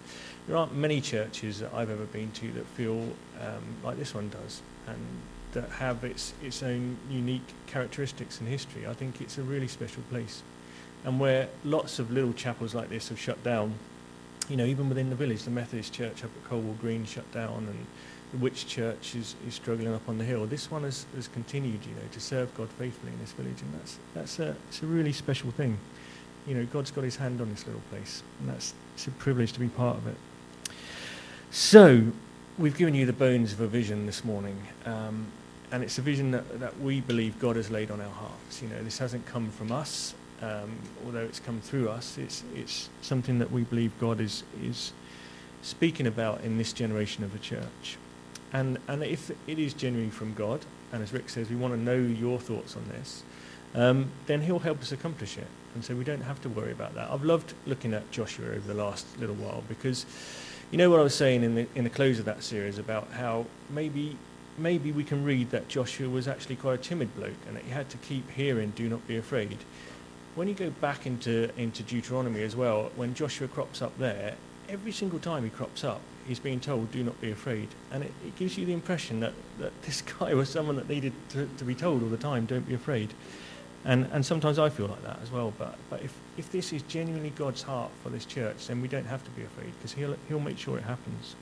there 0.46 0.56
aren't 0.56 0.74
many 0.74 1.00
churches 1.00 1.60
that 1.60 1.72
I've 1.74 1.90
ever 1.90 2.04
been 2.06 2.30
to 2.32 2.52
that 2.52 2.66
feel 2.66 3.00
um, 3.40 3.62
like 3.84 3.98
this 3.98 4.14
one 4.14 4.28
does 4.30 4.62
and 4.86 4.98
that 5.52 5.68
have 5.70 6.02
its, 6.04 6.32
its 6.42 6.62
own 6.62 6.96
unique 7.10 7.46
characteristics 7.66 8.40
and 8.40 8.48
history. 8.48 8.86
I 8.86 8.94
think 8.94 9.20
it's 9.20 9.38
a 9.38 9.42
really 9.42 9.68
special 9.68 10.02
place. 10.10 10.42
And 11.04 11.20
where 11.20 11.48
lots 11.64 11.98
of 11.98 12.10
little 12.10 12.32
chapels 12.32 12.74
like 12.74 12.88
this 12.88 13.08
have 13.10 13.18
shut 13.18 13.42
down, 13.44 13.74
you 14.48 14.56
know, 14.56 14.64
even 14.64 14.88
within 14.88 15.10
the 15.10 15.16
village, 15.16 15.42
the 15.42 15.50
Methodist 15.50 15.92
church 15.92 16.24
up 16.24 16.30
at 16.36 16.48
Colwall 16.48 16.74
Green 16.80 17.04
shut 17.04 17.30
down 17.32 17.68
and 17.68 17.86
the 18.32 18.38
Wyche 18.38 18.66
Church 18.66 19.14
is, 19.14 19.34
is 19.46 19.54
struggling 19.54 19.92
up 19.92 20.08
on 20.08 20.16
the 20.16 20.24
hill. 20.24 20.46
This 20.46 20.70
one 20.70 20.84
has, 20.84 21.04
has 21.14 21.28
continued, 21.28 21.84
you 21.84 21.94
know, 21.94 22.08
to 22.12 22.20
serve 22.20 22.54
God 22.54 22.70
faithfully 22.70 23.12
in 23.12 23.18
this 23.18 23.32
village, 23.32 23.60
and 23.60 23.74
that's, 23.78 23.98
that's 24.14 24.38
a, 24.38 24.56
it's 24.68 24.82
a 24.82 24.86
really 24.86 25.12
special 25.12 25.50
thing 25.50 25.76
you 26.46 26.54
know, 26.54 26.66
God's 26.66 26.90
got 26.90 27.04
his 27.04 27.16
hand 27.16 27.40
on 27.40 27.50
this 27.50 27.66
little 27.66 27.82
place, 27.90 28.22
and 28.40 28.48
that's 28.48 28.74
it's 28.94 29.06
a 29.06 29.10
privilege 29.12 29.52
to 29.52 29.60
be 29.60 29.68
part 29.68 29.96
of 29.96 30.06
it. 30.06 30.16
So, 31.50 32.02
we've 32.58 32.76
given 32.76 32.94
you 32.94 33.06
the 33.06 33.12
bones 33.12 33.52
of 33.52 33.60
a 33.60 33.66
vision 33.66 34.06
this 34.06 34.24
morning, 34.24 34.60
um, 34.84 35.26
and 35.70 35.82
it's 35.82 35.98
a 35.98 36.02
vision 36.02 36.30
that, 36.32 36.60
that 36.60 36.80
we 36.80 37.00
believe 37.00 37.38
God 37.38 37.56
has 37.56 37.70
laid 37.70 37.90
on 37.90 38.00
our 38.00 38.10
hearts. 38.10 38.62
You 38.62 38.68
know, 38.68 38.82
this 38.82 38.98
hasn't 38.98 39.24
come 39.26 39.50
from 39.50 39.70
us, 39.70 40.14
um, 40.42 40.72
although 41.04 41.20
it's 41.20 41.40
come 41.40 41.60
through 41.60 41.88
us. 41.88 42.18
It's 42.18 42.42
it's 42.54 42.88
something 43.02 43.38
that 43.38 43.50
we 43.50 43.62
believe 43.62 43.92
God 44.00 44.20
is 44.20 44.42
is 44.62 44.92
speaking 45.62 46.06
about 46.06 46.42
in 46.42 46.58
this 46.58 46.72
generation 46.72 47.22
of 47.22 47.32
the 47.32 47.38
church, 47.38 47.98
and 48.52 48.78
and 48.88 49.02
if 49.04 49.30
it 49.46 49.58
is 49.58 49.74
genuinely 49.74 50.10
from 50.10 50.34
God, 50.34 50.60
and 50.92 51.02
as 51.02 51.12
Rick 51.12 51.30
says, 51.30 51.48
we 51.48 51.56
want 51.56 51.72
to 51.74 51.80
know 51.80 51.96
your 51.96 52.40
thoughts 52.40 52.74
on 52.76 52.84
this, 52.88 53.22
um, 53.76 54.10
then 54.26 54.42
He'll 54.42 54.58
help 54.58 54.80
us 54.80 54.90
accomplish 54.90 55.38
it 55.38 55.46
and 55.74 55.84
so 55.84 55.94
we 55.94 56.04
don't 56.04 56.22
have 56.22 56.40
to 56.42 56.48
worry 56.48 56.72
about 56.72 56.94
that. 56.94 57.10
I've 57.10 57.24
loved 57.24 57.54
looking 57.66 57.94
at 57.94 58.10
Joshua 58.10 58.48
over 58.48 58.60
the 58.60 58.74
last 58.74 59.06
little 59.18 59.34
while 59.36 59.62
because, 59.68 60.06
you 60.70 60.78
know, 60.78 60.90
what 60.90 61.00
I 61.00 61.02
was 61.02 61.14
saying 61.14 61.42
in 61.42 61.54
the 61.54 61.66
in 61.74 61.84
the 61.84 61.90
close 61.90 62.18
of 62.18 62.24
that 62.26 62.42
series 62.42 62.78
about 62.78 63.10
how 63.12 63.46
maybe 63.70 64.16
maybe 64.58 64.92
we 64.92 65.04
can 65.04 65.24
read 65.24 65.50
that 65.50 65.68
Joshua 65.68 66.08
was 66.08 66.28
actually 66.28 66.56
quite 66.56 66.74
a 66.74 66.82
timid 66.82 67.14
bloke 67.16 67.32
and 67.46 67.56
that 67.56 67.64
he 67.64 67.70
had 67.70 67.88
to 67.90 67.96
keep 67.98 68.30
hearing 68.30 68.72
"Do 68.76 68.88
not 68.88 69.06
be 69.06 69.16
afraid." 69.16 69.58
When 70.34 70.48
you 70.48 70.54
go 70.54 70.70
back 70.70 71.06
into 71.06 71.50
into 71.56 71.82
Deuteronomy 71.82 72.42
as 72.42 72.56
well, 72.56 72.90
when 72.96 73.14
Joshua 73.14 73.48
crops 73.48 73.82
up 73.82 73.96
there, 73.98 74.34
every 74.68 74.92
single 74.92 75.18
time 75.18 75.44
he 75.44 75.50
crops 75.50 75.84
up, 75.84 76.00
he's 76.26 76.38
being 76.38 76.60
told, 76.60 76.92
"Do 76.92 77.02
not 77.02 77.20
be 77.20 77.30
afraid," 77.30 77.68
and 77.90 78.04
it, 78.04 78.12
it 78.26 78.36
gives 78.36 78.58
you 78.58 78.66
the 78.66 78.72
impression 78.72 79.20
that 79.20 79.34
that 79.58 79.72
this 79.82 80.02
guy 80.18 80.34
was 80.34 80.48
someone 80.48 80.76
that 80.76 80.88
needed 80.88 81.12
to, 81.30 81.48
to 81.56 81.64
be 81.64 81.74
told 81.74 82.02
all 82.02 82.08
the 82.08 82.16
time, 82.16 82.44
"Don't 82.46 82.68
be 82.68 82.74
afraid." 82.74 83.14
And, 83.84 84.08
and 84.12 84.24
sometimes 84.24 84.58
I 84.58 84.68
feel 84.68 84.86
like 84.86 85.02
that 85.02 85.18
as 85.22 85.30
well. 85.30 85.52
But, 85.58 85.74
but 85.90 86.02
if, 86.02 86.14
if 86.36 86.50
this 86.52 86.72
is 86.72 86.82
genuinely 86.82 87.30
God's 87.30 87.62
heart 87.62 87.90
for 88.02 88.10
this 88.10 88.24
church, 88.24 88.68
then 88.68 88.80
we 88.80 88.88
don't 88.88 89.06
have 89.06 89.24
to 89.24 89.30
be 89.30 89.42
afraid 89.42 89.72
because 89.78 89.92
he'll, 89.92 90.16
he'll 90.28 90.40
make 90.40 90.58
sure 90.58 90.78
it 90.78 90.84
happens. 90.84 91.34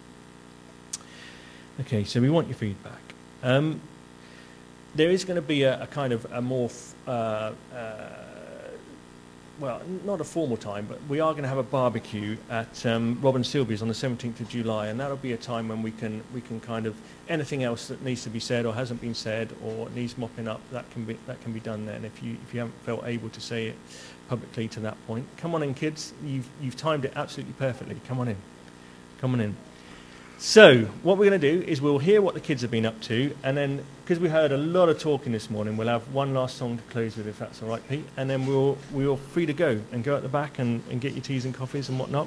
Okay, 1.81 2.05
so 2.05 2.21
we 2.21 2.31
want 2.31 2.49
your 2.49 2.57
feedback. 2.57 3.01
Um, 3.43 3.81
there 4.95 5.11
is 5.11 5.25
going 5.25 5.37
to 5.37 5.43
be 5.43 5.63
a, 5.63 5.83
a 5.83 5.87
kind 5.87 6.13
of 6.13 6.27
a 6.33 6.43
more 6.43 6.71
uh, 7.07 7.53
uh, 7.75 8.09
well, 9.61 9.83
not 10.05 10.21
a 10.21 10.25
formal 10.25 10.57
time, 10.57 10.87
but 10.89 10.99
we 11.09 11.21
are 11.21 11.33
going 11.33 11.43
to 11.43 11.49
have 11.49 11.59
a 11.59 11.63
barbecue 11.63 12.37
at 12.49 12.87
um, 12.87 13.19
Robin 13.21 13.45
Sylvia's 13.45 13.83
on 13.83 13.89
the 13.89 13.95
17th 13.95 14.41
of 14.41 14.49
July, 14.49 14.87
and 14.87 14.99
that'll 14.99 15.17
be 15.19 15.33
a 15.33 15.37
time 15.37 15.69
when 15.69 15.83
we 15.83 15.91
can 15.91 16.25
we 16.35 16.41
can 16.41 16.61
kind 16.61 16.87
of 16.87 16.97
anything 17.29 17.63
else 17.63 17.89
that 17.89 18.03
needs 18.03 18.23
to 18.25 18.31
be 18.31 18.41
said 18.41 18.65
or 18.65 18.75
hasn't 18.75 19.01
been 19.01 19.15
said 19.15 19.55
or 19.63 19.91
needs 19.91 20.17
mopping 20.17 20.49
up 20.49 20.61
that 20.73 20.91
can 20.93 21.05
be 21.05 21.19
that 21.27 21.41
can 21.43 21.53
be 21.53 21.61
done 21.61 21.85
then. 21.85 22.05
If 22.05 22.23
you 22.23 22.37
if 22.47 22.55
you 22.55 22.61
haven't 22.61 22.81
felt 22.85 23.07
able 23.07 23.29
to 23.29 23.41
say 23.41 23.67
it 23.67 23.77
publicly 24.29 24.67
to 24.69 24.81
that 24.81 24.97
point, 25.07 25.27
come 25.37 25.55
on 25.55 25.63
in, 25.63 25.75
kids. 25.75 26.15
You've 26.25 26.49
you've 26.63 26.77
timed 26.77 27.05
it 27.05 27.13
absolutely 27.15 27.55
perfectly. 27.55 27.97
Come 28.09 28.19
on 28.19 28.29
in, 28.29 28.37
come 29.21 29.35
on 29.35 29.41
in. 29.41 29.57
So, 30.43 30.87
what 31.03 31.19
we're 31.19 31.29
going 31.29 31.39
to 31.39 31.59
do 31.59 31.63
is 31.67 31.83
we'll 31.83 31.99
hear 31.99 32.23
what 32.23 32.33
the 32.33 32.41
kids 32.41 32.63
have 32.63 32.71
been 32.71 32.87
up 32.87 32.99
to, 33.03 33.37
and 33.43 33.55
then, 33.55 33.85
because 34.03 34.19
we 34.19 34.31
heard 34.31 34.53
a 34.53 34.57
lot 34.57 34.89
of 34.89 34.99
talking 34.99 35.33
this 35.33 35.51
morning, 35.51 35.77
we'll 35.77 35.89
have 35.89 36.15
one 36.15 36.33
last 36.33 36.57
song 36.57 36.79
to 36.79 36.83
close 36.85 37.15
with, 37.19 37.27
if 37.27 37.39
that's 37.39 37.63
all 37.63 37.69
right, 37.69 37.87
Pete, 37.91 38.07
and 38.17 38.31
then 38.31 38.47
we'll, 38.47 38.79
we're 38.91 39.19
free 39.19 39.45
to 39.45 39.53
go 39.53 39.79
and 39.93 40.03
go 40.03 40.17
at 40.17 40.23
the 40.23 40.31
back 40.31 40.59
and, 40.59 40.83
and 40.91 41.03
get 41.03 41.13
your 41.13 41.23
teas 41.23 41.45
and 41.45 41.53
coffees 41.53 41.91
and 41.91 41.99
whatnot. 41.99 42.27